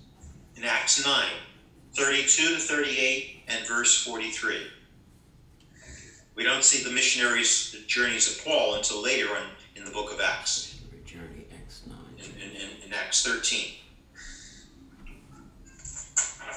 [0.57, 1.27] in Acts 9,
[1.95, 4.57] 32 to 38, and verse 43.
[6.35, 9.45] We don't see the missionaries' journeys of Paul until later on
[9.77, 11.93] in the book of Acts, Journey X9.
[12.19, 13.75] in, in, in, in Acts 13.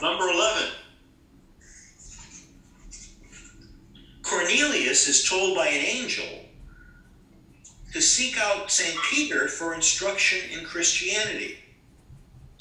[0.01, 0.69] Number 11.
[4.21, 6.26] Cornelius is told by an angel
[7.93, 8.97] to seek out St.
[9.03, 11.59] Peter for instruction in Christianity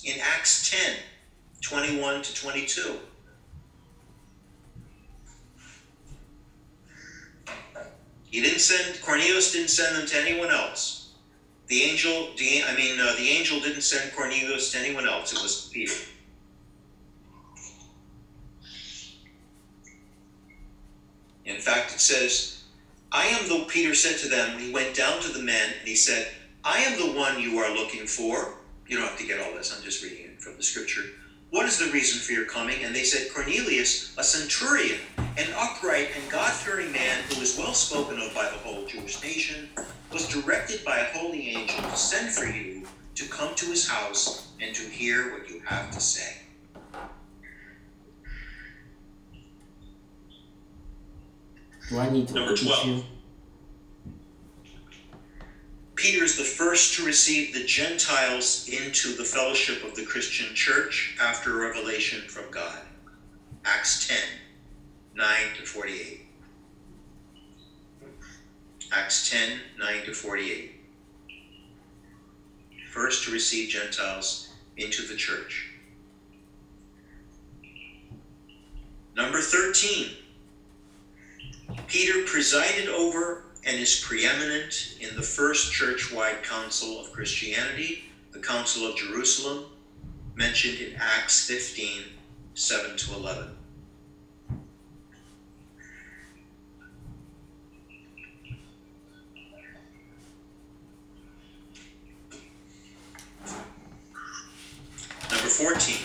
[0.05, 0.97] in Acts 10
[1.61, 2.99] 21 to 22.
[8.35, 11.07] He didn't send Cornelius didn't send them to anyone else.
[11.69, 12.35] The angel,
[12.67, 15.31] I mean, uh, the angel didn't send Cornelius to anyone else.
[15.31, 15.95] It was Peter.
[21.45, 22.49] In fact, it says,
[23.13, 24.59] "I am the." Peter said to them.
[24.59, 26.27] He went down to the men and he said,
[26.65, 28.51] "I am the one you are looking for."
[28.89, 29.71] You don't have to get all this.
[29.71, 31.07] I'm just reading it from the scripture.
[31.55, 32.83] What is the reason for your coming?
[32.83, 34.99] And they said, Cornelius, a centurion,
[35.39, 39.23] an upright and God fearing man who was well spoken of by the whole Jewish
[39.23, 39.69] nation,
[40.13, 44.49] was directed by a holy angel to send for you to come to his house
[44.61, 46.39] and to hear what you have to say.
[51.89, 53.05] Do I need to Number look at 12.
[55.97, 61.17] Peter is the first to receive the Gentiles into the fellowship of the Christian church
[61.21, 62.81] after a revelation from God.
[63.65, 64.19] Acts 10
[65.15, 65.27] 9
[65.57, 66.27] to 48.
[68.93, 70.73] Acts 10 9 to 48.
[72.91, 75.71] First to receive Gentiles into the church.
[79.17, 80.11] Number 13.
[81.87, 88.87] Peter presided over and is preeminent in the first church-wide council of Christianity, the Council
[88.87, 89.65] of Jerusalem,
[90.35, 92.03] mentioned in Acts 15,
[92.55, 93.51] 7 to 11.
[105.31, 105.97] Number 14.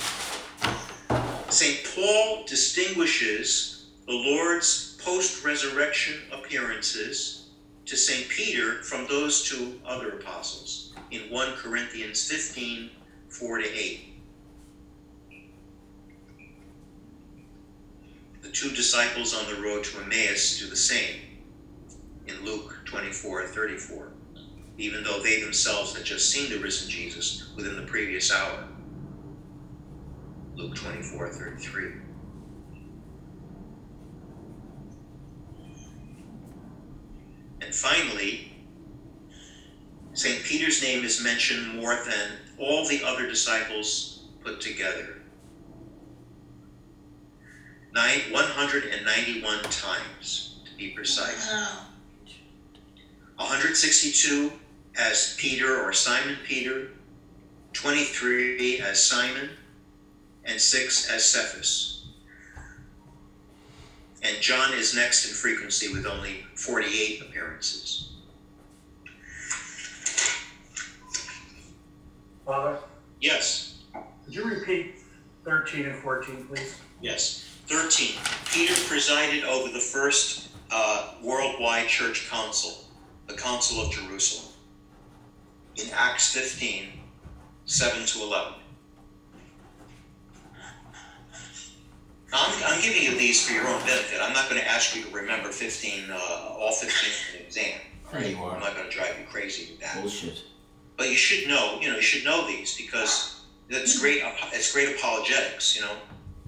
[1.50, 1.80] St.
[1.96, 7.39] Paul distinguishes the Lord's post resurrection appearances
[7.90, 8.30] to St.
[8.30, 12.92] Peter from those two other apostles in 1 Corinthians 15
[13.30, 14.00] 4 to 8.
[18.42, 21.40] The two disciples on the road to Emmaus do the same
[22.28, 24.12] in Luke 24 34,
[24.78, 28.68] even though they themselves had just seen the risen Jesus within the previous hour.
[30.56, 32.09] Luke 24 33.
[37.70, 38.52] And finally,
[40.14, 40.44] St.
[40.44, 45.22] Peter's name is mentioned more than all the other disciples put together.
[47.94, 51.48] Nine, 191 times, to be precise.
[51.48, 51.86] Wow.
[53.36, 54.52] 162
[54.98, 56.90] as Peter or Simon Peter,
[57.74, 59.52] 23 as Simon,
[60.44, 61.99] and 6 as Cephas.
[64.22, 68.12] And John is next in frequency with only 48 appearances.
[72.46, 72.78] Father,
[73.22, 73.80] Yes,
[74.26, 74.96] could you repeat
[75.44, 76.76] thirteen and fourteen, please?
[77.02, 77.46] yes.
[77.68, 78.16] 13.
[78.52, 82.86] Peter presided over the first uh, worldwide church council,
[83.28, 84.52] the Council of Jerusalem,
[85.76, 86.88] in Acts 15,
[87.66, 88.54] 7 to 11.
[92.32, 94.20] I'm, I'm giving you these for your own benefit.
[94.22, 96.16] I'm not going to ask you to remember 15, uh,
[96.60, 97.80] all 15 in an exam.
[98.12, 100.02] There you I'm not going to drive you crazy with that.
[100.02, 100.44] Bullshit.
[100.98, 104.02] But you should know, you know, you should know these because that's mm-hmm.
[104.02, 104.24] great.
[104.24, 105.76] Uh, it's great apologetics.
[105.76, 105.96] You know,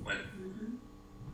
[0.04, 0.76] when mm-hmm.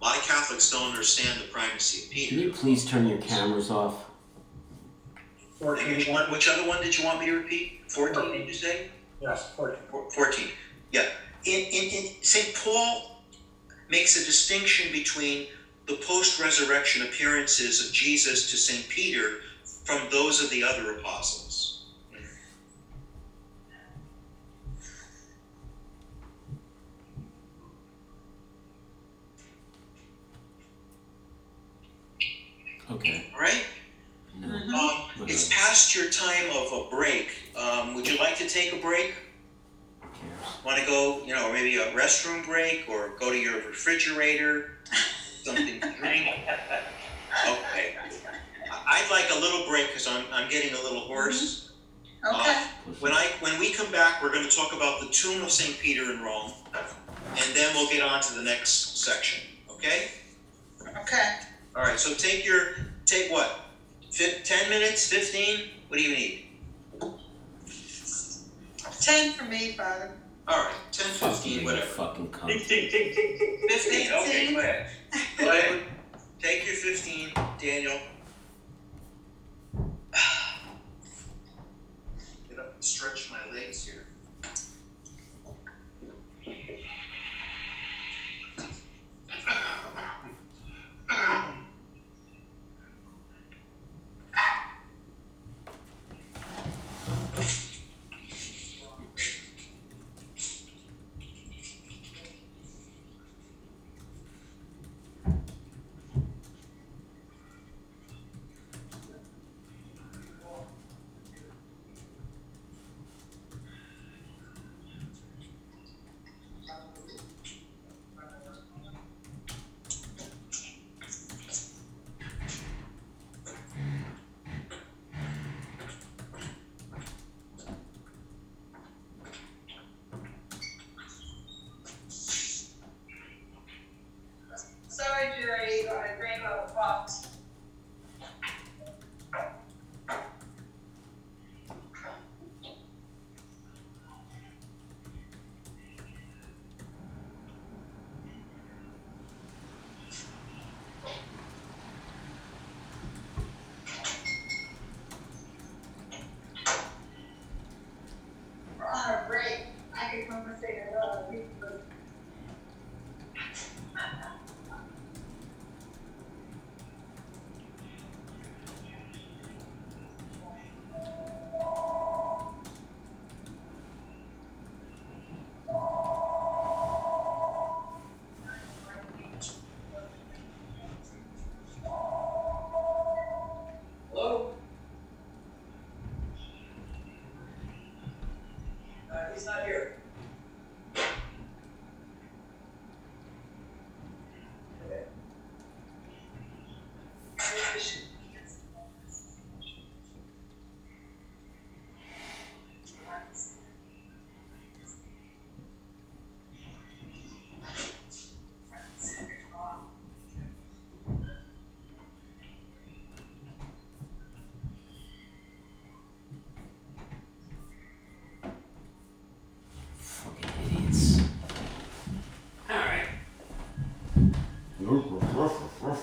[0.02, 2.36] a lot of Catholics don't understand the primacy of Peter.
[2.36, 4.06] Can you please turn your cameras off?
[5.60, 6.30] Fourteen, which one?
[6.30, 7.82] Which other one did you want me to repeat?
[7.88, 8.32] Fourteen?
[8.32, 8.90] Did you say?
[9.22, 9.80] yes, fourteen.
[9.90, 10.50] Four- Fourteen.
[10.92, 11.06] Yeah.
[11.46, 13.17] In in, in Saint Paul
[13.90, 15.48] makes a distinction between
[15.88, 19.40] the post-resurrection appearances of Jesus to Saint Peter
[19.86, 21.86] from those of the other apostles.
[32.90, 33.32] Okay.
[33.34, 33.66] All right.
[34.40, 34.78] No.
[34.78, 37.52] Um, it's past your time of a break.
[37.58, 39.14] Um, would you like to take a break?
[40.66, 44.72] Want to go, you know, maybe a restroom break or go to your refrigerator,
[45.44, 46.30] something to drink?
[47.46, 47.96] Okay.
[48.72, 51.72] I'd like a little break because I'm, I'm getting a little hoarse.
[52.26, 52.36] Mm-hmm.
[52.36, 52.64] Uh, okay,
[53.00, 55.78] When I when we come back, we're going to talk about the tomb of Saint
[55.80, 59.44] Peter in Rome, and then we'll get on to the next section.
[59.70, 60.10] Okay?
[61.02, 61.40] okay.
[61.76, 62.00] All right.
[62.00, 62.76] So take your
[63.06, 63.60] take what?
[64.12, 65.08] Fif- Ten minutes?
[65.08, 65.70] Fifteen?
[65.90, 66.46] What do you need?
[69.00, 70.12] Ten for me, Father.
[70.50, 71.86] All right, 10, 15, whatever.
[71.86, 72.48] Fucking cunt.
[72.48, 73.70] Tick, tick, tick, tick, tick, tick.
[73.70, 74.12] 15.
[74.14, 74.90] Okay, go ahead.
[75.38, 75.84] Go ahead.
[76.40, 78.00] Take your 15, Daniel.
[82.50, 84.06] Get up and stretch my legs here.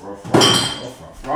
[0.02, 1.33] ruff, ruff, ruff.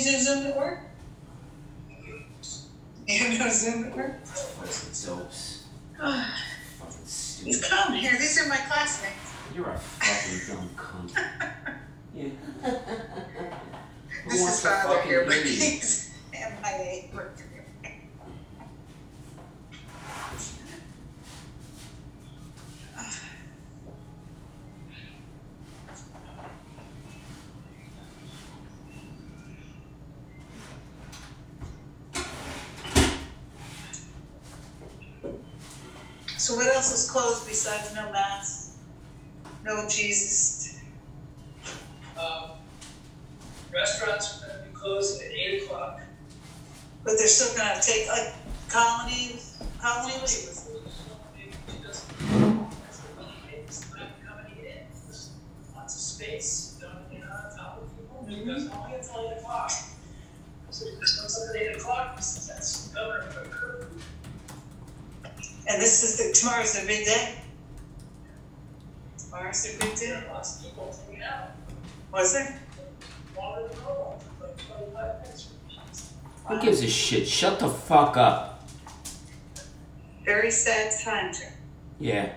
[0.00, 0.89] Is in work?
[77.40, 78.68] Shut the fuck up.
[80.26, 81.32] Very sad time.
[81.98, 82.34] Yeah.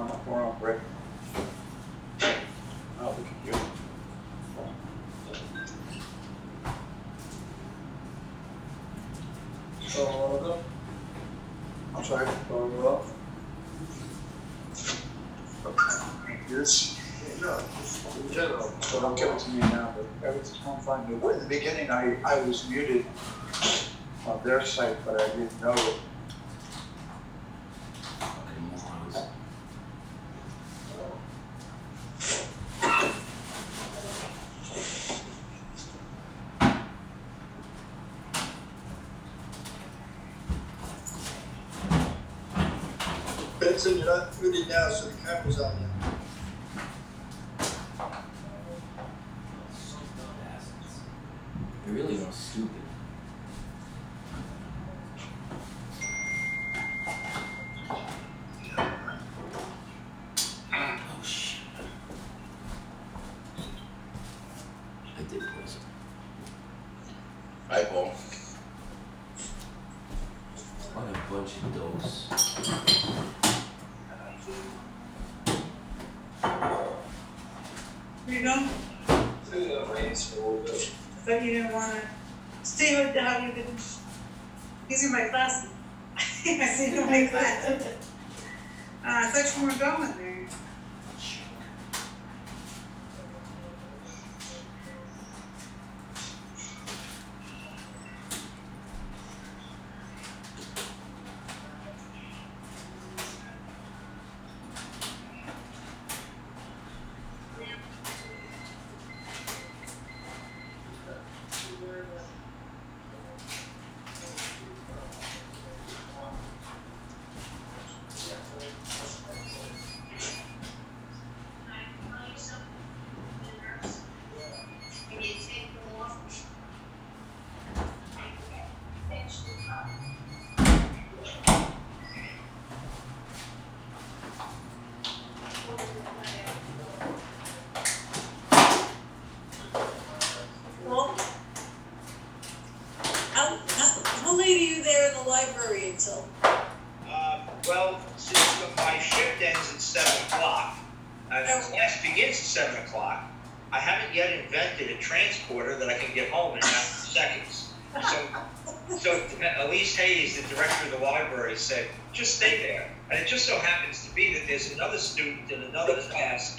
[0.00, 0.80] on the foreign operator.
[3.02, 3.60] Off the computer.
[9.92, 10.64] Colorado.
[11.94, 13.04] I'm sorry, Colorado.
[16.48, 16.96] Yes.
[17.42, 17.58] No,
[18.26, 18.72] in general.
[18.80, 21.04] So don't give it to me now, but everything's going fine.
[21.12, 23.04] In the beginning, I, I was muted
[24.26, 25.94] on their site, but I didn't know it.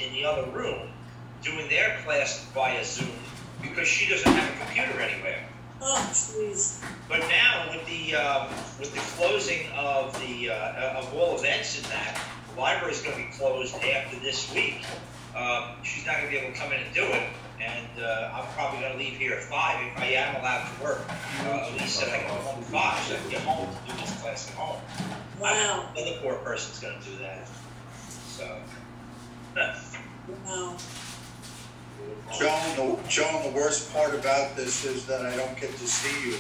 [0.02, 0.90] In the other room
[1.44, 3.12] doing their class via Zoom
[3.62, 5.44] because she doesn't have a computer anywhere.
[5.82, 6.84] Oh, jeez.
[7.10, 8.48] But now with the um,
[8.80, 12.22] with the closing of the uh, of all events in that,
[12.54, 14.84] the library is going to be closed after this week.
[15.36, 17.24] Um, she's not going to be able to come in and do it,
[17.60, 20.84] and uh, I'm probably going to leave here at five if I am allowed to
[20.84, 21.02] work.
[21.46, 23.92] Uh, Elise said I can go home at five, so I can get home to
[23.92, 24.80] do this class at home.
[25.40, 27.48] Wow, The other poor person's going to do that.
[28.28, 28.58] So.
[30.46, 30.76] wow.
[32.38, 36.30] Joan, the, Joan, the worst part about this is that I don't get to see
[36.32, 36.38] you.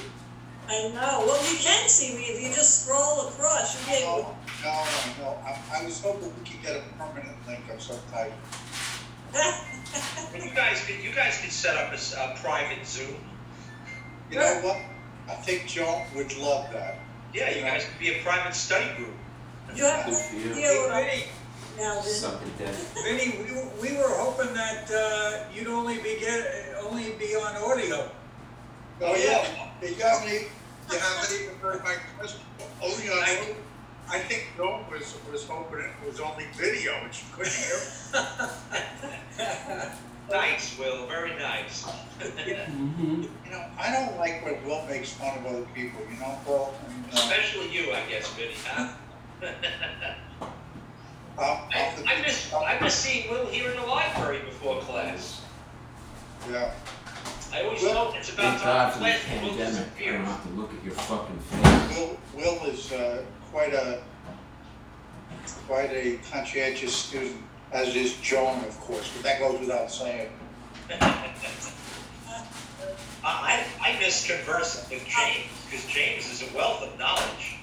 [0.69, 1.25] I know.
[1.25, 3.75] Well, you can see me if you just scroll across.
[3.87, 7.35] You get, oh, No, no, no, I, I was hoping we could get a permanent
[7.47, 8.31] link of some type.
[10.31, 13.15] But you guys could you guys could set up a, s- a private Zoom.
[14.29, 14.77] You know what?
[15.29, 16.99] I think Joan would love that.
[17.33, 19.13] Yeah, you guys could be a private study group.
[19.75, 20.53] you have Good to for you.
[20.53, 21.23] deal Hey, with Vinny,
[21.77, 21.95] now.
[21.95, 22.03] Then.
[22.03, 22.75] Suck it, Dad.
[23.03, 27.55] Vinny, we, were- we were hoping that, uh, you'd only be get, only be on
[27.57, 28.09] audio.
[29.03, 29.45] Oh, yeah,
[29.81, 30.33] do you have any,
[30.91, 32.41] you have any, my question,
[32.81, 33.55] only on, I-
[34.09, 37.79] I think Joan was, was hoping it was only video, which you couldn't hear.
[40.29, 41.07] Nice, Will.
[41.07, 41.83] Very nice.
[42.19, 43.23] Mm-hmm.
[43.23, 46.73] You know, I don't like when Will makes fun of other people, you know, Paul,
[46.87, 48.93] and, uh, Especially you, I guess, Vinny, huh?
[51.39, 52.09] I'm, I, I'm the.
[52.09, 55.41] I miss I miss seeing Will here in the library before class.
[56.49, 56.71] Yeah,
[57.53, 59.67] I always Will- thought it's about Thank to God for the class and Will pandemic.
[59.67, 60.15] I disappears.
[60.17, 61.97] don't have to look at your fucking face.
[61.97, 64.01] Will, Will is, uh, quite a,
[65.67, 67.37] quite a conscientious student,
[67.71, 70.29] as is Joan, of course, but that goes without saying.
[73.23, 77.57] I, I miss conversing with James because James is a wealth of knowledge.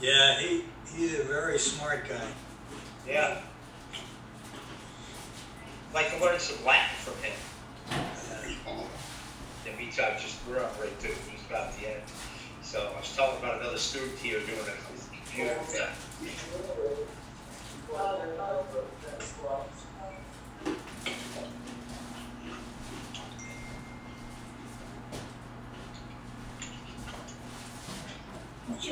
[0.00, 0.64] Yeah, he,
[0.96, 2.26] he's a very smart guy.
[3.06, 3.40] Yeah.
[5.94, 7.32] Like to learn some Latin from him.
[9.66, 12.02] And we too, I just grew up right too, it was about the end.
[12.62, 15.56] So I was talking about another student here doing a computer.
[15.74, 15.88] Yeah.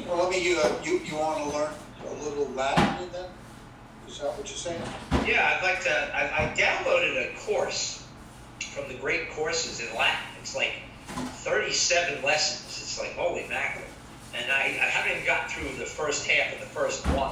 [0.06, 1.72] Well, let me, uh, you, you wanna learn
[2.06, 3.30] a little Latin then?
[4.08, 4.80] Is that what you're saying?
[5.26, 8.06] Yeah, I'd like to, I, I downloaded a course
[8.72, 10.18] from the great courses in Latin.
[10.40, 10.72] It's like
[11.44, 12.80] thirty-seven lessons.
[12.80, 13.84] It's like, holy mackerel.
[14.34, 17.30] And I, I haven't even got through the first half of the first one.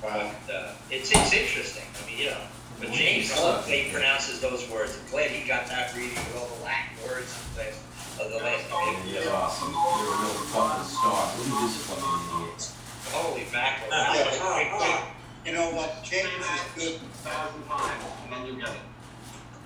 [0.00, 1.84] But, uh, it's, it's interesting.
[2.02, 2.40] I mean, you know,
[2.78, 4.96] but James, I love the way he pronounces those words.
[4.96, 7.76] I'm glad he got that reading with all the Latin words and things
[8.18, 8.64] of the last.
[9.04, 9.74] You're awesome.
[9.74, 11.28] You're a real fucking star.
[11.28, 12.78] What are you disappointing idiots?
[13.12, 13.90] Holy mackerel.
[13.90, 15.04] Yeah.
[15.44, 18.80] You know what, James is good, Thousand times, and then you get it.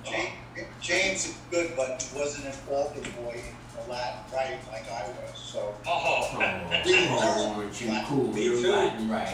[0.05, 4.89] James, James is good, but he wasn't an altar boy in the Latin writing like
[4.91, 5.75] I was, so.
[5.87, 8.33] Oh, Oh, aren't you cool?
[8.33, 8.71] Me You're too.
[8.73, 9.29] Latin rite.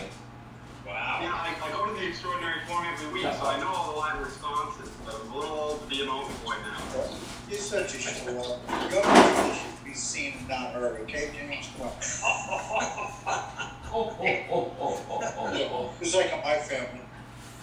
[0.87, 1.19] wow.
[1.23, 3.99] Yeah, I, I go to the extraordinary form every week, so I know all the
[3.99, 7.05] Latin responses, but I'm a little old to be an altar boy now.
[7.51, 8.93] You're such a show up.
[8.93, 11.69] Your English should be seen and not heard, okay, James?
[13.91, 13.99] Come.
[13.99, 15.95] Oh, oh, oh, oh, oh, oh, oh.
[16.01, 17.01] It's like in my family.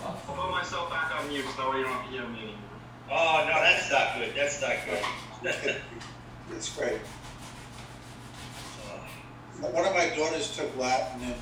[0.03, 2.55] I'll put myself back on mute, so you don't hear me anymore.
[3.09, 4.33] Oh, no, that's not good.
[4.35, 5.75] That's not good.
[6.55, 6.99] It's great.
[8.87, 11.35] Uh, one of my daughters took Latin and,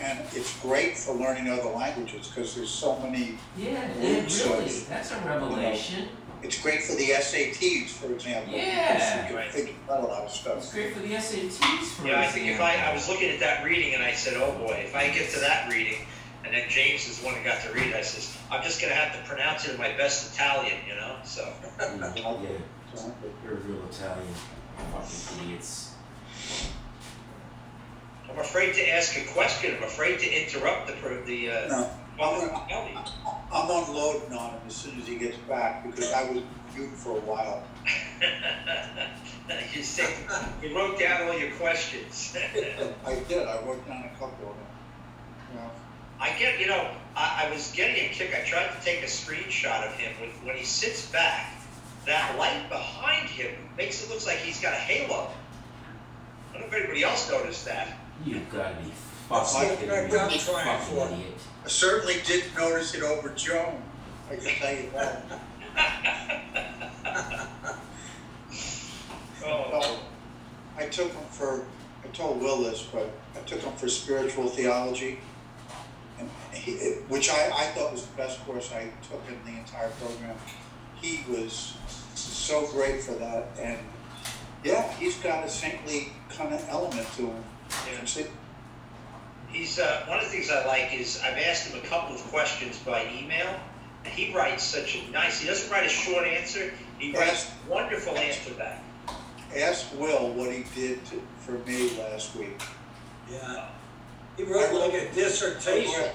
[0.00, 3.38] and it's great for learning other languages because there's so many.
[3.56, 4.64] Yeah, it Roots really.
[4.64, 6.08] of- That's a revelation.
[6.44, 8.52] It's great for the SATs, for example.
[8.54, 9.28] Yeah.
[9.28, 10.72] You can think about a lot of It's stuff.
[10.72, 13.64] great for the SATs, for Yeah, I think if I, I was looking at that
[13.64, 16.06] reading and I said, oh boy, if I get to that reading,
[16.44, 18.82] and then James is the one who got to read it, I says, I'm just
[18.82, 21.50] gonna have to pronounce it in my best Italian, you know, so.
[22.94, 23.10] Yeah,
[23.42, 24.28] you're a real Italian.
[24.92, 25.94] Fucking idiots.
[28.30, 29.74] I'm afraid to ask a question.
[29.76, 32.50] I'm afraid to interrupt the, pro- the, uh, No, public I'm,
[33.52, 36.42] I'm unloading on him as soon as he gets back because I was
[36.74, 37.62] mute for a while.
[39.74, 40.14] You said,
[40.62, 42.34] you wrote down all your questions.
[43.06, 44.66] I did, I wrote down a couple of them.
[45.52, 45.70] You know,
[46.18, 48.34] I get, you know, I, I was getting a kick.
[48.34, 51.52] I tried to take a screenshot of him when, when he sits back.
[52.06, 55.28] That light behind him makes it look like he's got a halo.
[56.54, 57.98] I don't know if anybody else noticed that.
[58.24, 58.92] You've gotta be
[59.28, 60.38] That's fucking the kidding effect me.
[60.38, 61.12] I'm trying Fucking for.
[61.12, 61.40] idiot.
[61.64, 63.82] I certainly didn't notice it over Joan,
[64.30, 65.22] I can tell you that.
[69.46, 70.00] Oh, Well,
[70.76, 71.64] I took him for,
[72.04, 75.18] I told Will this, but I took him for spiritual theology.
[76.18, 79.58] And he, it- which I, I thought was the best course I took in the
[79.58, 80.36] entire program.
[81.00, 81.74] He was
[82.14, 83.78] so great for that and,
[84.62, 87.44] yeah, he's got a saintly kind of element to him.
[87.92, 88.04] Yeah.
[89.54, 92.20] He's, uh, one of the things I like is I've asked him a couple of
[92.24, 93.54] questions by email.
[94.04, 96.72] And he writes such a nice, he doesn't write a short answer.
[96.98, 98.82] He writes wonderful answer back.
[99.56, 102.60] Ask Will what he did to, for me last week.
[103.30, 103.68] Yeah.
[104.36, 106.10] He wrote like a dissertation.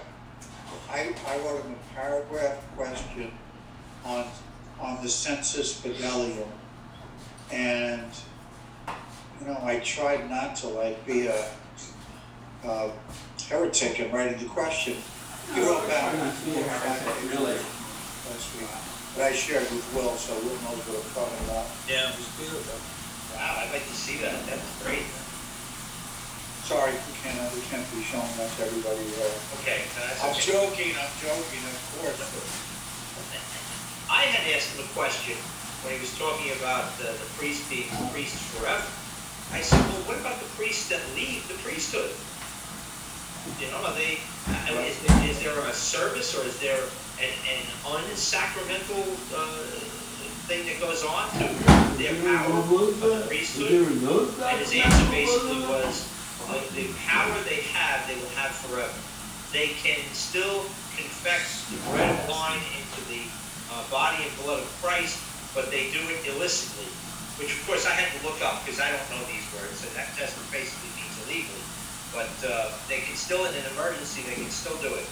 [0.92, 3.32] I, I wrote him a paragraph question
[4.04, 4.26] on,
[4.82, 6.48] on the sensus fidelium.
[7.52, 8.12] And,
[9.40, 11.52] you know, I tried not to like be a,
[12.66, 12.92] a
[13.50, 14.96] heretic in writing the question.
[15.54, 16.14] He wrote back,
[16.46, 16.70] he wrote
[17.34, 17.58] Really?
[17.58, 18.70] last week,
[19.18, 21.66] but I shared with Will, so Will knows what I'm talking about.
[21.90, 22.78] Yeah, it was beautiful.
[23.34, 24.38] Wow, I'd like to see that.
[24.46, 25.10] That's great.
[26.70, 30.38] Sorry, we can't, we can't be showing that to everybody, uh, Okay, so that's I'm
[30.38, 30.54] okay.
[30.54, 32.22] joking, I'm joking, of course.
[34.14, 35.34] I had asked him a question
[35.82, 38.86] when he was talking about the, the priest being priests forever.
[39.50, 42.14] I said, well, what about the priests that leave the priesthood?
[43.58, 44.98] You know, are they, I mean, is,
[45.30, 46.80] is there a service or is there
[47.20, 47.62] an, an
[47.98, 49.04] unsacramental,
[49.34, 49.66] uh,
[50.50, 51.46] thing that goes on to
[52.02, 52.66] their power of
[53.02, 53.70] the priesthood?
[54.42, 56.10] And his answer basically was,
[56.50, 58.98] uh, the power they have, they will have forever.
[59.54, 60.66] They can still
[60.98, 63.22] confess the bread and wine into the
[63.70, 65.22] uh, body and blood of Christ,
[65.54, 66.90] but they do it illicitly,
[67.38, 69.94] which of course I had to look up because I don't know these words, and
[69.94, 71.62] that test basically means illegally.
[72.14, 75.06] But uh, they can still, in an emergency, they can still do it.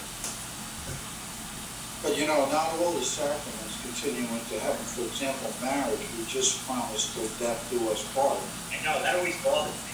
[2.02, 4.82] But you know, not all the sacraments continue into heaven.
[4.94, 8.38] For example, marriage, we just promised till death do us part,
[8.74, 9.94] I know, that always bothers me.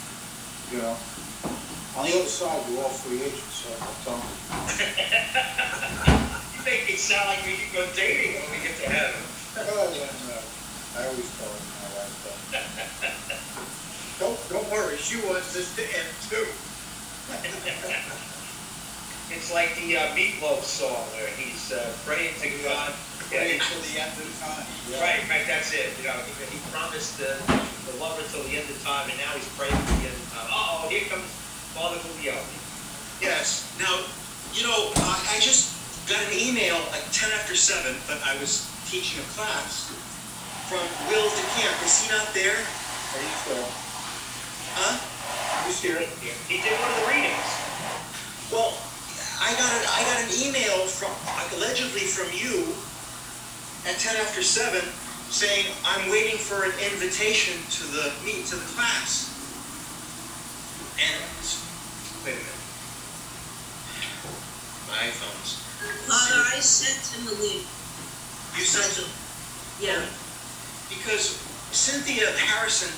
[0.76, 0.96] you know?
[1.96, 4.36] On the other side, we're all free agents, so I'm telling you.
[6.54, 9.20] You make it sound like we can go dating when we get to heaven.
[9.60, 10.40] Oh, yeah, no,
[10.96, 13.40] I always tell them my wife that.
[14.20, 16.46] Don't, don't worry, she wants this to end too.
[19.32, 22.94] It's like the uh, Meat Loaf song where he's uh, praying to God.
[23.32, 24.66] Wait till the end of time.
[25.02, 25.90] Right, right, that's it.
[25.98, 27.34] You know, he, he promised the,
[27.90, 30.28] the lover till the end of time, and now he's praying to the end of
[30.38, 30.48] time.
[30.54, 31.26] Uh-oh, here comes
[31.74, 32.38] Father Julio.
[33.22, 34.06] Yes, now,
[34.54, 35.74] you know, I, I just,
[36.08, 39.88] got an email at ten after seven, but I was teaching a class
[40.68, 41.86] from Will DeCamp.
[41.86, 42.60] Is he not there?
[44.76, 45.13] Huh?
[45.84, 47.50] He did one of the readings.
[48.52, 48.72] Well,
[49.42, 51.12] I got an, I got an email from,
[51.58, 52.72] allegedly from you
[53.90, 54.80] at ten after seven
[55.34, 59.28] saying, I'm waiting for an invitation to the meet, to the class.
[61.02, 61.20] And,
[62.24, 62.62] wait a minute.
[64.88, 65.58] My iPhone's,
[66.08, 67.66] Father, I sent him the link.
[68.56, 69.10] you sent it,
[69.82, 70.06] Yeah.
[70.88, 71.36] because
[71.74, 72.94] Cynthia Harrison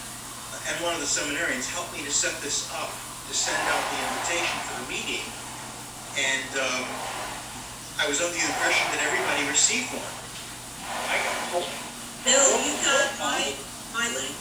[0.67, 3.97] and one of the seminarians helped me to set this up, to send out the
[4.01, 5.25] invitation for the meeting.
[6.17, 6.83] And, um,
[7.95, 10.03] I was under the impression that everybody received one.
[11.07, 11.63] I got,
[12.25, 13.53] Bill, you got my,
[13.93, 14.35] my link?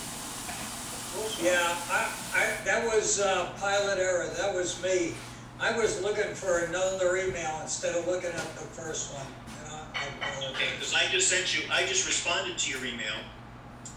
[1.41, 5.15] Yeah, I, I, that was, uh, pilot error, that was me.
[5.61, 9.27] I was looking for another email instead of looking at the first one,
[9.63, 13.15] and I, I Okay, because I just sent you, I just responded to your email,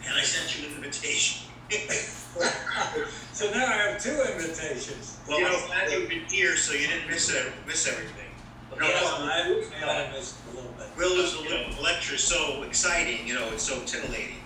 [0.06, 1.47] and I sent you an invitation.
[1.70, 2.26] Apologize.
[3.34, 5.18] So now I have two invitations.
[5.28, 8.26] Well, I'm glad you've been here, so you didn't miss it, miss everything.
[8.80, 10.88] No, Yeah, no, I, yeah, I missed a little bit.
[10.98, 14.38] Will is a little, lecture's so exciting, you know, it's so titillating.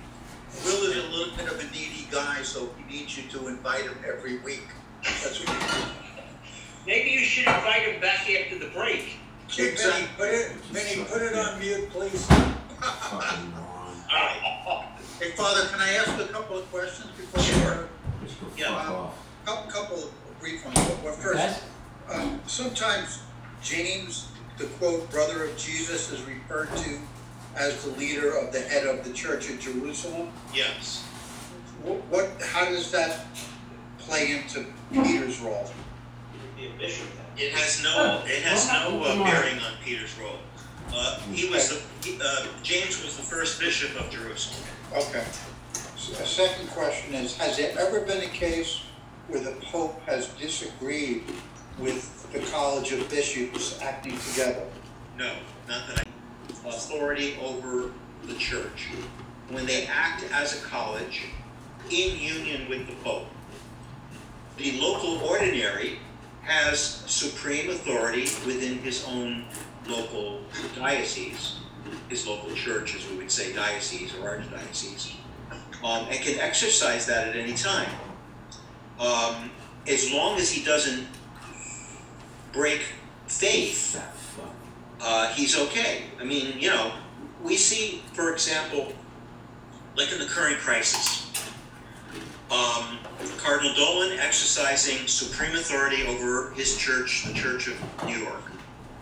[0.65, 3.84] Will is a little bit of a needy guy, so he needs you to invite
[3.84, 4.68] him every week.
[5.03, 5.84] That's what he
[6.85, 9.18] Maybe you should invite him back after the break.
[9.48, 12.26] Hey, Vinny, put it, Vinny, put it on mute, please.
[12.26, 13.95] Fucking moron.
[15.22, 17.43] Hey, Father, can I ask a couple of questions before?
[17.43, 17.88] Sure.
[18.26, 18.73] Just go Yeah.
[18.73, 19.14] fuck off.
[19.45, 20.76] Couple, couple of brief ones.
[20.77, 21.60] Well, well, first,
[22.10, 23.19] um, sometimes
[23.61, 26.99] James, the quote, brother of Jesus, is referred to
[27.56, 30.30] as the leader of the head of the church in Jerusalem.
[30.56, 31.03] yes.
[31.84, 33.27] What, what, how does that
[33.99, 35.69] play into Peter's role?
[36.57, 37.45] Be a bishop then.
[37.45, 40.39] It has no, it has no uh, bearing on Peter's role.
[40.91, 44.64] Uh, he was the, he, uh, James was the first bishop of Jerusalem.
[44.93, 45.23] Okay.
[45.95, 48.81] S- A second question is, has there ever been a case
[49.27, 51.23] where the Pope has disagreed
[51.80, 54.63] with the College of Bishops acting together?
[55.18, 55.34] No,
[55.68, 57.91] not that I, authority over
[58.26, 58.89] the church.
[59.49, 61.23] When they act as a college
[61.89, 63.27] in union with the Pope.
[64.57, 65.99] The local ordinary
[66.43, 69.45] has supreme authority within his own
[69.88, 70.41] local
[70.76, 71.57] diocese,
[72.10, 75.14] his local church, as we would say, diocese or archdiocese,
[75.84, 77.90] um, and can exercise that at any time.
[78.99, 79.52] Um,
[79.88, 81.08] as long as he doesn't
[82.52, 82.82] break
[83.28, 84.02] faith,
[84.99, 86.03] uh, he's okay.
[86.20, 86.94] I mean, you know,
[87.44, 88.94] we see, for example,
[89.95, 91.32] like in the current crisis,
[92.52, 92.99] um,
[93.38, 98.44] Cardinal Dolan exercising supreme authority over his church, the Church of New York.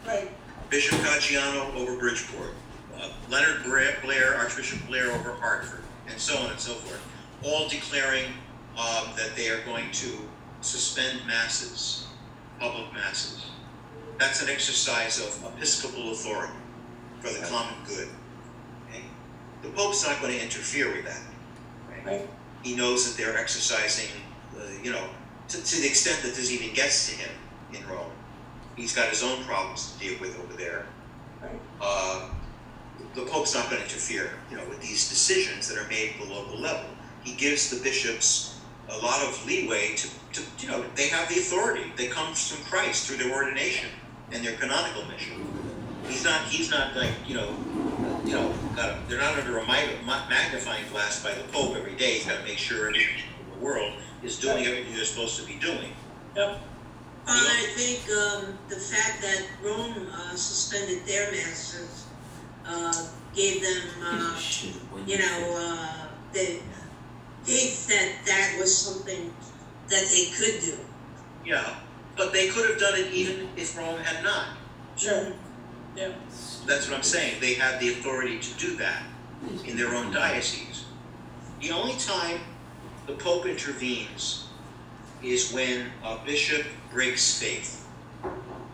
[0.05, 0.29] Right.
[0.69, 2.53] Bishop Caggiano over Bridgeport.
[2.99, 7.01] Uh, Leonard Blair, Archbishop Blair over Hartford, and so on and so forth.
[7.43, 8.25] All declaring
[8.77, 10.09] um, that they are going to
[10.61, 12.07] suspend masses,
[12.59, 13.45] public masses.
[14.17, 16.53] That's an exercise of episcopal authority
[17.21, 18.09] for the common good.
[18.89, 19.03] Okay?
[19.61, 21.21] The Pope's not going to interfere with that.
[22.05, 22.29] Right.
[22.63, 24.09] He knows that they're exercising,
[24.57, 25.07] uh, you know,
[25.49, 27.31] to, to the extent that this even gets to him
[27.73, 28.11] in Rome.
[28.75, 30.85] He's got his own problems to deal with over there.
[31.41, 31.59] Right.
[31.81, 32.29] Uh,
[33.15, 36.27] the Pope's not going to interfere, you know, with these decisions that are made at
[36.27, 36.89] the local level.
[37.23, 38.59] He gives the bishops
[38.89, 41.91] a lot of leeway to, to you know, they have the authority.
[41.95, 43.89] They come from Christ through their ordination
[44.31, 45.45] and their canonical mission.
[46.07, 47.55] He's not, he's not like, you know,
[48.25, 52.15] you know, got a, they're not under a magnifying glass by the Pope every day.
[52.15, 55.45] He's got to make sure everyone in the world is doing everything they're supposed to
[55.45, 55.93] be doing.
[56.35, 56.59] Yep.
[57.25, 61.98] Father, I think, um, the fact that Rome, uh, suspended their masters,
[62.69, 64.39] uh, gave them, uh,
[65.05, 66.59] you know, uh, the
[67.43, 69.33] faith that that was something
[69.89, 70.77] that they could do.
[71.45, 71.75] Yeah,
[72.15, 74.49] but they could have done it even if Rome had not.
[74.95, 75.33] Sure.
[75.95, 76.11] Yeah.
[76.65, 77.41] That's what I'm saying.
[77.41, 79.03] They had the authority to do that
[79.65, 80.85] in their own diocese.
[81.61, 82.41] The only time
[83.07, 84.47] the Pope intervenes
[85.23, 87.87] is when a bishop breaks faith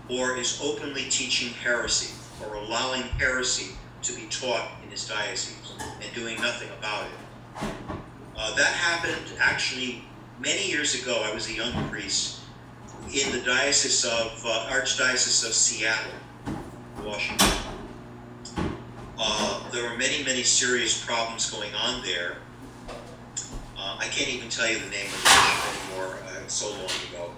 [0.09, 2.13] or is openly teaching heresy
[2.43, 3.75] or allowing heresy
[4.05, 7.67] to be taught in his diocese and doing nothing about it.
[8.37, 10.03] Uh, that happened actually
[10.39, 11.23] many years ago.
[11.25, 12.41] I was a young priest
[13.11, 16.11] in the diocese of uh, Archdiocese of Seattle,
[17.03, 17.49] Washington.
[19.17, 22.37] Uh, there were many, many serious problems going on there.
[23.77, 26.17] Uh, I can't even tell you the name of the bishop anymore.
[26.27, 27.31] Uh, so long ago.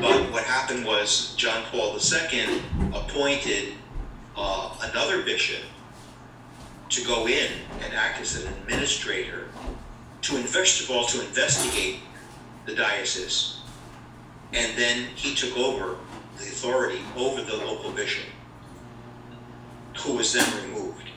[0.00, 2.62] But what happened was John Paul II
[2.94, 3.74] appointed
[4.36, 5.62] uh, another bishop
[6.90, 7.52] to go in
[7.82, 9.48] and act as an administrator
[10.22, 12.00] to first of all to investigate
[12.66, 13.60] the diocese,
[14.52, 15.96] and then he took over
[16.36, 18.26] the authority over the local bishop,
[19.98, 21.08] who was then removed.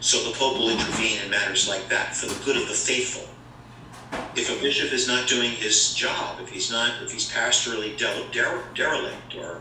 [0.00, 3.28] So the Pope will intervene in matters like that for the good of the faithful.
[4.34, 8.24] If a bishop is not doing his job, if he's not, if he's pastorally dere-
[8.32, 9.60] dere- derelict, or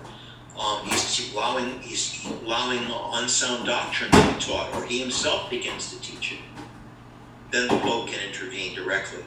[0.60, 2.80] um, he's allowing he's allowing
[3.14, 6.40] unsound doctrine to be taught, or he himself begins to teach it,
[7.52, 9.24] then the Pope can intervene directly.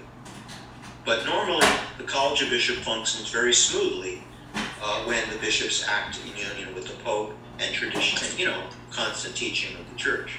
[1.04, 1.66] But normally,
[1.98, 4.22] the College of Bishop functions very smoothly
[4.54, 8.64] uh, when the bishops act in union with the Pope and tradition, and you know,
[8.90, 10.38] constant teaching of the Church.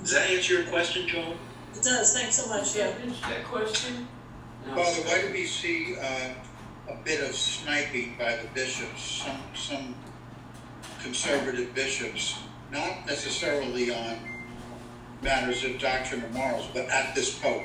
[0.00, 1.34] Does that answer your question, Joel?
[1.74, 2.92] It does, thanks so much, yeah.
[3.28, 4.08] That question?
[4.74, 6.30] Father, why do we see uh,
[6.88, 9.94] a bit of sniping by the bishops, some, some
[11.02, 12.38] conservative bishops,
[12.70, 14.18] not necessarily on
[15.22, 17.62] matters of doctrine or morals, but at this Pope?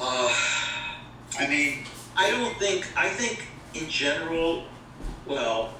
[0.00, 0.32] Uh,
[1.38, 1.84] I mean,
[2.16, 4.64] I don't think, I think in general,
[5.26, 5.74] well,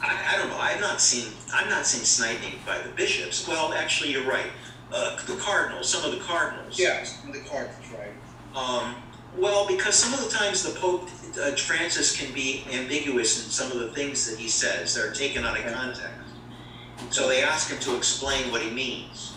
[0.00, 3.46] I, I don't know, I've not seen, I'm not seeing sniping by the bishops.
[3.46, 4.50] Well, actually, you're right.
[4.92, 6.78] Uh, the cardinals, some of the cardinals.
[6.78, 8.12] yeah, some of the Cardinals, right?
[8.54, 8.94] Um,
[9.36, 11.08] well, because some of the times the Pope
[11.40, 14.94] uh, Francis can be ambiguous in some of the things that he says.
[14.94, 16.12] They're taken out of context.
[17.10, 19.34] So they ask him to explain what he means.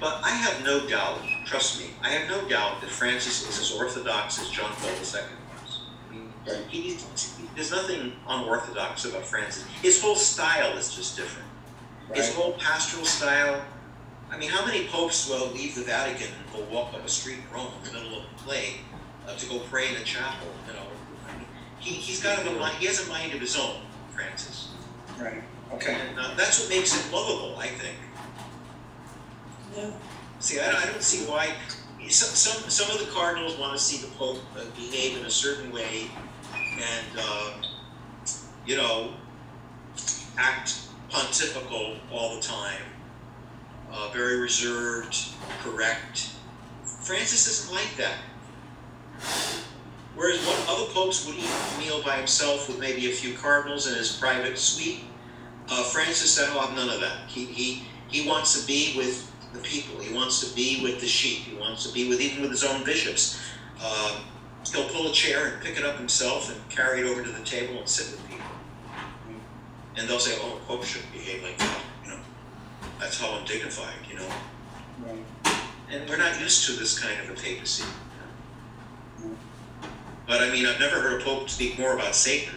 [0.00, 3.78] But I have no doubt, trust me, I have no doubt that Francis is as
[3.78, 5.80] orthodox as John Paul II was.
[6.10, 6.32] I mean,
[6.68, 6.96] he,
[7.54, 9.64] there's nothing unorthodox about Francis.
[9.82, 11.48] His whole style is just different.
[12.14, 13.62] His whole pastoral style.
[14.30, 17.38] I mean, how many popes will leave the Vatican and go walk up a street
[17.38, 18.80] in Rome in the middle of a plague
[19.26, 20.48] uh, to go pray in a chapel?
[20.66, 20.86] You know,
[21.78, 22.76] he he's got a mind.
[22.78, 23.80] He has a mind of his own,
[24.14, 24.68] Francis.
[25.18, 25.42] Right,
[25.74, 25.96] okay.
[26.08, 27.96] And uh, that's what makes him lovable, I think.
[29.76, 29.90] Yeah.
[30.40, 31.54] See, I, I don't see why.
[32.08, 35.30] Some, some some of the cardinals want to see the Pope uh, behave in a
[35.30, 36.10] certain way,
[36.52, 37.52] and uh,
[38.66, 39.12] you know,
[40.36, 42.82] act pontifical all the time,
[43.92, 45.16] uh, very reserved,
[45.60, 46.30] correct.
[46.84, 48.16] Francis isn't like that.
[50.14, 53.86] Whereas what other popes would eat a meal by himself with maybe a few cardinals
[53.86, 55.04] in his private suite,
[55.68, 57.28] uh, Francis said, "Oh, I've none of that.
[57.28, 60.00] He he he wants to be with the people.
[60.00, 61.44] He wants to be with the sheep.
[61.44, 63.40] He wants to be with even with his own bishops.
[63.80, 64.20] Uh,
[64.72, 67.44] he'll pull a chair and pick it up himself and carry it over to the
[67.44, 68.46] table and sit with people.
[69.96, 72.18] And they'll say, "Oh, Pope should behave like that." You know,
[72.98, 73.94] that's how undignified.
[74.08, 74.28] You know,
[75.04, 75.24] Right.
[75.90, 77.84] and we're not used to this kind of a papacy.
[80.26, 82.54] But I mean, I've never heard a pope speak more about Satan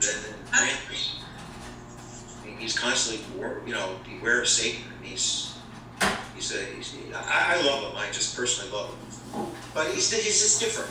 [0.00, 1.14] than than Francis.
[2.42, 3.24] I mean, he's constantly,
[3.66, 4.82] you know, beware of Satan.
[4.96, 5.54] And he's,
[6.34, 7.96] he's a, he's, I, I love him.
[7.96, 9.46] I just personally love him.
[9.74, 10.90] But he's, he's just different.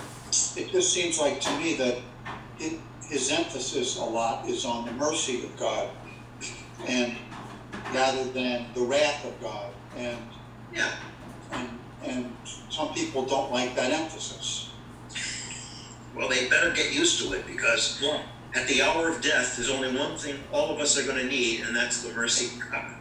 [0.58, 1.98] It just seems like to me that
[2.60, 2.80] it,
[3.10, 5.90] his emphasis a lot is on the mercy of God
[6.88, 7.16] and
[7.94, 9.72] rather than the wrath of God.
[9.98, 10.18] And,
[10.74, 10.92] Yeah.
[11.52, 11.70] and,
[12.04, 12.36] and
[12.70, 14.67] some people don't like that emphasis.
[16.18, 18.24] Well, they better get used to it because Yeah.
[18.56, 21.26] at the hour of death, there's only one thing all of us are going to
[21.26, 22.92] need, and that's the mercy of God.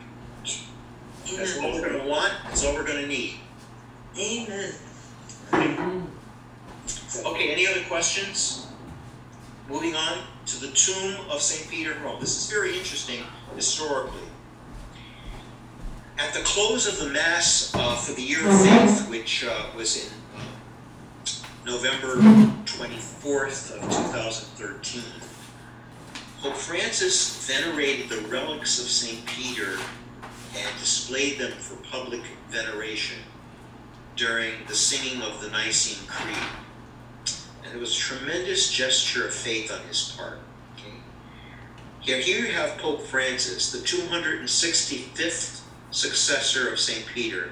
[1.34, 2.32] That's all we're going to want.
[2.44, 3.40] That's all we're going to need.
[4.18, 4.74] Amen.
[7.24, 8.66] Okay, any other questions?
[9.68, 11.68] Moving on to the tomb of St.
[11.70, 12.20] Peter in Rome.
[12.20, 13.24] This is very interesting
[13.54, 14.20] historically.
[16.18, 20.04] At the close of the Mass uh, for the Year of Faith, which uh, was
[20.06, 20.12] in
[21.66, 22.14] November
[22.64, 25.02] 24th of 2013,
[26.40, 29.26] Pope Francis venerated the relics of St.
[29.26, 29.76] Peter
[30.56, 32.20] and displayed them for public
[32.50, 33.18] veneration
[34.14, 36.36] during the singing of the Nicene Creed.
[37.64, 40.38] And it was a tremendous gesture of faith on his part.
[41.98, 47.04] Here, here you have Pope Francis, the 265th successor of St.
[47.06, 47.50] Peter,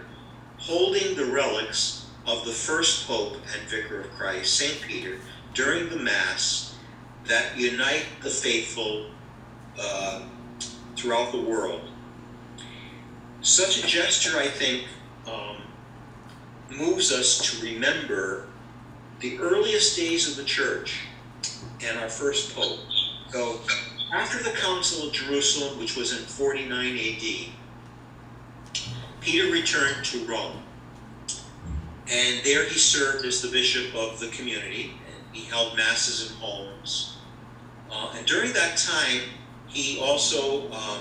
[0.58, 4.80] holding the relics of the first Pope and Vicar of Christ, St.
[4.82, 5.18] Peter,
[5.52, 6.76] during the Mass
[7.26, 9.06] that unite the faithful
[9.78, 10.22] uh,
[10.96, 11.82] throughout the world.
[13.40, 14.84] Such a gesture, I think,
[15.26, 15.56] um,
[16.70, 18.46] moves us to remember
[19.20, 21.00] the earliest days of the church
[21.82, 22.80] and our first pope.
[23.30, 23.60] So,
[24.12, 27.22] after the Council of Jerusalem, which was in 49 AD,
[29.20, 30.63] Peter returned to Rome.
[32.14, 34.92] And there he served as the bishop of the community.
[35.06, 37.16] And he held masses in homes.
[37.90, 39.22] Uh, and during that time,
[39.66, 41.00] he also um,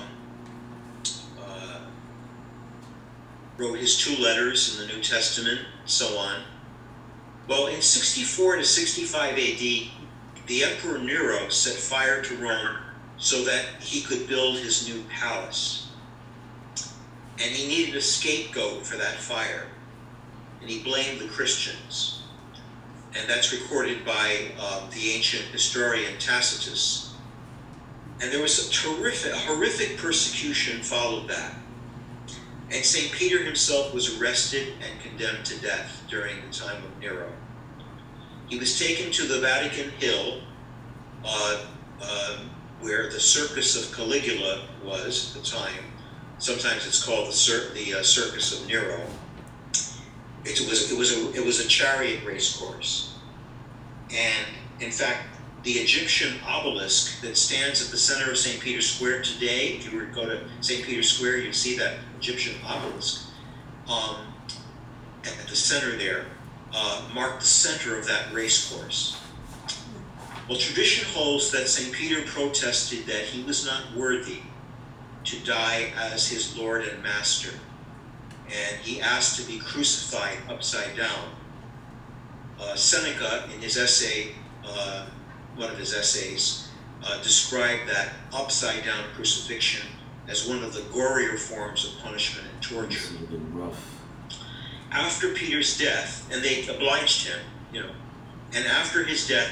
[1.40, 1.80] uh,
[3.58, 6.42] wrote his two letters in the New Testament, so on.
[7.48, 9.38] Well, in 64 to 65 AD,
[10.48, 12.78] the Emperor Nero set fire to Rome
[13.18, 15.92] so that he could build his new palace.
[17.40, 19.68] And he needed a scapegoat for that fire.
[20.64, 22.22] And he blamed the Christians.
[23.14, 27.14] And that's recorded by uh, the ancient historian Tacitus.
[28.22, 31.56] And there was a terrific, horrific persecution followed that.
[32.72, 33.12] And St.
[33.12, 37.30] Peter himself was arrested and condemned to death during the time of Nero.
[38.48, 40.40] He was taken to the Vatican Hill,
[41.26, 41.66] uh,
[42.02, 42.40] uh,
[42.80, 45.84] where the Circus of Caligula was at the time.
[46.40, 49.06] Sometimes it's called the, Cir- the uh, Circus of Nero.
[50.46, 53.16] It was, it, was a, it was a chariot race course.
[54.12, 54.48] And
[54.80, 55.28] in fact,
[55.64, 58.62] the Egyptian obelisk that stands at the center of St.
[58.62, 60.86] Peter's Square today, if you were to go to St.
[60.86, 63.28] Peter's Square, you'd see that Egyptian obelisk
[63.88, 64.34] um,
[65.24, 66.26] at the center there,
[66.74, 69.20] uh, marked the center of that race course.
[70.50, 71.94] Well, tradition holds that St.
[71.94, 74.42] Peter protested that he was not worthy
[75.24, 77.52] to die as his Lord and Master,
[78.48, 81.30] and he asked to be crucified upside down.
[82.60, 84.32] Uh, Seneca, in his essay,
[84.66, 85.08] uh,
[85.56, 86.70] one of his essays,
[87.04, 89.88] uh, described that upside down crucifixion
[90.28, 93.16] as one of the gorier forms of punishment and torture.
[94.92, 97.40] After Peter's death, and they obliged him,
[97.74, 97.90] you know,
[98.54, 99.52] and after his death,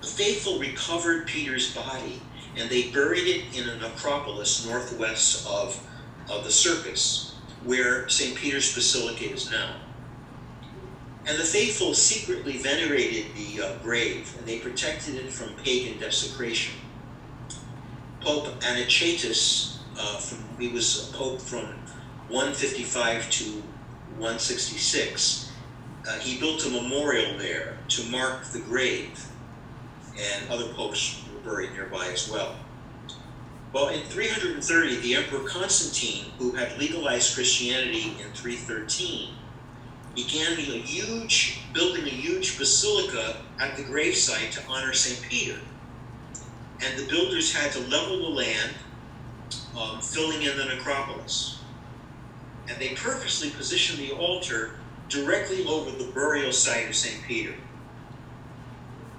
[0.00, 2.20] the faithful recovered Peter's body
[2.56, 5.80] and they buried it in a necropolis northwest of,
[6.28, 7.29] of the circus,
[7.64, 8.36] where St.
[8.36, 9.76] Peter's Basilica is now.
[11.26, 16.74] And the faithful secretly venerated the uh, grave and they protected it from pagan desecration.
[18.20, 21.66] Pope Anicetus, uh, from, he was a pope from
[22.28, 23.44] 155 to
[24.18, 25.50] 166,
[26.08, 29.26] uh, he built a memorial there to mark the grave,
[30.18, 32.56] and other popes were buried nearby as well.
[33.72, 39.32] Well, in 330, the Emperor Constantine, who had legalized Christianity in 313,
[40.16, 45.22] began a huge, building a huge basilica at the gravesite to honor St.
[45.22, 45.60] Peter.
[46.84, 48.74] And the builders had to level the land,
[49.78, 51.60] um, filling in the necropolis.
[52.68, 57.22] And they purposely positioned the altar directly over the burial site of St.
[57.22, 57.54] Peter.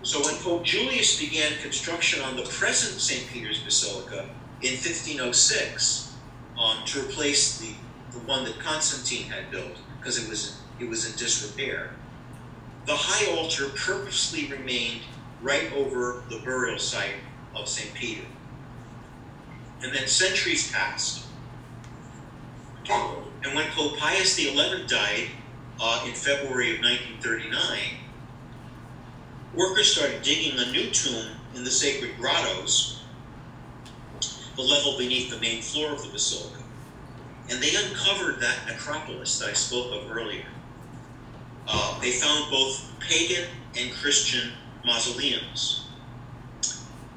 [0.04, 3.30] So when Pope Julius began construction on the present St.
[3.30, 4.30] Peter's Basilica
[4.62, 6.14] in 1506,
[6.60, 7.74] um, to replace the,
[8.12, 11.92] the one that Constantine had built, because it was it was in disrepair.
[12.86, 15.02] The high altar purposely remained
[15.42, 17.16] right over the burial site
[17.56, 17.94] of St.
[17.94, 18.26] Peter.
[19.84, 21.26] And then centuries passed.
[22.90, 24.56] And when Pope Pius XI
[24.88, 25.28] died
[25.80, 27.80] uh, in February of 1939,
[29.56, 33.01] workers started digging a new tomb in the sacred grottos,
[34.56, 36.62] the level beneath the main floor of the basilica.
[37.50, 40.46] And they uncovered that necropolis that I spoke of earlier.
[41.68, 43.48] Uh, they found both pagan
[43.78, 44.52] and Christian
[44.86, 45.86] mausoleums.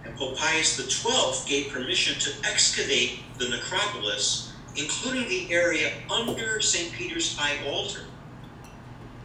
[0.05, 6.93] And Pope Pius XII gave permission to excavate the necropolis, including the area under St.
[6.93, 8.05] Peter's high altar.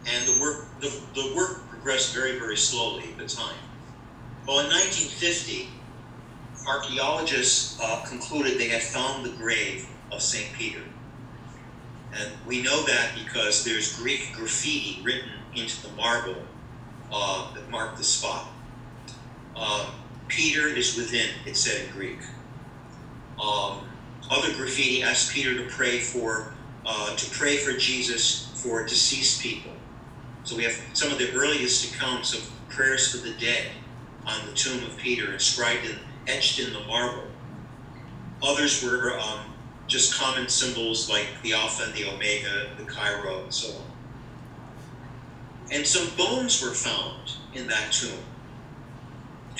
[0.06, 3.56] And the work, the, the work progressed very, very slowly at the time.
[4.46, 5.68] Well, in 1950,
[6.70, 10.52] archaeologists uh, concluded they had found the grave of St.
[10.54, 10.82] Peter.
[12.12, 16.36] And we know that because there's Greek graffiti written into the marble
[17.12, 18.46] uh, that marked the spot.
[19.56, 19.90] Uh,
[20.28, 22.18] Peter is within, it said in Greek.
[23.42, 23.80] Um,
[24.30, 26.54] other graffiti asked Peter to pray for
[26.86, 29.72] uh, to pray for Jesus for deceased people.
[30.44, 33.66] So we have some of the earliest accounts of prayers for the dead
[34.24, 35.98] on the tomb of Peter inscribed and
[36.30, 37.24] etched in the marble.
[38.42, 39.40] Others were um,
[39.86, 43.84] just common symbols like the Alpha and the Omega, the Chi-Rho, and so on.
[45.72, 48.24] And some bones were found in that tomb.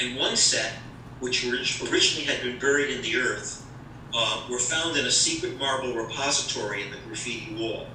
[0.01, 0.75] And one set,
[1.21, 3.67] which originally had been buried in the earth,
[4.15, 7.87] uh, were found in a secret marble repository in the graffiti wall.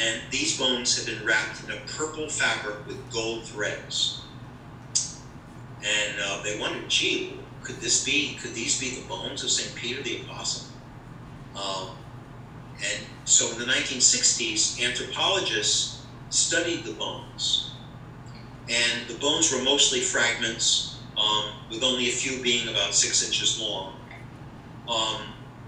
[0.00, 4.22] And these bones had been wrapped in a purple fabric with gold threads.
[5.84, 9.74] And uh, they wondered, gee, could this be, could these be the bones of St.
[9.76, 10.68] Peter the Apostle?
[11.54, 11.90] Um,
[12.78, 17.72] and so in the 1960s, anthropologists studied the bones.
[18.68, 23.60] And the bones were mostly fragments um, with only a few being about six inches
[23.60, 23.94] long.
[24.88, 25.22] Um,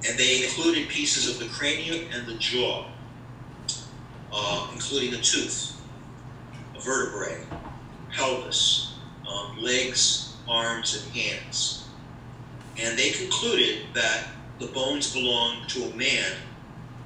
[0.06, 2.86] and they included pieces of the cranium and the jaw,
[4.32, 5.80] uh, including a tooth,
[6.76, 7.44] a vertebrae,
[8.12, 8.89] pelvis,
[9.30, 11.88] um, legs, arms, and hands.
[12.78, 14.28] And they concluded that
[14.58, 16.32] the bones belonged to a man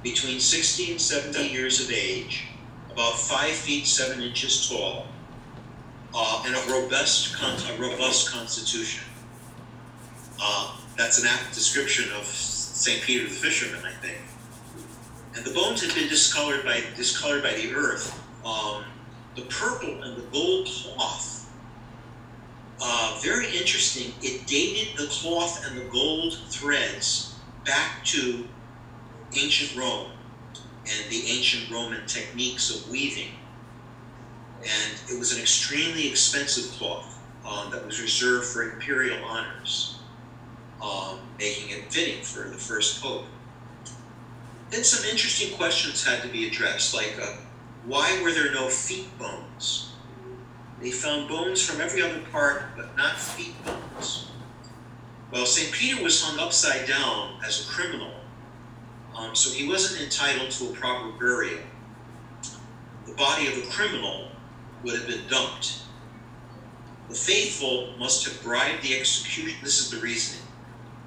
[0.03, 2.47] between 60 and 70 years of age,
[2.91, 5.07] about 5 feet 7 inches tall,
[6.13, 9.03] uh, and a robust, con- a robust constitution.
[10.41, 13.01] Uh, that's an apt description of St.
[13.03, 14.17] Peter the fisherman, I think.
[15.35, 18.17] And the bones had been discolored by discolored by the earth.
[18.45, 18.85] Um,
[19.35, 21.34] the purple and the gold cloth.
[22.81, 24.13] Uh, very interesting.
[24.21, 27.35] It dated the cloth and the gold threads
[27.65, 28.47] back to
[29.35, 30.11] ancient Rome
[30.87, 33.31] and the ancient Roman techniques of weaving.
[34.59, 39.99] And it was an extremely expensive cloth um, that was reserved for imperial honors,
[40.81, 43.25] um, making it fitting for the first pope.
[44.69, 47.37] Then some interesting questions had to be addressed, like uh,
[47.85, 49.94] why were there no feet bones?
[50.81, 54.27] They found bones from every other part, but not feet bones.
[55.31, 55.71] Well, St.
[55.71, 58.13] Peter was hung upside down as a criminal,
[59.17, 61.61] um, so he wasn't entitled to a proper burial.
[63.05, 64.29] The body of a criminal
[64.83, 65.79] would have been dumped.
[67.09, 69.57] The faithful must have bribed the execution.
[69.63, 70.45] This is the reasoning.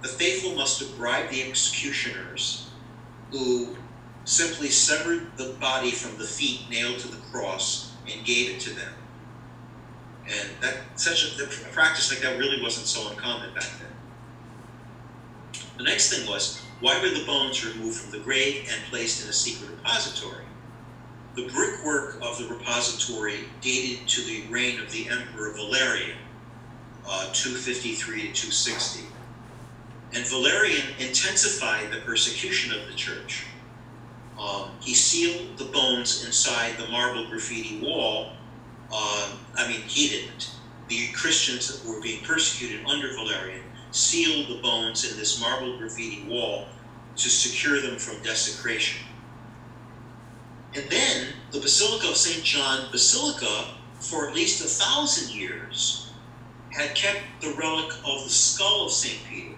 [0.02, 2.70] The faithful must have bribed the executioners
[3.30, 3.76] who
[4.24, 8.70] simply severed the body from the feet nailed to the cross and gave it to
[8.70, 8.92] them.
[10.28, 13.88] And that such a, a practice like that really wasn't so uncommon back then.
[15.78, 19.30] The next thing was why were the bones removed from the grave and placed in
[19.30, 20.44] a secret repository?
[21.34, 26.18] The brickwork of the repository dated to the reign of the Emperor Valerian,
[27.06, 29.04] uh, 253 to 260.
[30.14, 33.44] And Valerian intensified the persecution of the church.
[34.38, 38.32] Um, he sealed the bones inside the marble graffiti wall.
[38.92, 40.50] Uh, I mean, he didn't.
[40.88, 46.24] The Christians that were being persecuted under Valerian sealed the bones in this marble graffiti
[46.28, 46.66] wall
[47.16, 49.04] to secure them from desecration.
[50.74, 52.44] And then the Basilica of St.
[52.44, 56.10] John Basilica, for at least a thousand years,
[56.70, 59.20] had kept the relic of the skull of St.
[59.28, 59.56] Peter,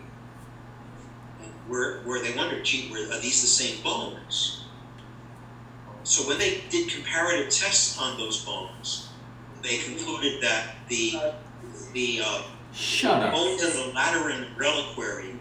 [1.68, 4.64] where, where they wondered, gee, were, are these the same bones?
[6.02, 9.09] So when they did comparative tests on those bones,
[9.62, 11.20] they concluded that the
[11.92, 12.42] the uh,
[12.72, 13.32] Shut up.
[13.32, 15.34] bones in the Lateran reliquary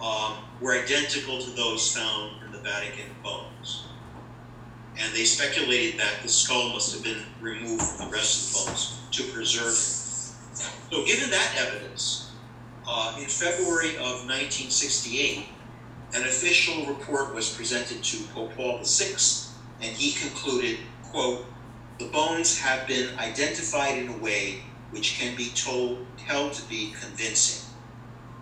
[0.00, 3.84] um, were identical to those found in the Vatican bones.
[4.98, 8.70] And they speculated that the skull must have been removed from the rest of the
[8.70, 10.00] bones to preserve it.
[10.92, 12.30] So, given that evidence,
[12.86, 15.46] uh, in February of 1968,
[16.14, 19.16] an official report was presented to Pope Paul VI,
[19.82, 21.44] and he concluded, quote,
[21.98, 26.94] the bones have been identified in a way which can be told, held to be
[27.00, 27.64] convincing.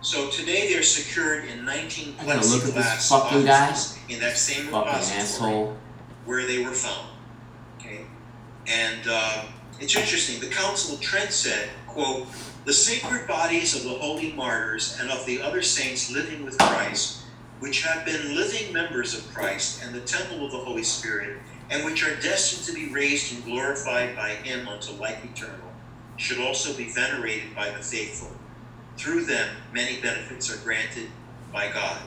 [0.01, 4.37] So today they're secured in 19 I gotta look at this plexiglass boxes in that
[4.37, 5.75] same repository
[6.25, 7.07] where they were found.
[7.79, 8.01] Okay,
[8.67, 9.45] and uh,
[9.79, 10.41] it's interesting.
[10.41, 12.27] The Council of Trent said, "quote
[12.65, 17.23] The sacred bodies of the holy martyrs and of the other saints living with Christ,
[17.59, 21.37] which have been living members of Christ and the temple of the Holy Spirit,
[21.73, 25.73] and which are destined to be raised and glorified by Him unto life eternal,
[26.17, 28.29] should also be venerated by the faithful.
[28.95, 31.09] Through them, many benefits are granted
[31.51, 31.99] by God."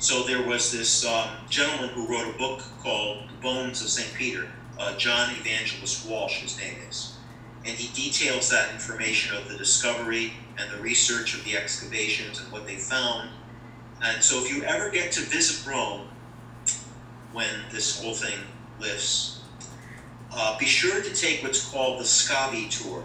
[0.00, 4.12] So there was this um, gentleman who wrote a book called The Bones of St.
[4.14, 7.16] Peter, uh, John Evangelist Walsh, his name is.
[7.64, 12.50] And he details that information of the discovery and the research of the excavations and
[12.50, 13.30] what they found.
[14.02, 16.08] And so if you ever get to visit Rome
[17.38, 18.36] when this whole thing
[18.80, 19.38] lifts,
[20.32, 23.04] uh, be sure to take what's called the Scavi Tour.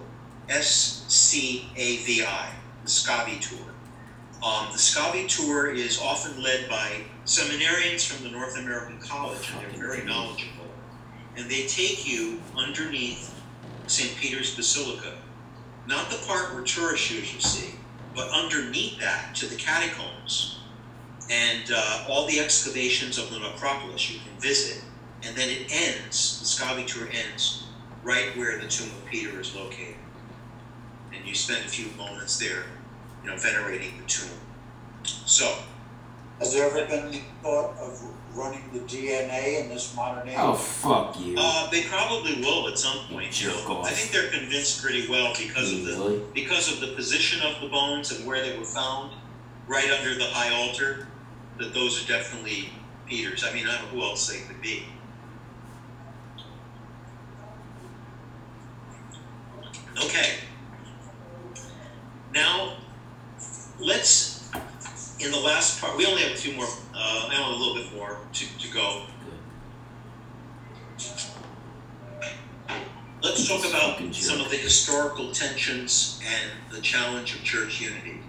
[0.50, 2.50] S C A V I,
[2.84, 3.68] the Scavi Tour.
[4.44, 9.62] Um, the Scavi tour is often led by seminarians from the North American College, and
[9.62, 10.66] they're very knowledgeable.
[11.38, 13.40] And they take you underneath
[13.88, 14.18] St.
[14.18, 15.14] Peter's Basilica,
[15.88, 17.76] not the part where tourists usually see,
[18.16, 20.63] but underneath that to the catacombs
[21.30, 24.84] and uh, all the excavations of the necropolis you can visit.
[25.26, 27.64] And then it ends, the Scavi tour ends
[28.04, 29.96] right where the tomb of Peter is located.
[31.16, 32.66] And you spend a few moments there
[33.24, 34.38] you know, venerating the tomb.
[35.04, 35.56] So,
[36.40, 38.02] Has there ever been thought of
[38.36, 40.36] running the DNA in this modern age?
[40.38, 41.36] Oh, fuck you.
[41.38, 43.42] Uh, they probably will at some point.
[43.42, 43.82] you Jerk know.
[43.82, 47.70] I think they're convinced pretty well because of the because of the position of the
[47.70, 49.14] bones and where they were found,
[49.68, 51.08] right under the high altar,
[51.60, 52.70] that those are definitely
[53.08, 53.44] Peter's.
[53.44, 54.86] I mean, I don't know who else they could be.
[59.98, 60.36] Okay.
[62.34, 62.78] Now,
[63.80, 64.50] let's,
[65.20, 67.76] in the last part, we only have a few more, uh, I only a little
[67.76, 69.04] bit more to, to go.
[73.22, 78.20] Let's talk about some of the historical tensions and the challenge of church unity.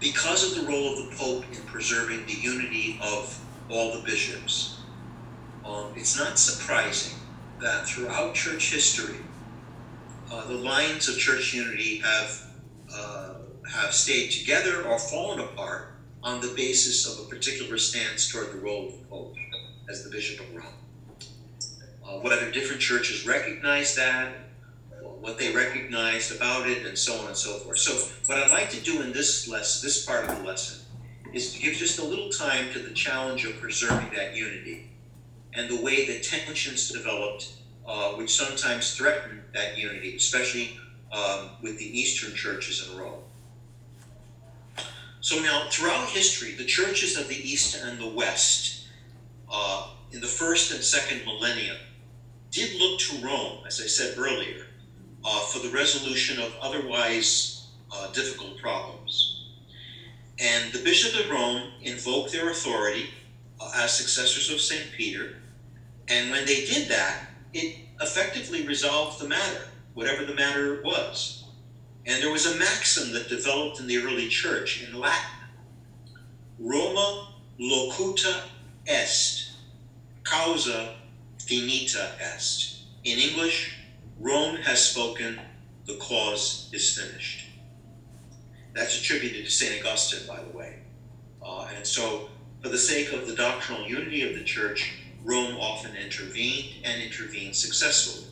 [0.00, 4.80] Because of the role of the Pope in preserving the unity of all the bishops,
[5.62, 7.18] um, it's not surprising
[7.60, 9.18] that throughout church history,
[10.32, 12.42] uh, the lines of church unity have
[12.94, 13.34] uh,
[13.70, 18.58] have stayed together or fallen apart on the basis of a particular stance toward the
[18.58, 19.34] role of the Pope
[19.90, 20.74] as the Bishop of Rome.
[22.02, 24.32] Uh, whether different churches recognize that,
[25.20, 27.78] what they recognized about it, and so on and so forth.
[27.78, 27.92] So,
[28.26, 30.80] what I'd like to do in this this part of the lesson
[31.32, 34.90] is to give just a little time to the challenge of preserving that unity
[35.54, 37.52] and the way that tensions developed,
[37.86, 40.78] uh, which sometimes threaten that unity, especially
[41.12, 43.22] um, with the Eastern churches in Rome.
[45.20, 48.86] So now, throughout history, the churches of the East and the West,
[49.52, 51.76] uh, in the first and second millennia,
[52.50, 54.66] did look to Rome, as I said earlier,
[55.24, 59.46] uh, for the resolution of otherwise uh, difficult problems.
[60.38, 63.10] And the Bishop of Rome invoked their authority
[63.60, 64.92] uh, as successors of St.
[64.92, 65.34] Peter,
[66.08, 71.44] and when they did that, it effectively resolved the matter, whatever the matter was.
[72.06, 75.40] And there was a maxim that developed in the early church in Latin
[76.60, 78.42] Roma locuta
[78.86, 79.52] est,
[80.22, 80.96] causa
[81.38, 82.82] finita est.
[83.04, 83.79] In English,
[84.20, 85.40] Rome has spoken,
[85.86, 87.46] the cause is finished.
[88.74, 89.80] That's attributed to St.
[89.80, 90.80] Augustine, by the way.
[91.42, 92.28] Uh, and so,
[92.60, 94.92] for the sake of the doctrinal unity of the church,
[95.24, 98.26] Rome often intervened and intervened successfully.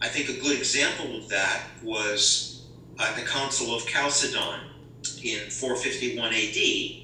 [0.00, 2.64] I think a good example of that was
[2.98, 4.60] at the Council of Chalcedon
[5.22, 7.01] in 451 AD.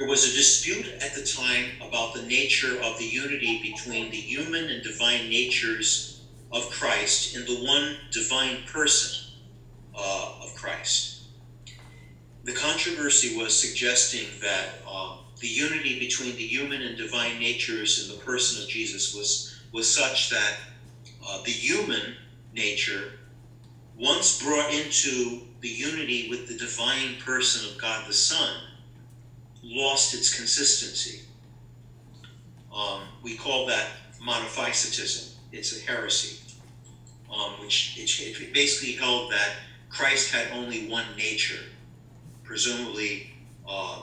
[0.00, 4.16] There was a dispute at the time about the nature of the unity between the
[4.16, 9.10] human and divine natures of Christ in the one divine person
[9.94, 11.18] uh, of Christ.
[12.44, 18.08] The controversy was suggesting that uh, the unity between the human and divine natures in
[18.08, 20.54] the person of Jesus was, was such that
[21.22, 22.14] uh, the human
[22.54, 23.12] nature,
[23.94, 28.69] once brought into the unity with the divine person of God the Son,
[29.62, 31.22] lost its consistency.
[32.74, 33.88] Um, we call that
[34.22, 35.34] monophysitism.
[35.52, 36.38] It's a heresy,
[37.32, 39.56] um, which it, it basically held that
[39.88, 41.64] Christ had only one nature,
[42.44, 43.32] presumably
[43.68, 44.02] um,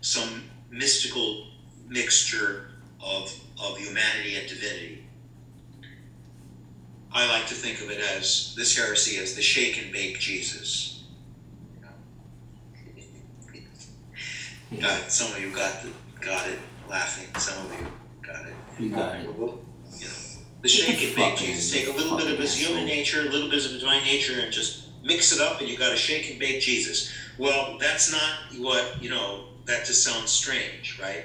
[0.00, 1.48] some mystical
[1.86, 3.32] mixture of,
[3.62, 5.04] of humanity and divinity.
[7.12, 10.91] I like to think of it as this heresy as the shake and bake Jesus.
[14.80, 15.10] Got it.
[15.10, 15.90] Some of you got the,
[16.20, 16.58] got it
[16.88, 17.28] laughing.
[17.40, 17.86] Some of you
[18.22, 18.54] got it.
[18.78, 19.22] You got it.
[19.24, 19.60] You know,
[20.62, 21.72] the shake and bake Jesus.
[21.72, 24.40] Take a little bit of his human nature, a little bit of his divine nature,
[24.40, 27.12] and just mix it up, and you got a shake and bake Jesus.
[27.38, 29.48] Well, that's not what you know.
[29.66, 31.24] That just sounds strange, right?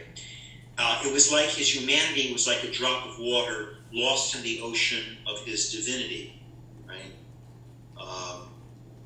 [0.78, 4.60] Uh, it was like his humanity was like a drop of water lost in the
[4.62, 6.40] ocean of his divinity,
[6.88, 7.14] right?
[8.00, 8.50] Um,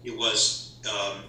[0.03, 1.23] it was um,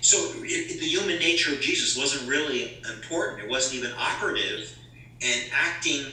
[0.00, 3.40] so it, the human nature of Jesus wasn't really important.
[3.40, 4.74] It wasn't even operative
[5.20, 6.04] and acting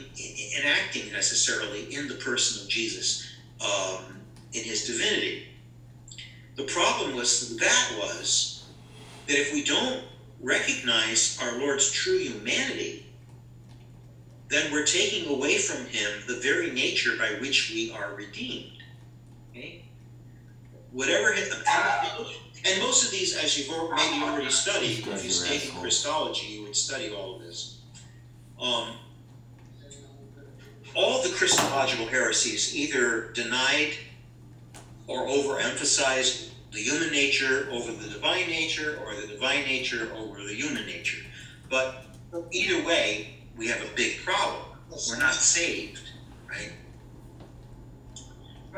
[0.58, 3.26] enacting necessarily in the person of Jesus
[3.62, 4.20] um,
[4.54, 5.48] in his divinity.
[6.56, 8.66] The problem was that was
[9.28, 10.04] that if we don't
[10.42, 13.06] recognize our Lord's true humanity,
[14.50, 18.84] then we're taking away from him the very nature by which we are redeemed.
[19.52, 19.84] Okay?
[20.92, 21.52] Whatever his,
[22.66, 26.76] and most of these, as you've maybe already studied, if you've taken Christology, you would
[26.76, 27.82] study all of this.
[28.60, 28.96] Um,
[30.96, 33.94] all the Christological heresies either denied
[35.08, 40.54] or overemphasized the human nature over the divine nature, or the divine nature over the
[40.54, 41.24] human nature.
[41.70, 42.06] But
[42.52, 44.64] either way, we have a big problem.
[45.10, 46.02] We're not saved,
[46.50, 46.72] right?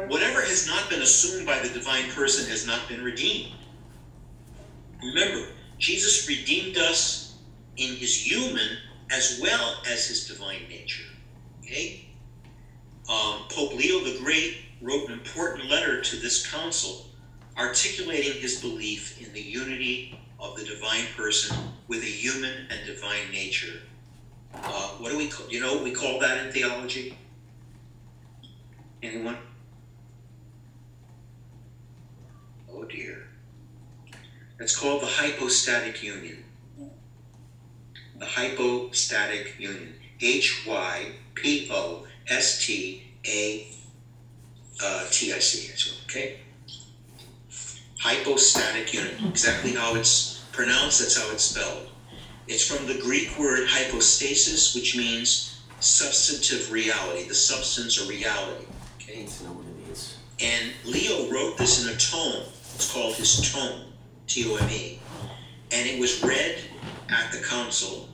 [0.08, 3.54] Whatever has not been assumed by the divine person has not been redeemed.
[5.02, 7.38] Remember, Jesus redeemed us
[7.76, 8.78] in his human
[9.12, 11.04] as well as his divine nature.
[11.64, 12.06] Okay?
[13.10, 17.06] Um, Pope Leo the Great wrote an important letter to this council
[17.58, 21.56] articulating his belief in the unity of the divine person
[21.88, 23.80] with a human and divine nature.
[24.54, 27.18] Uh, what do we call, you know what we call that in theology?
[29.02, 29.38] Anyone?
[32.72, 33.27] Oh dear.
[34.60, 36.44] It's called the hypostatic union.
[38.18, 39.94] The hypostatic union.
[40.20, 43.80] H Y P O S T A T I
[44.80, 44.82] C.
[44.84, 45.94] uh, T I C.
[46.06, 46.40] Okay?
[48.00, 49.28] Hypostatic union.
[49.28, 51.90] Exactly how it's pronounced, that's how it's spelled.
[52.48, 58.66] It's from the Greek word hypostasis, which means substantive reality, the substance or reality.
[59.02, 59.20] Okay?
[59.20, 60.18] Need to know what it.
[60.40, 62.44] And Leo wrote this in a tome.
[62.76, 63.82] It's called his tome,
[64.28, 65.00] T O M E.
[65.72, 66.60] And it was read
[67.10, 68.10] at the council.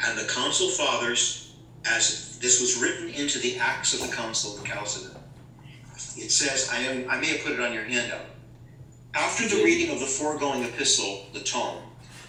[0.00, 1.54] And the council fathers,
[1.84, 5.16] as this was written into the Acts of the Council of Chalcedon,
[6.16, 8.26] it says, I, am, I may have put it on your handout.
[9.14, 11.82] After the reading of the foregoing epistle, the tome,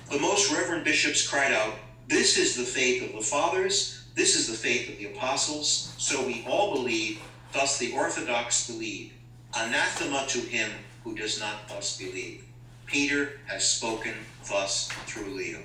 [0.10, 1.76] the most reverend bishops cried out,
[2.08, 6.26] This is the faith of the fathers, this is the faith of the apostles, so
[6.26, 7.22] we all believe,
[7.54, 9.14] thus the Orthodox believe.
[9.56, 10.72] Anathema to him
[11.04, 12.46] who does not thus believe.
[12.90, 14.14] Peter has spoken
[14.48, 15.60] thus through Leo.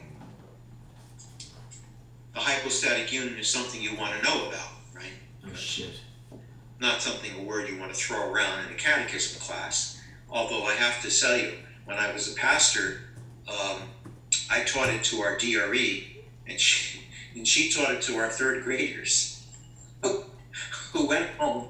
[2.35, 5.13] The hypostatic union is something you want to know about, right?
[5.47, 6.01] Oh shit.
[6.81, 10.03] Not something, a word you want to throw around in a catechism class.
[10.29, 11.53] Although I have to tell you,
[11.87, 13.01] when I was a pastor,
[13.49, 13.79] um,
[14.51, 18.65] I taught it to our DRE, and she, and she taught it to our third
[18.65, 19.47] graders,
[20.03, 20.25] who,
[20.93, 21.69] who went home,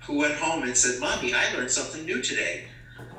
[0.00, 2.64] who went home and said, "Mommy, I learned something new today.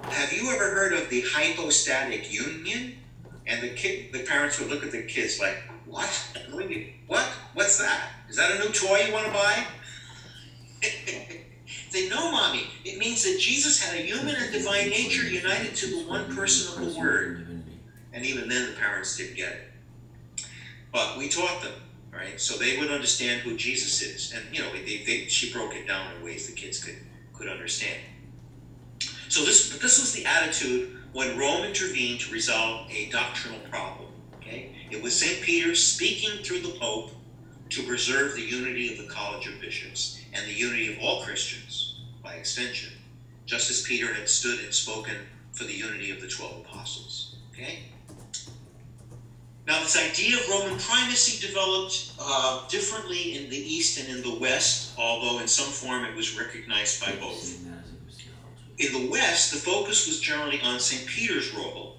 [0.04, 2.98] Have you ever heard of the hypostatic union?"
[3.46, 6.10] And the kid, the parents would look at the kids like, "What?
[7.08, 7.26] What?
[7.54, 8.10] What's that?
[8.30, 9.66] Is that a new toy you want to buy?"
[11.92, 12.68] they know, mommy.
[12.84, 16.74] It means that Jesus had a human and divine nature united to the one person
[16.74, 17.64] of the Word.
[18.12, 19.72] And even then, the parents didn't get it.
[20.92, 21.74] But we taught them,
[22.12, 22.40] right?
[22.40, 24.34] So they would understand who Jesus is.
[24.34, 26.98] And, you know, they, they, she broke it down in ways the kids could,
[27.34, 28.00] could understand.
[29.34, 34.10] So this, this was the attitude when Rome intervened to resolve a doctrinal problem.
[34.36, 34.76] Okay?
[34.92, 35.42] It was St.
[35.42, 37.14] Peter speaking through the Pope
[37.72, 42.02] to preserve the unity of the College of Bishops and the unity of all Christians
[42.22, 42.94] by extension,
[43.48, 45.16] just as Peter had stood and spoken
[45.52, 47.38] for the unity of the twelve apostles.
[47.54, 47.86] Okay?
[49.66, 54.38] Now, this idea of Roman primacy developed uh, differently in the East and in the
[54.38, 57.63] West, although in some form it was recognized by both.
[58.78, 61.06] In the West, the focus was generally on St.
[61.08, 61.98] Peter's role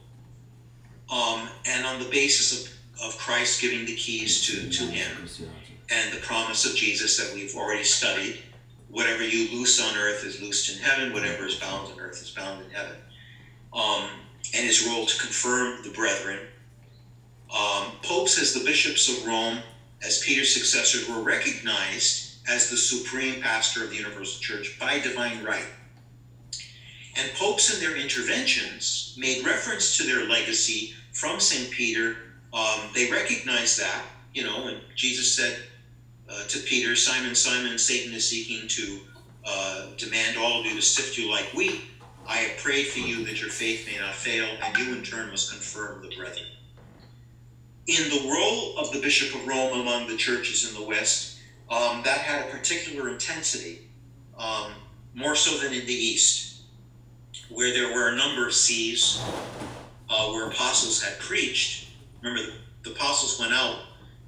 [1.10, 5.28] um, and on the basis of, of Christ giving the keys to, to him
[5.90, 8.38] and the promise of Jesus that we've already studied.
[8.88, 12.30] Whatever you loose on earth is loosed in heaven, whatever is bound on earth is
[12.30, 12.96] bound in heaven.
[13.72, 14.08] Um,
[14.54, 16.38] and his role to confirm the brethren.
[17.54, 19.58] Um, popes, as the bishops of Rome,
[20.02, 25.42] as Peter's successors, were recognized as the supreme pastor of the universal church by divine
[25.44, 25.66] right.
[27.16, 31.70] And popes in their interventions made reference to their legacy from St.
[31.70, 32.16] Peter.
[32.52, 35.58] Um, they recognized that, you know, and Jesus said
[36.28, 39.00] uh, to Peter, Simon, Simon, Satan is seeking to
[39.46, 41.82] uh, demand all of you to sift you like wheat.
[42.26, 45.30] I have prayed for you that your faith may not fail, and you in turn
[45.30, 46.46] must confirm the brethren.
[47.86, 51.38] In the role of the Bishop of Rome among the churches in the West,
[51.70, 53.90] um, that had a particular intensity,
[54.38, 54.72] um,
[55.12, 56.53] more so than in the East,
[57.48, 59.22] where there were a number of sees
[60.08, 61.88] uh, where apostles had preached.
[62.22, 63.78] Remember, the, the apostles went out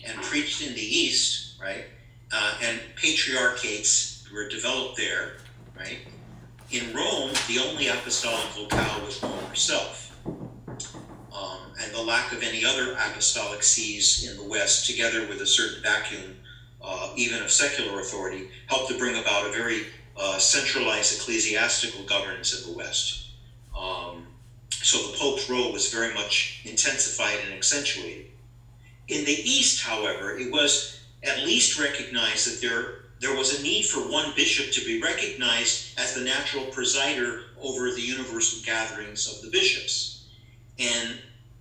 [0.06, 1.84] and preached in the East, right?
[2.32, 5.36] Uh, and patriarchates were developed there,
[5.78, 5.98] right?
[6.70, 10.18] In Rome, the only apostolic locale was Rome herself.
[10.26, 15.46] Um, and the lack of any other apostolic sees in the West, together with a
[15.46, 16.36] certain vacuum,
[16.82, 19.86] uh, even of secular authority, helped to bring about a very
[20.16, 23.26] uh, centralized ecclesiastical governance in the West.
[23.76, 24.26] Um,
[24.82, 28.26] so the Pope's role was very much intensified and accentuated.
[29.09, 33.84] In the East, however, it was at least recognized that there, there was a need
[33.84, 39.43] for one bishop to be recognized as the natural presider over the universal gatherings of
[39.43, 40.24] the bishops.
[40.78, 41.18] And,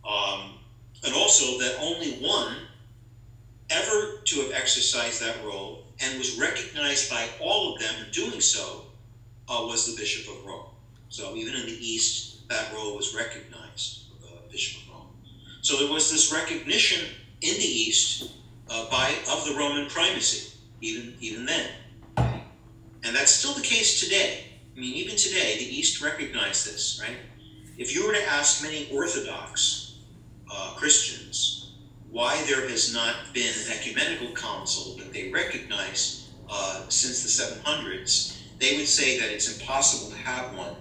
[0.07, 0.59] um,
[1.03, 2.57] and also that only one
[3.69, 8.41] ever to have exercised that role and was recognized by all of them in doing
[8.41, 8.85] so
[9.47, 10.65] uh, was the Bishop of Rome.
[11.09, 14.05] So even in the East, that role was recognized.
[14.23, 15.07] Uh, Bishop of Rome.
[15.61, 17.07] So there was this recognition
[17.41, 18.31] in the East
[18.69, 21.69] uh, by of the Roman primacy, even even then,
[22.17, 24.45] and that's still the case today.
[24.75, 27.17] I mean, even today, the East recognized this, right?
[27.77, 29.99] If you were to ask many Orthodox
[30.51, 31.54] uh, Christians
[32.15, 38.37] why there has not been an ecumenical council that they recognize uh, since the 700s,
[38.57, 40.77] they would say that it's impossible to have one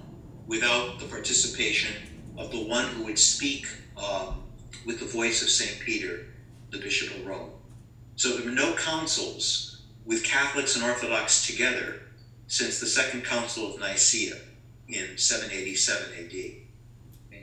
[0.46, 1.92] without the participation
[2.38, 3.66] of the one who would speak
[3.96, 4.44] um,
[4.86, 5.80] with the voice of St.
[5.80, 6.26] Peter,
[6.70, 7.50] the Bishop of Rome.
[8.14, 12.02] So there were no councils with Catholics and Orthodox together
[12.46, 14.36] since the Second Council of Nicaea
[14.86, 17.42] in 787 AD.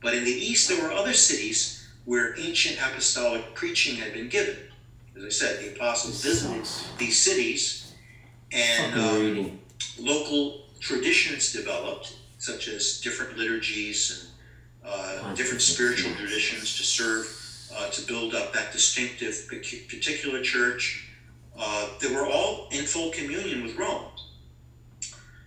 [0.00, 1.77] But in the East, there were other cities
[2.08, 4.56] where ancient apostolic preaching had been given.
[5.14, 6.66] As I said, the apostles visited
[6.96, 7.92] these cities,
[8.50, 9.58] and um,
[9.98, 14.30] local traditions developed, such as different liturgies
[14.82, 17.26] and uh, different spiritual traditions to serve,
[17.76, 21.10] uh, to build up that distinctive particular church.
[21.58, 24.04] Uh, they were all in full communion with Rome.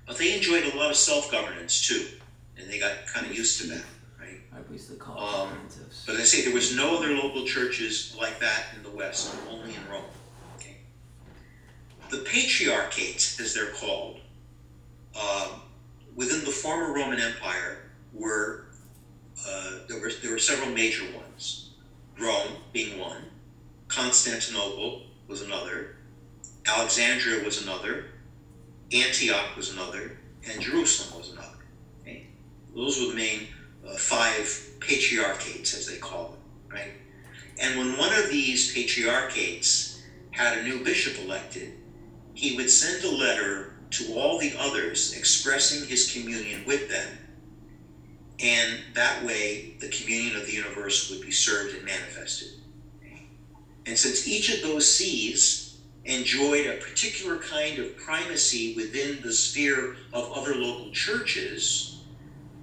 [0.06, 2.06] But they enjoyed a lot of self governance too,
[2.56, 3.86] and they got kind of used to that,
[4.72, 6.04] used to call Um, it primitives.
[6.06, 9.34] But as I say, there was no other local churches like that in the West,
[9.50, 10.06] only in Rome.
[10.58, 10.78] Okay.
[12.10, 14.20] The patriarchates, as they're called,
[15.20, 15.62] um,
[16.16, 18.66] within the former Roman Empire were
[19.48, 21.72] uh, there were there were several major ones.
[22.20, 23.24] Rome being one,
[23.88, 25.96] Constantinople was another,
[26.68, 28.06] Alexandria was another,
[28.92, 30.18] Antioch was another,
[30.48, 31.66] and Jerusalem was another.
[32.02, 32.28] Okay?
[32.76, 33.48] Those were the main
[33.88, 36.40] uh, five patriarchates, as they call them,
[36.72, 36.94] right?
[37.60, 40.00] And when one of these patriarchates
[40.32, 41.74] had a new bishop elected,
[42.34, 47.18] he would send a letter to all the others expressing his communion with them.
[48.40, 52.48] And that way, the communion of the universe would be served and manifested.
[53.86, 55.76] And since each of those sees
[56.06, 62.01] enjoyed a particular kind of primacy within the sphere of other local churches,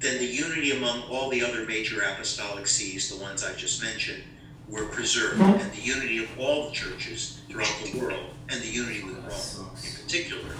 [0.01, 4.23] then the unity among all the other major apostolic sees, the ones I just mentioned,
[4.69, 5.41] were preserved.
[5.41, 9.71] And the unity of all the churches throughout the world, and the unity with Rome
[9.85, 10.55] in particular,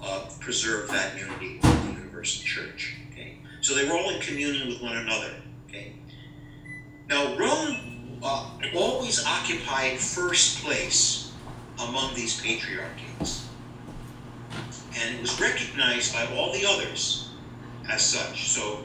[0.00, 2.96] uh, preserved that unity of the universal church.
[3.10, 3.38] Okay?
[3.62, 5.34] So they were all in communion with one another.
[5.68, 5.94] Okay?
[7.08, 11.32] Now, Rome uh, always occupied first place
[11.80, 13.44] among these patriarchates.
[14.96, 17.27] And it was recognized by all the others
[17.88, 18.48] as such.
[18.48, 18.84] So,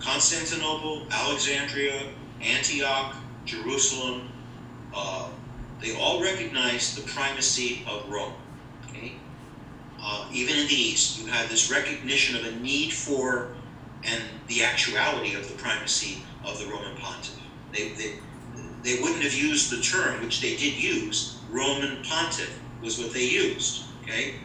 [0.00, 2.02] Constantinople, Alexandria,
[2.40, 3.14] Antioch,
[3.44, 4.30] Jerusalem,
[4.94, 5.28] uh,
[5.80, 8.32] they all recognized the primacy of Rome.
[8.88, 9.14] Okay?
[10.00, 13.54] Uh, even in the East, you had this recognition of a need for
[14.04, 17.38] and the actuality of the primacy of the Roman pontiff.
[17.72, 18.14] They, they,
[18.82, 23.24] they wouldn't have used the term, which they did use, Roman pontiff was what they
[23.24, 23.84] used.
[24.02, 24.36] Okay?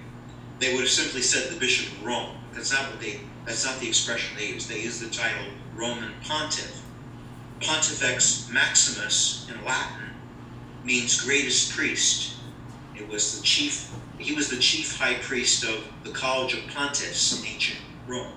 [0.59, 2.35] They would have simply said the Bishop of Rome.
[2.53, 4.67] That's not what they that's not the expression they use.
[4.67, 5.45] They use the title
[5.75, 6.81] Roman pontiff.
[7.61, 10.09] Pontifex Maximus in Latin
[10.83, 12.35] means greatest priest.
[12.95, 17.37] It was the chief he was the chief high priest of the College of Pontiffs
[17.37, 18.31] in ancient Rome.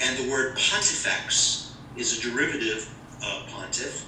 [0.00, 4.06] And the word pontifex is a derivative of pontiff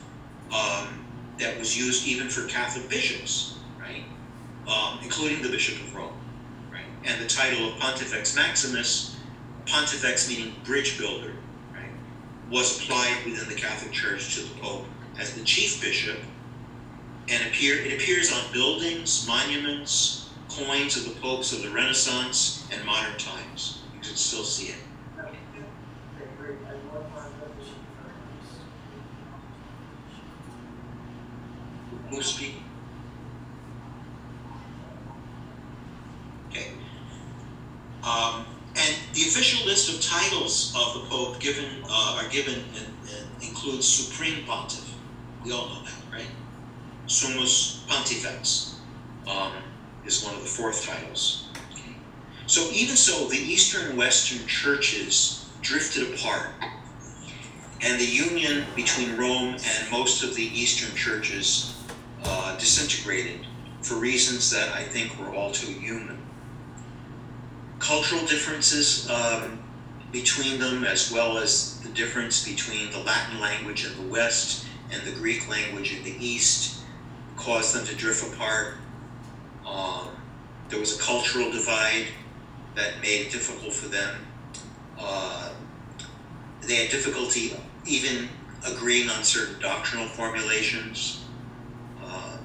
[0.52, 1.05] um,
[1.39, 4.05] that was used even for Catholic bishops, right?
[4.68, 6.12] Um, including the Bishop of Rome,
[6.72, 6.85] right?
[7.05, 9.16] And the title of Pontifex Maximus,
[9.70, 11.32] Pontifex meaning bridge builder,
[11.72, 11.90] right,
[12.51, 14.84] was applied within the Catholic Church to the Pope
[15.16, 16.18] as the chief bishop,
[17.28, 22.84] and appear it appears on buildings, monuments, coins of the popes of the Renaissance and
[22.84, 23.82] modern times.
[23.94, 24.78] You can still see it.
[32.10, 32.64] Who's speaking?
[36.48, 36.72] Okay.
[38.02, 38.44] Um,
[39.20, 43.86] the official list of titles of the Pope given uh, are given and, and includes
[43.86, 44.94] Supreme Pontiff.
[45.44, 46.30] We all know that, right?
[47.06, 48.76] Summus Pontifex
[49.28, 49.52] um,
[50.06, 51.48] is one of the fourth titles.
[51.74, 51.92] Okay.
[52.47, 56.48] So even so, the Eastern and Western churches drifted apart,
[57.82, 61.76] and the union between Rome and most of the Eastern churches
[62.24, 63.47] uh, disintegrated
[63.82, 66.19] for reasons that I think were all too human.
[67.81, 69.59] Cultural differences um,
[70.12, 75.02] between them, as well as the difference between the Latin language in the West and
[75.02, 76.82] the Greek language in the East,
[77.36, 78.74] caused them to drift apart.
[79.66, 80.11] Um,
[80.69, 82.09] there was a cultural divide
[82.74, 84.27] that made it difficult for them.
[84.98, 85.51] Uh,
[86.61, 88.28] they had difficulty even
[88.69, 91.24] agreeing on certain doctrinal formulations.
[92.05, 92.36] Uh,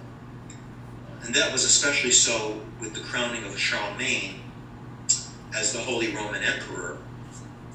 [1.24, 4.44] and that was especially so with the crowning of Charlemagne
[5.56, 6.98] as the Holy Roman Emperor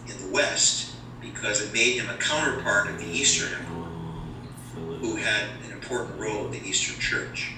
[0.06, 3.88] in the West, because it made him a counterpart of the Eastern Emperor,
[4.98, 7.54] who had an important role in the Eastern Church.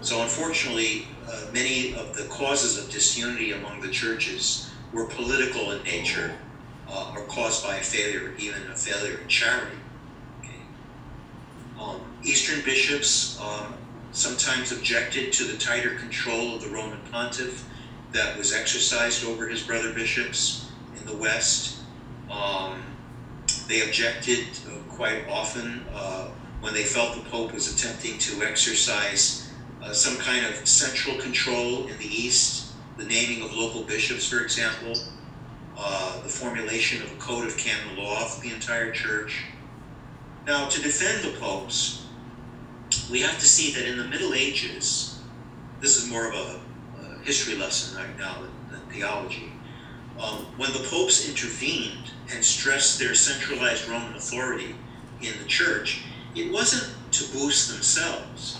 [0.00, 5.82] So, unfortunately, uh, many of the causes of disunity among the churches were political in
[5.82, 6.32] nature
[6.88, 9.76] uh, or caused by a failure, even a failure in charity.
[10.40, 10.60] Okay.
[11.80, 13.74] Um, Eastern bishops um,
[14.12, 17.68] sometimes objected to the tighter control of the Roman pontiff
[18.12, 21.80] that was exercised over his brother bishops in the West.
[22.30, 22.82] Um,
[23.66, 26.28] they objected uh, quite often uh,
[26.60, 29.50] when they felt the Pope was attempting to exercise
[29.82, 34.40] uh, some kind of central control in the East, the naming of local bishops, for
[34.40, 34.94] example,
[35.76, 39.44] uh, the formulation of a code of canon law for the entire church.
[40.46, 42.06] Now, to defend the popes,
[43.10, 45.20] we have to see that in the Middle Ages,
[45.80, 46.60] this is more of a, a
[47.24, 49.52] history lesson right now than, theology.
[50.18, 54.74] Um, when the popes intervened and stressed their centralized Roman authority
[55.20, 56.02] in the church,
[56.34, 58.58] it wasn't to boost themselves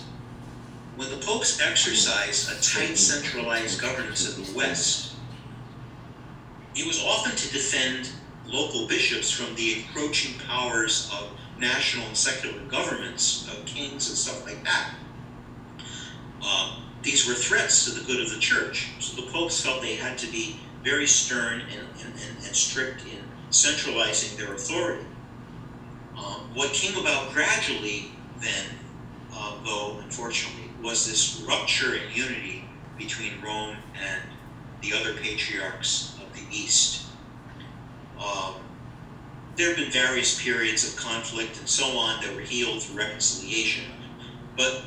[0.99, 5.13] when the popes exercised a tight centralized governance in the West,
[6.75, 8.09] it was often to defend
[8.45, 14.45] local bishops from the encroaching powers of national and secular governments, of kings and stuff
[14.45, 14.93] like that.
[16.45, 18.91] Um, these were threats to the good of the church.
[18.99, 23.03] So the popes felt they had to be very stern and, and, and, and strict
[23.05, 25.05] in centralizing their authority.
[26.17, 28.65] Um, what came about gradually then,
[29.33, 32.65] uh, though, unfortunately, was this rupture in unity
[32.97, 34.21] between Rome and
[34.81, 37.05] the other patriarchs of the East.
[38.19, 38.55] Um,
[39.55, 43.85] there have been various periods of conflict and so on that were healed through reconciliation.
[44.55, 44.83] But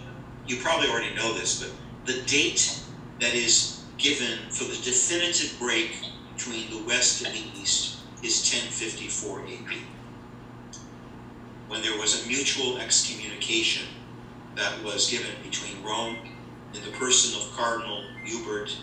[0.47, 1.72] you probably already know this, but
[2.04, 2.80] the date
[3.20, 5.96] that is given for the definitive break
[6.34, 9.78] between the West and the East is 1054 AD,
[11.68, 13.86] when there was a mutual excommunication
[14.56, 16.16] that was given between Rome
[16.74, 18.76] in the person of Cardinal Humbert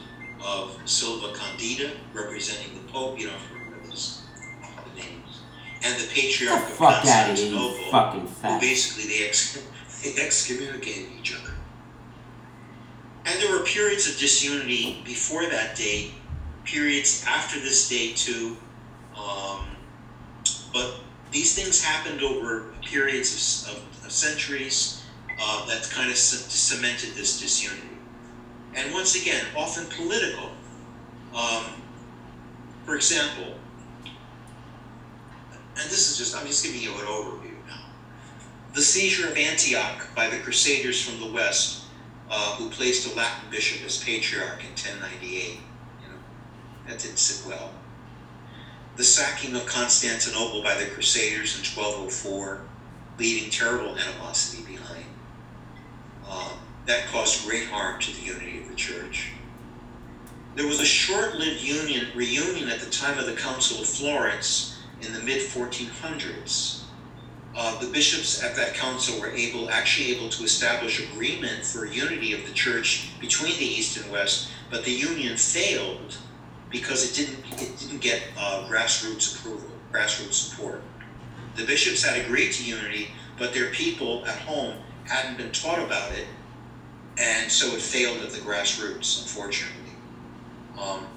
[0.43, 4.23] of Silva Candida, representing the Pope, you don't have to remember this,
[4.61, 5.41] the names,
[5.83, 7.57] and the Patriarch the of fuck out of here, you
[7.91, 8.21] Constantinople,
[8.53, 9.61] who basically they, ex-
[10.03, 11.53] they excommunicated each other.
[13.25, 16.13] And there were periods of disunity before that date,
[16.63, 18.57] periods after this date too,
[19.15, 19.65] um,
[20.73, 20.95] but
[21.31, 25.03] these things happened over periods of, of, of centuries
[25.39, 27.87] uh, that kind of cemented this disunity.
[28.75, 30.51] And once again, often political.
[31.35, 31.65] Um,
[32.85, 33.55] for example,
[35.81, 37.85] and this is just, I'm just giving you an overview now.
[38.73, 41.78] The seizure of Antioch by the Crusaders from the West,
[42.29, 45.53] uh, who placed a Latin bishop as patriarch in 1098.
[45.53, 46.15] You know,
[46.87, 47.71] that didn't sit well.
[48.95, 52.61] The sacking of Constantinople by the Crusaders in 1204,
[53.17, 55.05] leaving terrible animosity behind.
[56.29, 59.31] Um, that caused great harm to the unity of the church.
[60.55, 65.13] There was a short-lived union reunion at the time of the Council of Florence in
[65.13, 66.78] the mid 1400s.
[67.55, 72.33] Uh, the bishops at that council were able, actually able to establish agreement for unity
[72.33, 76.17] of the church between the East and West, but the union failed
[76.69, 80.83] because it didn't it didn't get uh, grassroots approval, grassroots support.
[81.55, 86.11] The bishops had agreed to unity, but their people at home hadn't been taught about
[86.11, 86.27] it,
[87.17, 89.93] and so it failed at the grassroots, unfortunately.
[90.79, 91.07] Um,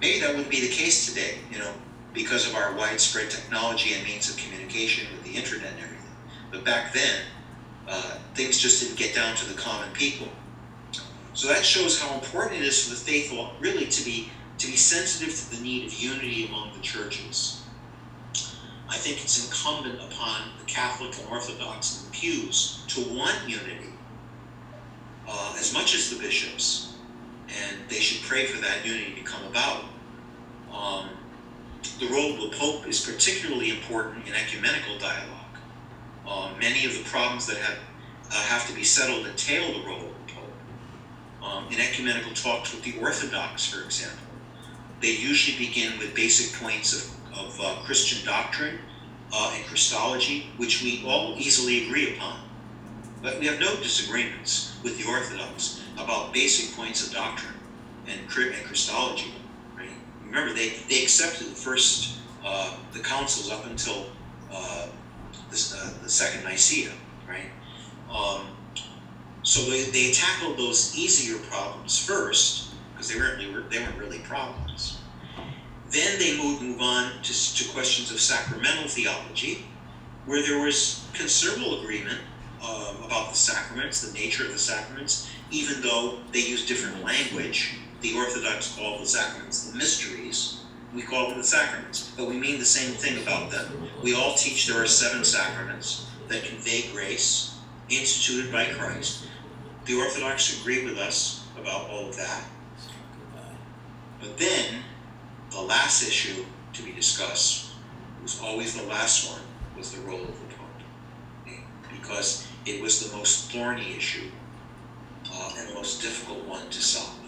[0.00, 1.72] maybe that wouldn't be the case today, you know,
[2.14, 6.16] because of our widespread technology and means of communication with the internet and everything.
[6.50, 7.20] But back then,
[7.88, 10.28] uh, things just didn't get down to the common people.
[11.34, 14.76] So that shows how important it is for the faithful really to be to be
[14.76, 17.64] sensitive to the need of unity among the churches.
[18.88, 23.90] I think it's incumbent upon the Catholic and Orthodox and the pews to want unity
[25.26, 26.94] uh, as much as the bishops,
[27.48, 29.84] and they should pray for that unity to come about.
[30.72, 31.08] Um,
[32.00, 35.58] the role of the Pope is particularly important in ecumenical dialogue.
[36.26, 37.78] Uh, many of the problems that have
[38.30, 40.52] uh, have to be settled entail the role of the Pope.
[41.42, 44.26] Um, in ecumenical talks with the Orthodox, for example,
[45.00, 48.78] they usually begin with basic points of, of uh, Christian doctrine
[49.32, 52.40] uh, and Christology, which we all easily agree upon.
[53.22, 57.54] But we have no disagreements with the Orthodox about basic points of doctrine
[58.06, 59.32] and, and Christology.
[60.34, 64.06] Remember, they, they accepted the first uh, the councils up until
[64.50, 66.90] uh, uh, the Second Nicaea,
[67.28, 67.46] right?
[68.12, 68.48] Um,
[69.44, 74.18] so they, they tackled those easier problems first because they weren't really, they weren't really
[74.20, 74.98] problems.
[75.90, 79.64] Then they moved move on to, to questions of sacramental theology,
[80.26, 82.18] where there was considerable agreement
[82.60, 87.76] um, about the sacraments, the nature of the sacraments, even though they used different language.
[88.04, 90.60] The Orthodox call the sacraments the mysteries.
[90.94, 93.88] We call them the sacraments, but we mean the same thing about them.
[94.02, 97.56] We all teach there are seven sacraments that convey grace
[97.88, 99.26] instituted by Christ.
[99.86, 102.44] The Orthodox agree with us about all of that.
[104.20, 104.82] But then,
[105.50, 106.44] the last issue
[106.74, 107.70] to be discussed
[108.22, 109.40] was always the last one,
[109.78, 111.58] was the role of the Pope.
[111.90, 114.28] Because it was the most thorny issue
[115.32, 117.23] uh, and the most difficult one to solve.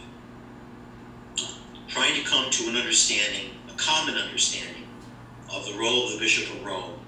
[1.88, 4.84] Trying to come to an understanding, a common understanding,
[5.52, 6.98] of the role of the Bishop of Rome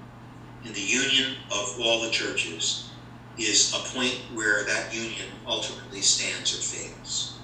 [0.64, 2.90] in the union of all the churches
[3.36, 7.38] is a point where that union ultimately stands or fails.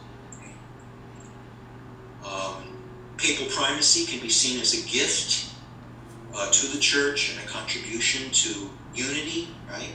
[2.25, 2.77] Um,
[3.17, 5.51] papal primacy can be seen as a gift
[6.35, 9.93] uh, to the church and a contribution to unity, right?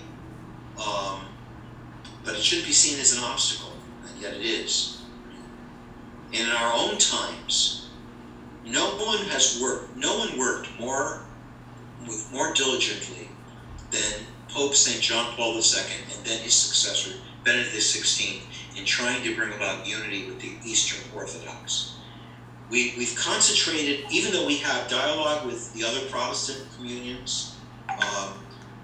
[0.77, 1.25] Um,
[2.23, 3.73] but it shouldn't be seen as an obstacle,
[4.07, 4.98] and yet it is.
[6.31, 7.89] In our own times,
[8.65, 11.21] no one has worked, no one worked more,
[12.07, 13.29] with more diligently
[13.91, 15.01] than Pope St.
[15.01, 15.81] John Paul II
[16.15, 18.41] and then his successor, Benedict XVI,
[18.77, 21.95] in trying to bring about unity with the Eastern Orthodox.
[22.69, 27.57] We, we've concentrated, even though we have dialogue with the other Protestant communions,
[27.89, 28.33] um,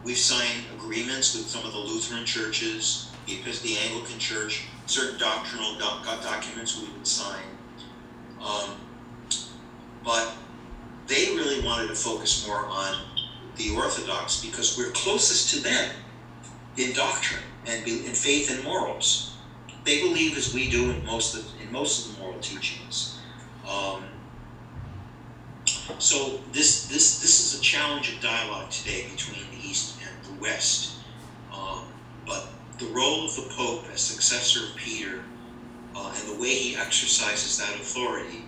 [0.04, 6.06] we've signed agreements with some of the Lutheran churches, the Anglican Church, certain doctrinal doc-
[6.22, 7.44] documents we would sign.
[8.42, 8.76] Um,
[10.04, 10.34] but
[11.08, 13.02] they really wanted to focus more on
[13.56, 15.92] the Orthodox because we're closest to them
[16.78, 19.36] in doctrine and in faith and morals.
[19.84, 23.20] They believe as we do in most of in most of the moral teachings.
[23.68, 24.04] Um,
[26.00, 30.42] so this this this is a challenge of dialogue today between the East and the
[30.42, 30.96] West.
[31.54, 31.86] Um,
[32.26, 35.24] but the role of the Pope as successor of Peter
[35.96, 38.44] uh, and the way he exercises that authority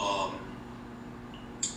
[0.00, 0.38] um,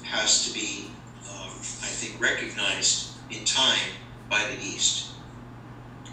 [0.04, 0.92] has to be,
[1.32, 3.90] um, I think, recognized in time
[4.30, 5.14] by the East.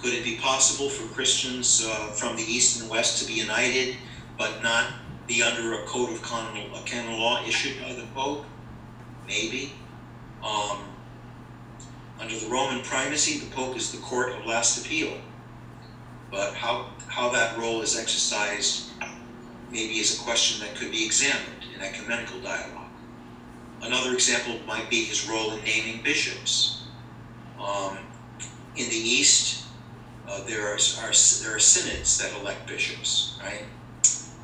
[0.01, 3.97] Could it be possible for Christians uh, from the East and West to be united,
[4.39, 4.93] but not
[5.27, 8.47] be under a code of canon, a canon law issued by the Pope?
[9.27, 9.73] Maybe.
[10.43, 10.79] Um,
[12.19, 15.19] under the Roman primacy, the Pope is the court of last appeal.
[16.37, 18.91] But how, how that role is exercised
[19.71, 22.91] maybe is a question that could be examined in ecumenical dialogue.
[23.81, 26.83] Another example might be his role in naming bishops.
[27.59, 27.97] Um,
[28.77, 29.65] in the East,
[30.29, 33.65] uh, there are, are there are synods that elect bishops, right?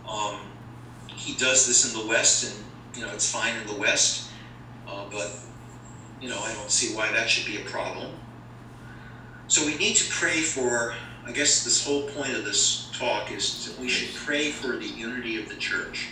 [0.08, 0.40] Um,
[1.14, 2.64] he does this in the West, and
[2.96, 4.30] you know it's fine in the West,
[4.88, 5.30] uh, but
[6.22, 8.14] you know I don't see why that should be a problem.
[9.46, 10.94] So we need to pray for.
[11.24, 14.86] I guess this whole point of this talk is that we should pray for the
[14.86, 16.08] unity of the church,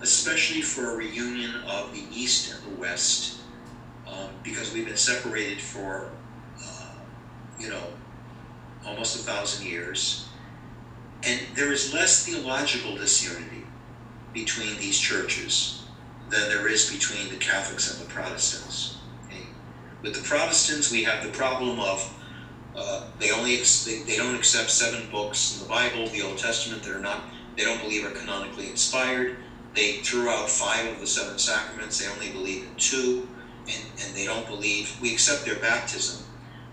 [0.00, 3.40] especially for a reunion of the East and the West,
[4.06, 6.10] um, because we've been separated for,
[6.62, 6.94] uh,
[7.58, 7.82] you know,
[8.86, 10.28] almost a thousand years.
[11.24, 13.64] And there is less theological disunity
[14.32, 15.82] between these churches
[16.30, 18.98] than there is between the Catholics and the Protestants.
[19.26, 19.46] Okay?
[20.02, 22.12] With the Protestants, we have the problem of
[22.74, 26.38] uh, they only ex- they, they don't accept seven books in the Bible, the Old
[26.38, 26.82] Testament.
[26.82, 27.24] They're not
[27.56, 29.36] they don't believe are canonically inspired.
[29.74, 31.98] They threw out five of the seven sacraments.
[31.98, 33.28] They only believe in two,
[33.66, 36.24] and, and they don't believe we accept their baptism,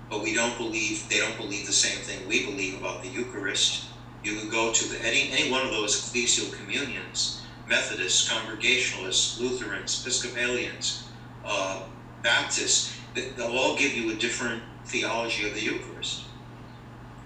[0.10, 3.86] but we don't believe they don't believe the same thing we believe about the Eucharist.
[4.24, 10.02] You can go to the, any any one of those ecclesial communions, Methodists, Congregationalists, Lutherans,
[10.02, 11.04] Episcopalians,
[11.46, 11.84] uh,
[12.22, 12.94] Baptists.
[13.14, 16.26] They'll all give you a different theology of the Eucharist.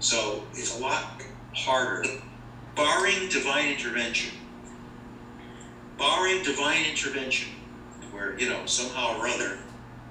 [0.00, 1.22] So it's a lot
[1.54, 2.04] harder,
[2.76, 4.36] barring divine intervention.
[5.98, 7.50] Barring divine intervention,
[8.10, 9.58] where, you know, somehow or other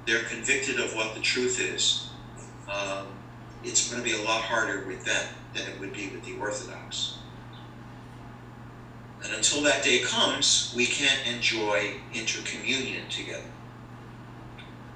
[0.06, 2.10] they're convicted of what the truth is,
[2.70, 3.08] um,
[3.64, 6.36] it's going to be a lot harder with them than it would be with the
[6.40, 7.18] Orthodox.
[9.24, 13.44] And until that day comes, we can't enjoy intercommunion together.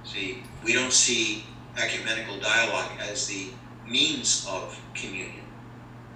[0.04, 1.46] See, we don't see
[1.78, 3.50] ecumenical dialogue as the
[3.88, 5.46] means of communion.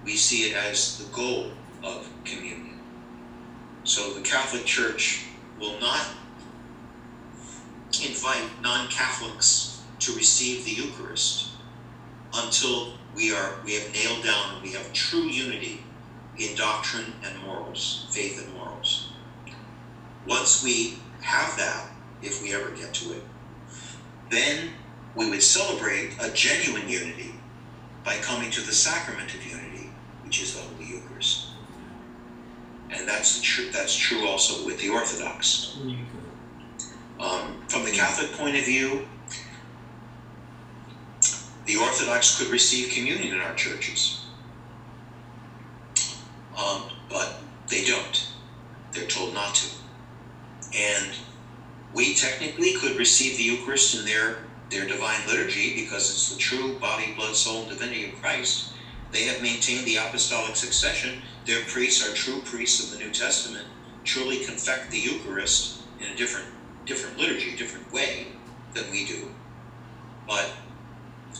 [0.04, 1.52] We see it as the goal
[1.82, 2.80] of communion.
[3.84, 5.24] So the Catholic Church
[5.58, 6.06] will not
[8.04, 11.50] invite non Catholics to receive the Eucharist
[12.34, 15.84] until we are we have nailed down we have true unity
[16.38, 19.10] in doctrine and morals, faith and morals.
[20.26, 21.88] Once we have that,
[22.22, 23.22] if we ever get to it,
[24.30, 24.70] then
[25.14, 27.34] we would celebrate a genuine unity
[28.04, 29.90] by coming to the sacrament of unity,
[30.24, 31.48] which is the Holy Eucharist.
[32.90, 33.70] And that's true.
[33.70, 35.78] That's true also with the Orthodox.
[37.20, 39.06] Um, from the Catholic point of view,
[41.66, 44.24] the Orthodox could receive communion in our churches,
[46.58, 47.36] um, but
[47.68, 48.28] they don't.
[48.92, 49.68] They're told not to.
[50.76, 51.12] And
[51.94, 54.38] we technically could receive the Eucharist in their
[54.72, 58.72] their divine liturgy because it's the true body, blood, soul, and divinity of Christ.
[59.10, 61.20] They have maintained the apostolic succession.
[61.44, 63.66] Their priests are true priests of the New Testament,
[64.04, 66.46] truly confect the Eucharist in a different
[66.86, 68.26] different liturgy, different way
[68.74, 69.28] than we do.
[70.26, 70.50] But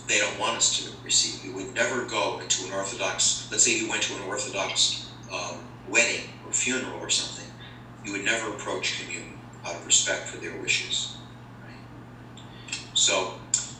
[0.07, 1.43] they don't want us to receive.
[1.43, 5.57] We would never go into an Orthodox, let's say you went to an Orthodox um,
[5.89, 7.51] wedding or funeral or something,
[8.05, 11.17] you would never approach communion out of respect for their wishes.
[13.03, 13.35] So,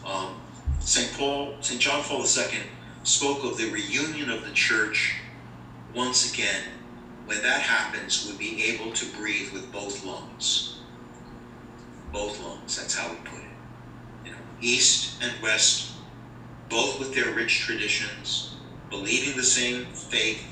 [0.05, 0.35] um,
[0.81, 1.13] St.
[1.13, 1.81] Paul, St.
[1.81, 2.59] John Paul II
[3.05, 5.15] spoke of the reunion of the church
[5.95, 6.65] once again.
[7.27, 10.81] When that happens, we'll be able to breathe with both lungs.
[12.13, 14.25] Both lungs, that's how we put it.
[14.25, 15.93] You know, East and West
[16.69, 18.57] both with their rich traditions,
[18.91, 20.45] believing the same faith,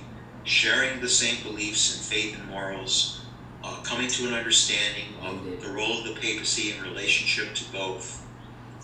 [0.45, 3.23] sharing the same beliefs and faith and morals,
[3.65, 8.30] uh, coming to an understanding of the role of the papacy in relationship to both,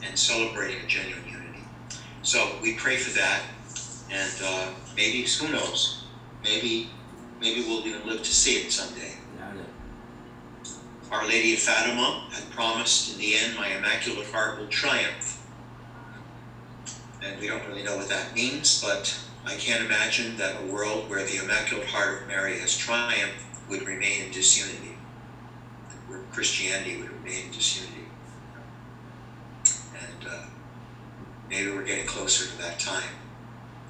[0.04, 1.64] and celebrating a genuine unity.
[2.22, 3.42] So we pray for that,
[4.10, 6.04] and uh, maybe who knows,
[6.42, 6.90] maybe
[7.40, 9.12] maybe we'll even live to see it someday.
[11.10, 15.36] Our Lady of Fatima had promised, in the end, my Immaculate Heart will triumph
[17.26, 21.08] and we don't really know what that means, but I can't imagine that a world
[21.08, 24.96] where the Immaculate Heart of Mary has triumphed would remain in disunity,
[26.08, 27.95] where Christianity would remain in disunity.
[30.28, 30.46] Uh,
[31.48, 33.08] maybe we're getting closer to that time.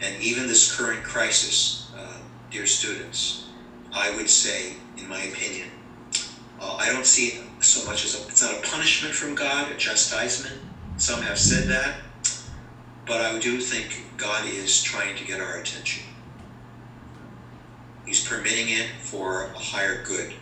[0.01, 2.19] And even this current crisis, uh,
[2.51, 3.47] dear students,
[3.93, 5.69] I would say, in my opinion,
[6.61, 9.71] uh, I don't see it so much as a, it's not a punishment from God,
[9.71, 10.61] a chastisement.
[10.99, 11.97] Some have said that.
[13.07, 16.03] But I do think God is trying to get our attention.
[18.05, 20.35] He's permitting it for a higher good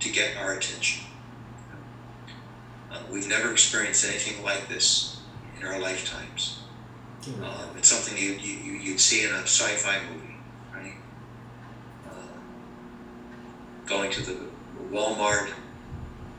[0.00, 1.04] to get our attention.
[2.90, 5.20] Uh, we've never experienced anything like this
[5.58, 6.58] in our lifetimes.
[7.26, 10.36] Um, it's something you, you, you'd see in a sci fi movie,
[10.74, 10.94] right?
[12.06, 14.38] Uh, going to the
[14.90, 15.50] Walmart,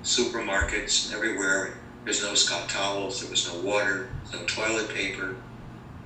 [0.03, 5.35] supermarkets, and everywhere, there's no Scott towels, there was no water, no toilet paper.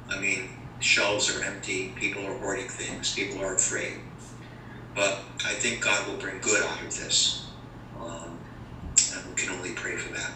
[0.10, 0.50] I mean,
[0.80, 3.94] shelves are empty, people are hoarding things, people are afraid.
[4.94, 7.45] But I think God will bring good out of this.
[9.36, 10.32] And we can only pray for that.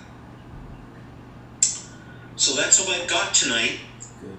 [2.36, 3.80] So that's all I've got tonight.
[4.22, 4.38] Good.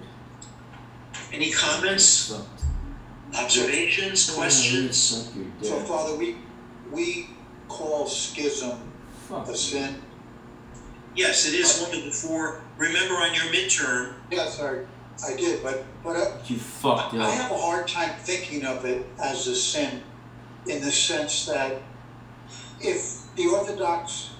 [1.32, 2.32] Any comments,
[3.35, 4.97] observations, questions?
[4.97, 5.81] Suck So.
[5.81, 6.37] Father, we,
[6.91, 7.31] we
[7.69, 8.93] call schism
[9.31, 10.03] a sin.
[11.15, 12.62] Yes, it is uh, one of the four.
[12.78, 14.85] Remember on your midterm, Yes, I,
[15.27, 19.05] I did, but, but I, You fucked I have a hard time thinking of it
[19.23, 20.03] as a sin
[20.66, 21.82] in the sense that
[22.81, 24.31] if the Orthodox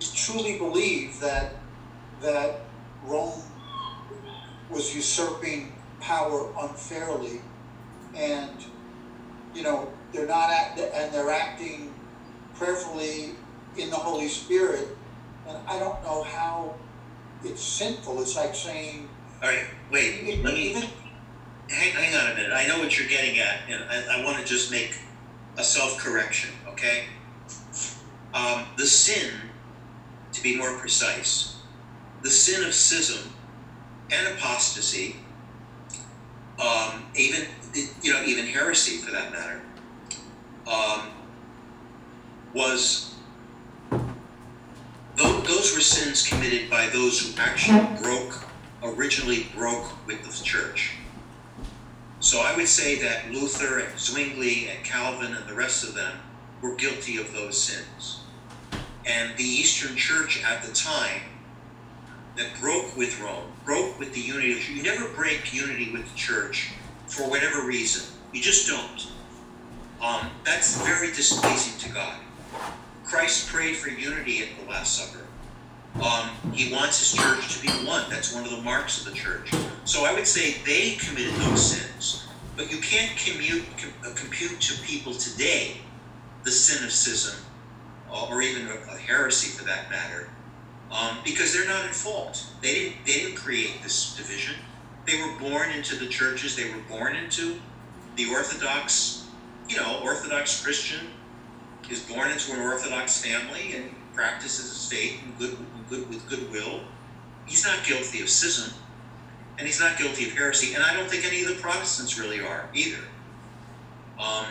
[0.00, 1.54] truly believe that
[2.22, 2.60] that
[3.04, 3.42] Rome
[4.70, 7.40] was usurping power unfairly
[8.14, 8.64] and
[9.54, 11.92] you know they're not act and they're acting
[12.54, 13.30] prayerfully
[13.76, 14.96] in the Holy Spirit
[15.48, 16.74] and I don't know how
[17.42, 18.20] it's sinful.
[18.20, 19.08] It's like saying
[19.42, 20.82] all right, wait, let me even
[21.70, 22.52] hang, hang on a minute.
[22.52, 24.94] I know what you're getting at, and I, I want to just make
[25.56, 27.04] a self correction, okay?
[28.32, 29.32] Um, the sin,
[30.32, 31.56] to be more precise,
[32.22, 33.32] the sin of schism
[34.12, 35.16] and apostasy,
[36.62, 37.46] um, even
[38.02, 39.60] you know even heresy for that matter,
[40.70, 41.08] um,
[42.54, 43.14] was
[45.16, 48.44] those, those were sins committed by those who actually broke
[48.82, 50.92] originally broke with the church.
[52.20, 56.18] So I would say that Luther and Zwingli and Calvin and the rest of them
[56.62, 58.19] were guilty of those sins.
[59.10, 61.22] And the Eastern Church at the time
[62.36, 66.70] that broke with Rome, broke with the unity you never break unity with the church
[67.08, 68.14] for whatever reason.
[68.32, 69.08] You just don't.
[70.00, 72.20] Um, that's very displeasing to God.
[73.04, 75.26] Christ prayed for unity at the Last Supper.
[76.00, 78.08] Um, he wants his church to be one.
[78.08, 79.50] That's one of the marks of the church.
[79.84, 82.28] So I would say they committed those sins.
[82.56, 85.78] But you can't commute, com, uh, compute to people today
[86.44, 87.49] the uh,
[88.12, 90.28] or even a, a heresy for that matter,
[90.90, 92.44] um, because they're not at fault.
[92.60, 94.56] They didn't, they didn't create this division.
[95.06, 96.56] They were born into the churches.
[96.56, 97.60] They were born into
[98.16, 99.26] the Orthodox,
[99.68, 101.06] you know, Orthodox Christian
[101.90, 105.56] is born into an Orthodox family and practices his faith in good,
[105.88, 106.80] good with goodwill.
[107.46, 108.72] He's not guilty of schism,
[109.58, 110.74] and he's not guilty of heresy.
[110.74, 113.02] And I don't think any of the Protestants really are either.
[114.18, 114.46] Um,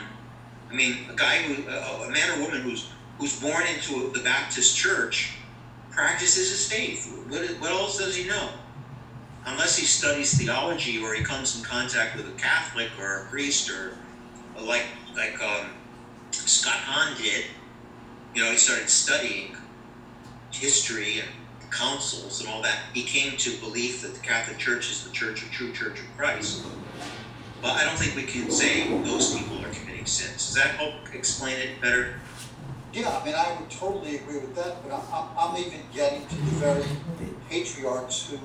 [0.69, 2.89] I mean, a guy who, a man or woman who's
[3.19, 5.33] who's born into the Baptist church
[5.91, 7.05] practices his faith.
[7.27, 8.49] What, what else does he know?
[9.45, 13.69] Unless he studies theology or he comes in contact with a Catholic or a priest
[13.69, 13.97] or
[14.61, 14.85] like
[15.15, 15.67] like um,
[16.31, 17.45] Scott Hahn did,
[18.33, 19.55] you know, he started studying
[20.51, 21.29] history and
[21.71, 22.79] councils and all that.
[22.93, 26.17] He came to belief that the Catholic Church is the church of true Church of
[26.17, 26.65] Christ.
[27.61, 30.47] But I don't think we can say those people are committing sins.
[30.47, 32.15] Does that help explain it better?
[32.91, 36.35] Yeah, I mean, I would totally agree with that, but I'm, I'm, even getting to
[36.35, 36.83] the very
[37.47, 38.37] patriarchs who,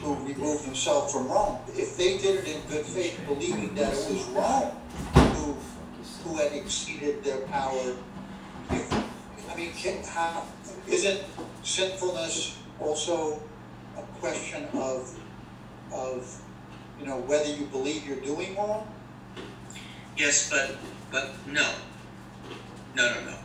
[0.00, 1.58] who removed themselves from Rome.
[1.68, 4.76] If they did it in good faith, believing that it was Rome
[5.34, 5.56] who,
[6.24, 7.96] who had exceeded their power,
[8.70, 10.44] I mean, can, how,
[10.88, 11.20] isn't
[11.62, 13.42] sinfulness also
[13.98, 15.18] a question of,
[15.92, 16.42] of,
[16.98, 18.88] you know, whether you believe you're doing wrong?
[20.16, 20.76] Yes, but
[21.10, 21.74] but no.
[22.94, 23.36] No, no, no.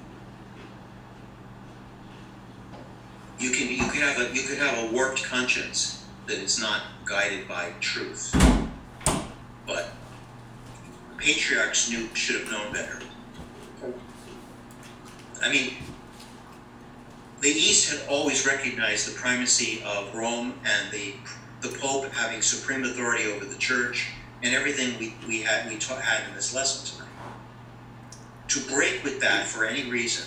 [3.42, 6.84] You can you can have a you could have a warped conscience that is not
[7.06, 8.32] guided by truth.
[9.66, 9.90] But
[11.18, 13.00] patriarchs knew should have known better.
[15.42, 15.74] I mean,
[17.42, 21.16] the East had always recognized the primacy of Rome and the
[21.62, 24.10] the Pope having supreme authority over the Church
[24.44, 27.10] and everything we, we had we ta- had in this lesson tonight.
[28.50, 30.26] To break with that for any reason,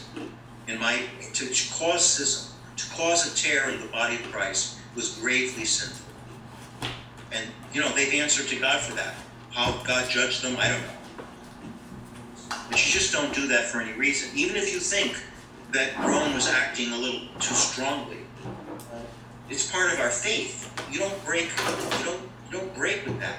[0.67, 1.01] in my
[1.35, 5.65] to, to cause schism, to cause a tear in the body of Christ was gravely
[5.65, 6.05] sinful.
[7.33, 9.15] And you know they've answered to God for that.
[9.51, 11.27] How God judged them, I don't know.
[12.71, 14.31] But you just don't do that for any reason.
[14.35, 15.17] Even if you think
[15.73, 18.19] that Rome was acting a little too strongly,
[19.51, 20.73] it's part of our faith.
[20.91, 21.51] You don't break.
[21.99, 22.23] You don't.
[22.51, 23.39] You don't break with that.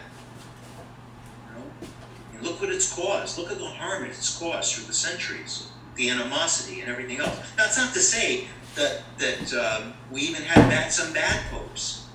[2.33, 2.49] You know?
[2.49, 3.37] Look what it's caused.
[3.37, 7.37] Look at the harm it's caused through the centuries, the animosity and everything else.
[7.57, 12.07] Now, it's not to say that that um, we even had bad, some bad popes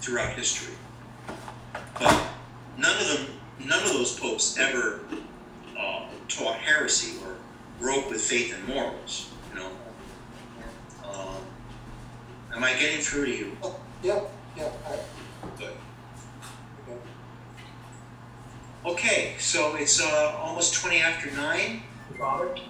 [0.00, 0.74] throughout history,
[1.98, 2.22] but
[2.76, 3.26] none of them,
[3.66, 5.00] none of those popes ever
[5.78, 7.36] uh, taught heresy or
[7.80, 9.30] broke with faith and morals.
[9.52, 9.70] You know.
[11.04, 11.36] Um,
[12.54, 13.56] Am I getting through to you?
[14.02, 14.20] Yeah,
[14.56, 14.96] yeah, I,
[15.56, 15.72] Good.
[16.88, 16.98] okay.
[18.86, 21.82] Okay, so it's uh, almost 20 after 9.
[22.18, 22.60] Robert?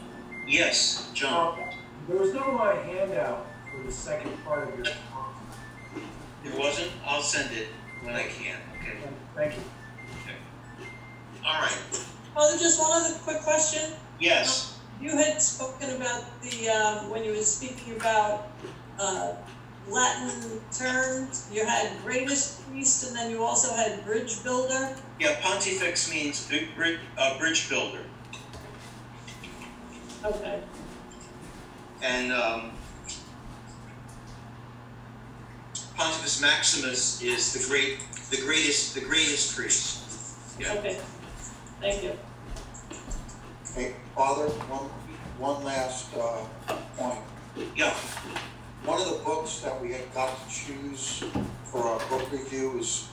[0.46, 1.69] Yes, John.
[2.10, 5.32] There was no uh, handout for the second part of your talk.
[6.44, 6.90] It wasn't?
[7.06, 7.68] I'll send it
[8.02, 8.56] when I can.
[8.80, 8.98] Okay.
[9.36, 9.62] Thank you.
[10.24, 10.34] Okay.
[11.46, 11.70] All right.
[12.34, 13.92] Father, just one other quick question.
[14.18, 14.80] Yes.
[15.00, 18.48] You had spoken about the, um, when you were speaking about,
[18.98, 19.34] uh,
[19.88, 24.96] Latin terms, you had greatest priest and then you also had bridge builder.
[25.20, 28.02] Yeah, pontifex means big bridge, uh, bridge builder.
[30.24, 30.60] Okay.
[32.02, 32.70] And um,
[35.96, 37.98] Pontifex Maximus is the great,
[38.30, 40.58] the greatest, the greatest priest.
[40.58, 40.74] Yeah.
[40.74, 40.98] Okay,
[41.80, 42.12] thank you.
[43.74, 44.88] Hey, Father, one,
[45.38, 46.44] one last, uh,
[46.96, 47.18] point.
[47.76, 47.94] Yeah.
[48.84, 51.24] One of the books that we had got to choose
[51.64, 53.08] for our book review is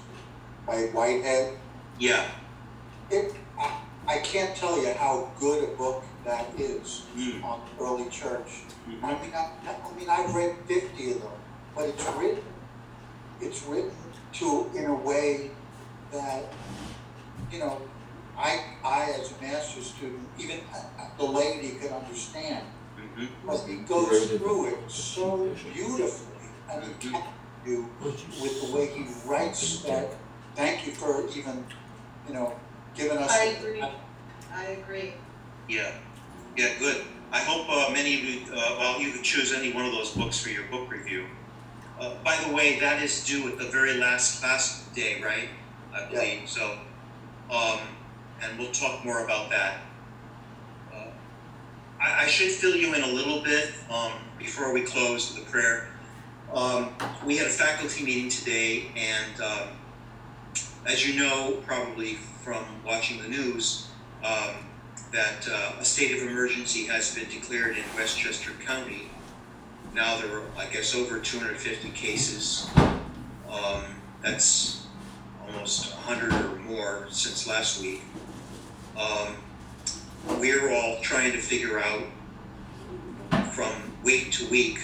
[0.66, 1.54] by Whitehead.
[2.00, 2.26] Yeah.
[3.12, 7.44] It, I, I can't tell you how good a book that is Mm.
[7.44, 8.64] on early church.
[9.02, 11.32] I mean, I, I mean, I've read fifty of them,
[11.74, 12.44] but it's written,
[13.42, 13.92] it's written
[14.34, 15.52] to, in a way
[16.12, 16.44] that,
[17.52, 17.82] you know,
[18.38, 20.60] I, I as a master's student, even
[21.18, 22.66] the laity could understand.
[22.98, 23.48] Mm-hmm.
[23.48, 27.24] But he goes through it so beautifully, and he can
[27.66, 27.90] you
[28.42, 30.14] with the way he writes that,
[30.56, 31.66] thank you for even,
[32.28, 32.54] you know,
[32.96, 33.32] giving us.
[33.32, 33.84] I agree.
[34.54, 35.14] I agree.
[35.68, 35.92] Yeah.
[36.58, 37.04] Yeah, good.
[37.32, 40.10] I hope uh, many of you, uh, well, you could choose any one of those
[40.10, 41.26] books for your book review.
[42.00, 45.50] Uh, by the way, that is due at the very last class day, right?
[45.94, 46.50] I believe.
[46.50, 46.80] So,
[47.52, 47.80] um,
[48.42, 49.82] and we'll talk more about that.
[50.92, 51.10] Uh,
[52.02, 55.52] I, I should fill you in a little bit um, before we close with a
[55.52, 55.90] prayer.
[56.52, 56.90] Um,
[57.24, 59.68] we had a faculty meeting today, and um,
[60.88, 63.90] as you know, probably from watching the news,
[64.24, 64.56] um,
[65.18, 69.10] that uh, a state of emergency has been declared in Westchester County.
[69.96, 72.70] Now there are, I guess, over 250 cases.
[73.50, 73.84] Um,
[74.22, 74.86] that's
[75.44, 78.04] almost 100 or more since last week.
[78.96, 79.38] Um,
[80.40, 82.04] we're all trying to figure out
[83.54, 83.74] from
[84.04, 84.78] week to week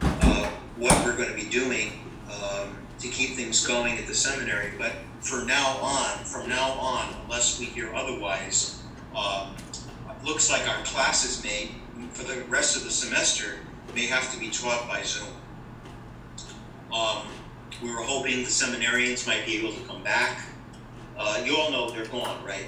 [0.00, 0.48] uh,
[0.78, 1.92] what we're going to be doing
[2.30, 4.72] um, to keep things going at the seminary.
[4.78, 8.80] But for now on, from now on, unless we hear otherwise,
[9.16, 9.54] um,
[10.24, 11.70] looks like our classes may,
[12.10, 13.56] for the rest of the semester,
[13.94, 15.28] may have to be taught by Zoom.
[16.92, 17.26] Um,
[17.82, 20.46] we were hoping the seminarians might be able to come back.
[21.18, 22.66] Uh, you all know they're gone, right?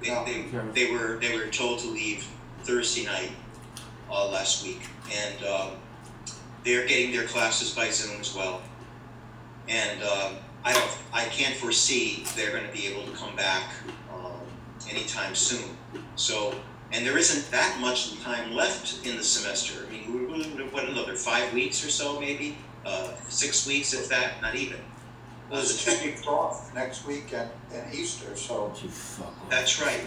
[0.00, 0.44] They, they,
[0.74, 2.26] they were they were told to leave
[2.64, 3.30] Thursday night
[4.10, 5.70] uh, last week, and um,
[6.64, 8.62] they're getting their classes by Zoom as well.
[9.68, 13.70] And um, I don't, I can't foresee they're going to be able to come back
[14.90, 15.76] anytime soon.
[16.16, 16.54] So,
[16.92, 19.86] and there isn't that much time left in the semester.
[19.86, 24.08] I mean, we're, we're what another five weeks or so, maybe uh, six weeks, if
[24.08, 24.78] that, not even.
[25.50, 28.72] Uh, There's the two weeks off next week and, and Easter, so.
[28.82, 29.50] You fuck off.
[29.50, 30.00] That's right.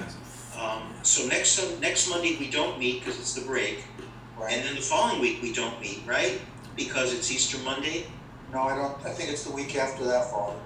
[0.60, 3.84] Um, so next Sun- next Monday we don't meet because it's the break,
[4.50, 6.40] and then the following week we don't meet, right?
[6.78, 8.06] Because it's Easter Monday.
[8.54, 10.58] No, I don't, I think it's the week after that, Father.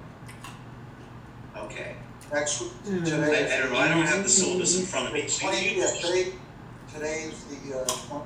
[1.58, 1.96] Okay.
[2.34, 3.56] Next week, I, today.
[3.56, 3.80] I don't know.
[3.80, 5.28] I don't have the syllabus in front of me.
[5.28, 6.32] So Twenty, you- yeah, today,
[6.94, 8.22] today is the, uh, twen-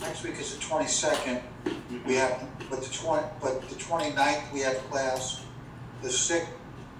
[0.00, 1.40] next week is the twenty-second.
[2.06, 5.42] We have, but the twenty, but the 29th we have class.
[6.02, 6.48] The sixth,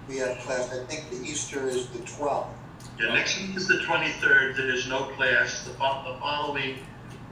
[0.07, 0.71] we have class.
[0.71, 2.49] I think the Easter is the twelfth.
[2.99, 5.63] Yeah, next week is the twenty-third, there is no class.
[5.63, 6.77] The fol- the following,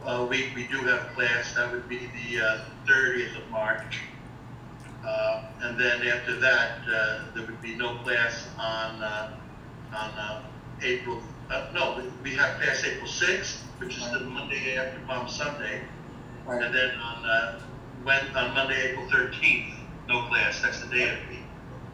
[0.06, 4.00] uh, week, we do have class, that would be the, uh, thirtieth of March.
[5.06, 9.32] Uh, and then after that, uh, there would be no class on, uh,
[9.94, 10.42] on, uh,
[10.82, 15.28] April, uh, no, we- we have class April sixth, which is the Monday after Palm
[15.28, 15.82] Sunday.
[16.48, 17.60] And then on, uh,
[18.04, 19.76] when, on Monday, April thirteenth,
[20.08, 21.40] no class, that's the day of the week.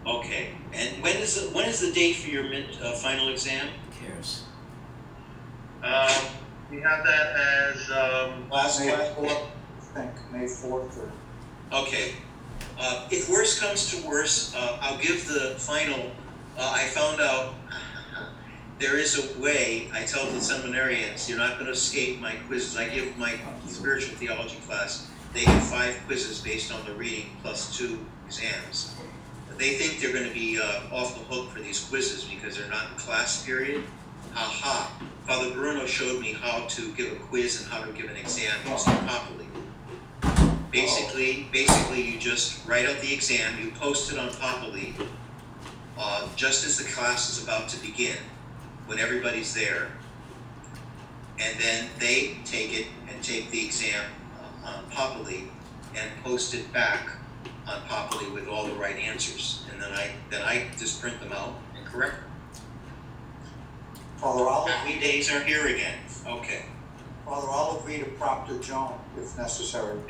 [0.05, 0.55] Okay.
[0.73, 3.67] And when is the, when is the date for your mid, uh, final exam?
[3.67, 4.43] Who cares?
[5.83, 6.09] Um,
[6.71, 8.49] we have that as, um.
[8.49, 9.15] Last May class.
[9.15, 11.11] fourth, I think, May fourth or.
[11.81, 12.13] Okay.
[12.79, 16.11] Uh, if worse comes to worse, uh, I'll give the final.
[16.57, 17.53] Uh, I found out
[18.79, 19.89] there is a way.
[19.93, 22.77] I tell the seminarians, you're not going to escape my quizzes.
[22.77, 25.09] I give my spiritual theology class.
[25.33, 28.95] They get five quizzes based on the reading plus two exams.
[29.57, 32.69] They think they're going to be uh, off the hook for these quizzes because they're
[32.69, 33.83] not in class period.
[34.33, 35.01] Ha ha.
[35.27, 38.53] Father Bruno showed me how to give a quiz and how to give an exam
[38.63, 39.48] Populi.
[40.71, 44.91] Basically, basically, you just write out the exam, you post it on Populi,
[45.97, 48.17] uh, just as the class is about to begin,
[48.85, 49.89] when everybody's there.
[51.39, 54.03] And then they take it and take the exam
[54.63, 55.41] uh, on Populi
[55.95, 57.09] and post it back
[57.67, 59.65] on Populi with all the right answers.
[59.71, 62.61] And then I, then I just print them out and correct them.
[64.17, 65.97] Father, I'll, Happy days are here again.
[66.27, 66.65] Okay.
[67.29, 69.99] Father, I'll agree to Proctor Joan if necessary.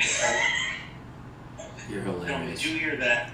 [1.89, 2.61] You're Don't, hilarious.
[2.61, 3.33] did you hear that?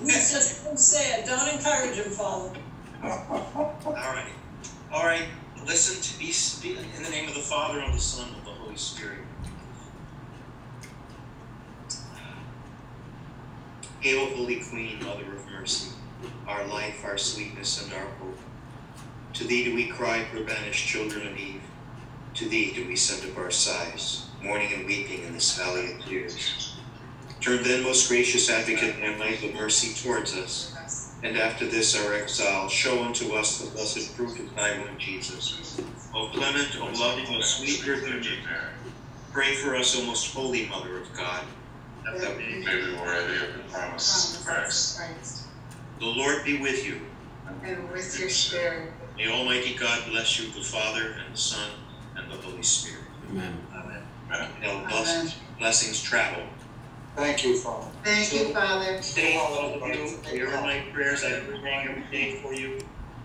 [0.00, 1.26] He's just so sad.
[1.26, 2.58] Don't encourage him, Father.
[3.04, 4.32] All right,
[4.90, 5.26] all right.
[5.66, 8.50] Listen to be speak in the name of the Father and the Son and the
[8.50, 9.18] Holy Spirit.
[14.00, 15.90] Hail, Holy Queen, Mother of Mercy,
[16.46, 18.38] our life, our sweetness, and our hope.
[19.34, 21.62] To thee do we cry, poor banished children of Eve.
[22.34, 26.04] To thee do we send up our sighs, mourning and weeping in this valley of
[26.04, 26.76] tears.
[27.40, 30.74] Turn then, most gracious Advocate and Light of mercy, towards us.
[31.22, 35.80] And after this our exile, show unto us the blessed fruit of thy womb, Jesus.
[36.14, 38.10] O clement, O loving, O sweet Virgin
[38.44, 38.70] Mary,
[39.32, 41.44] pray for us, O most holy Mother of God.
[42.04, 45.00] That we may be worthy of the promise of Christ.
[46.00, 47.00] The Lord be with you.
[47.64, 48.92] And with your spirit.
[49.16, 51.77] May Almighty God bless you, the Father, and the Son, and the
[52.58, 53.04] Holy Spirit.
[53.30, 53.56] Amen.
[54.60, 56.42] May all blessings, blessings travel.
[57.14, 57.86] Thank you, Father.
[58.02, 59.00] Thank you, Father.
[59.00, 62.80] Stay all of you, hear my prayers, I pray every day for you,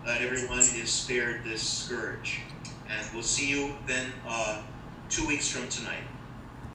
[0.05, 2.41] that everyone is spared this scourge.
[2.87, 4.61] And we'll see you then, uh,
[5.09, 6.03] two weeks from tonight.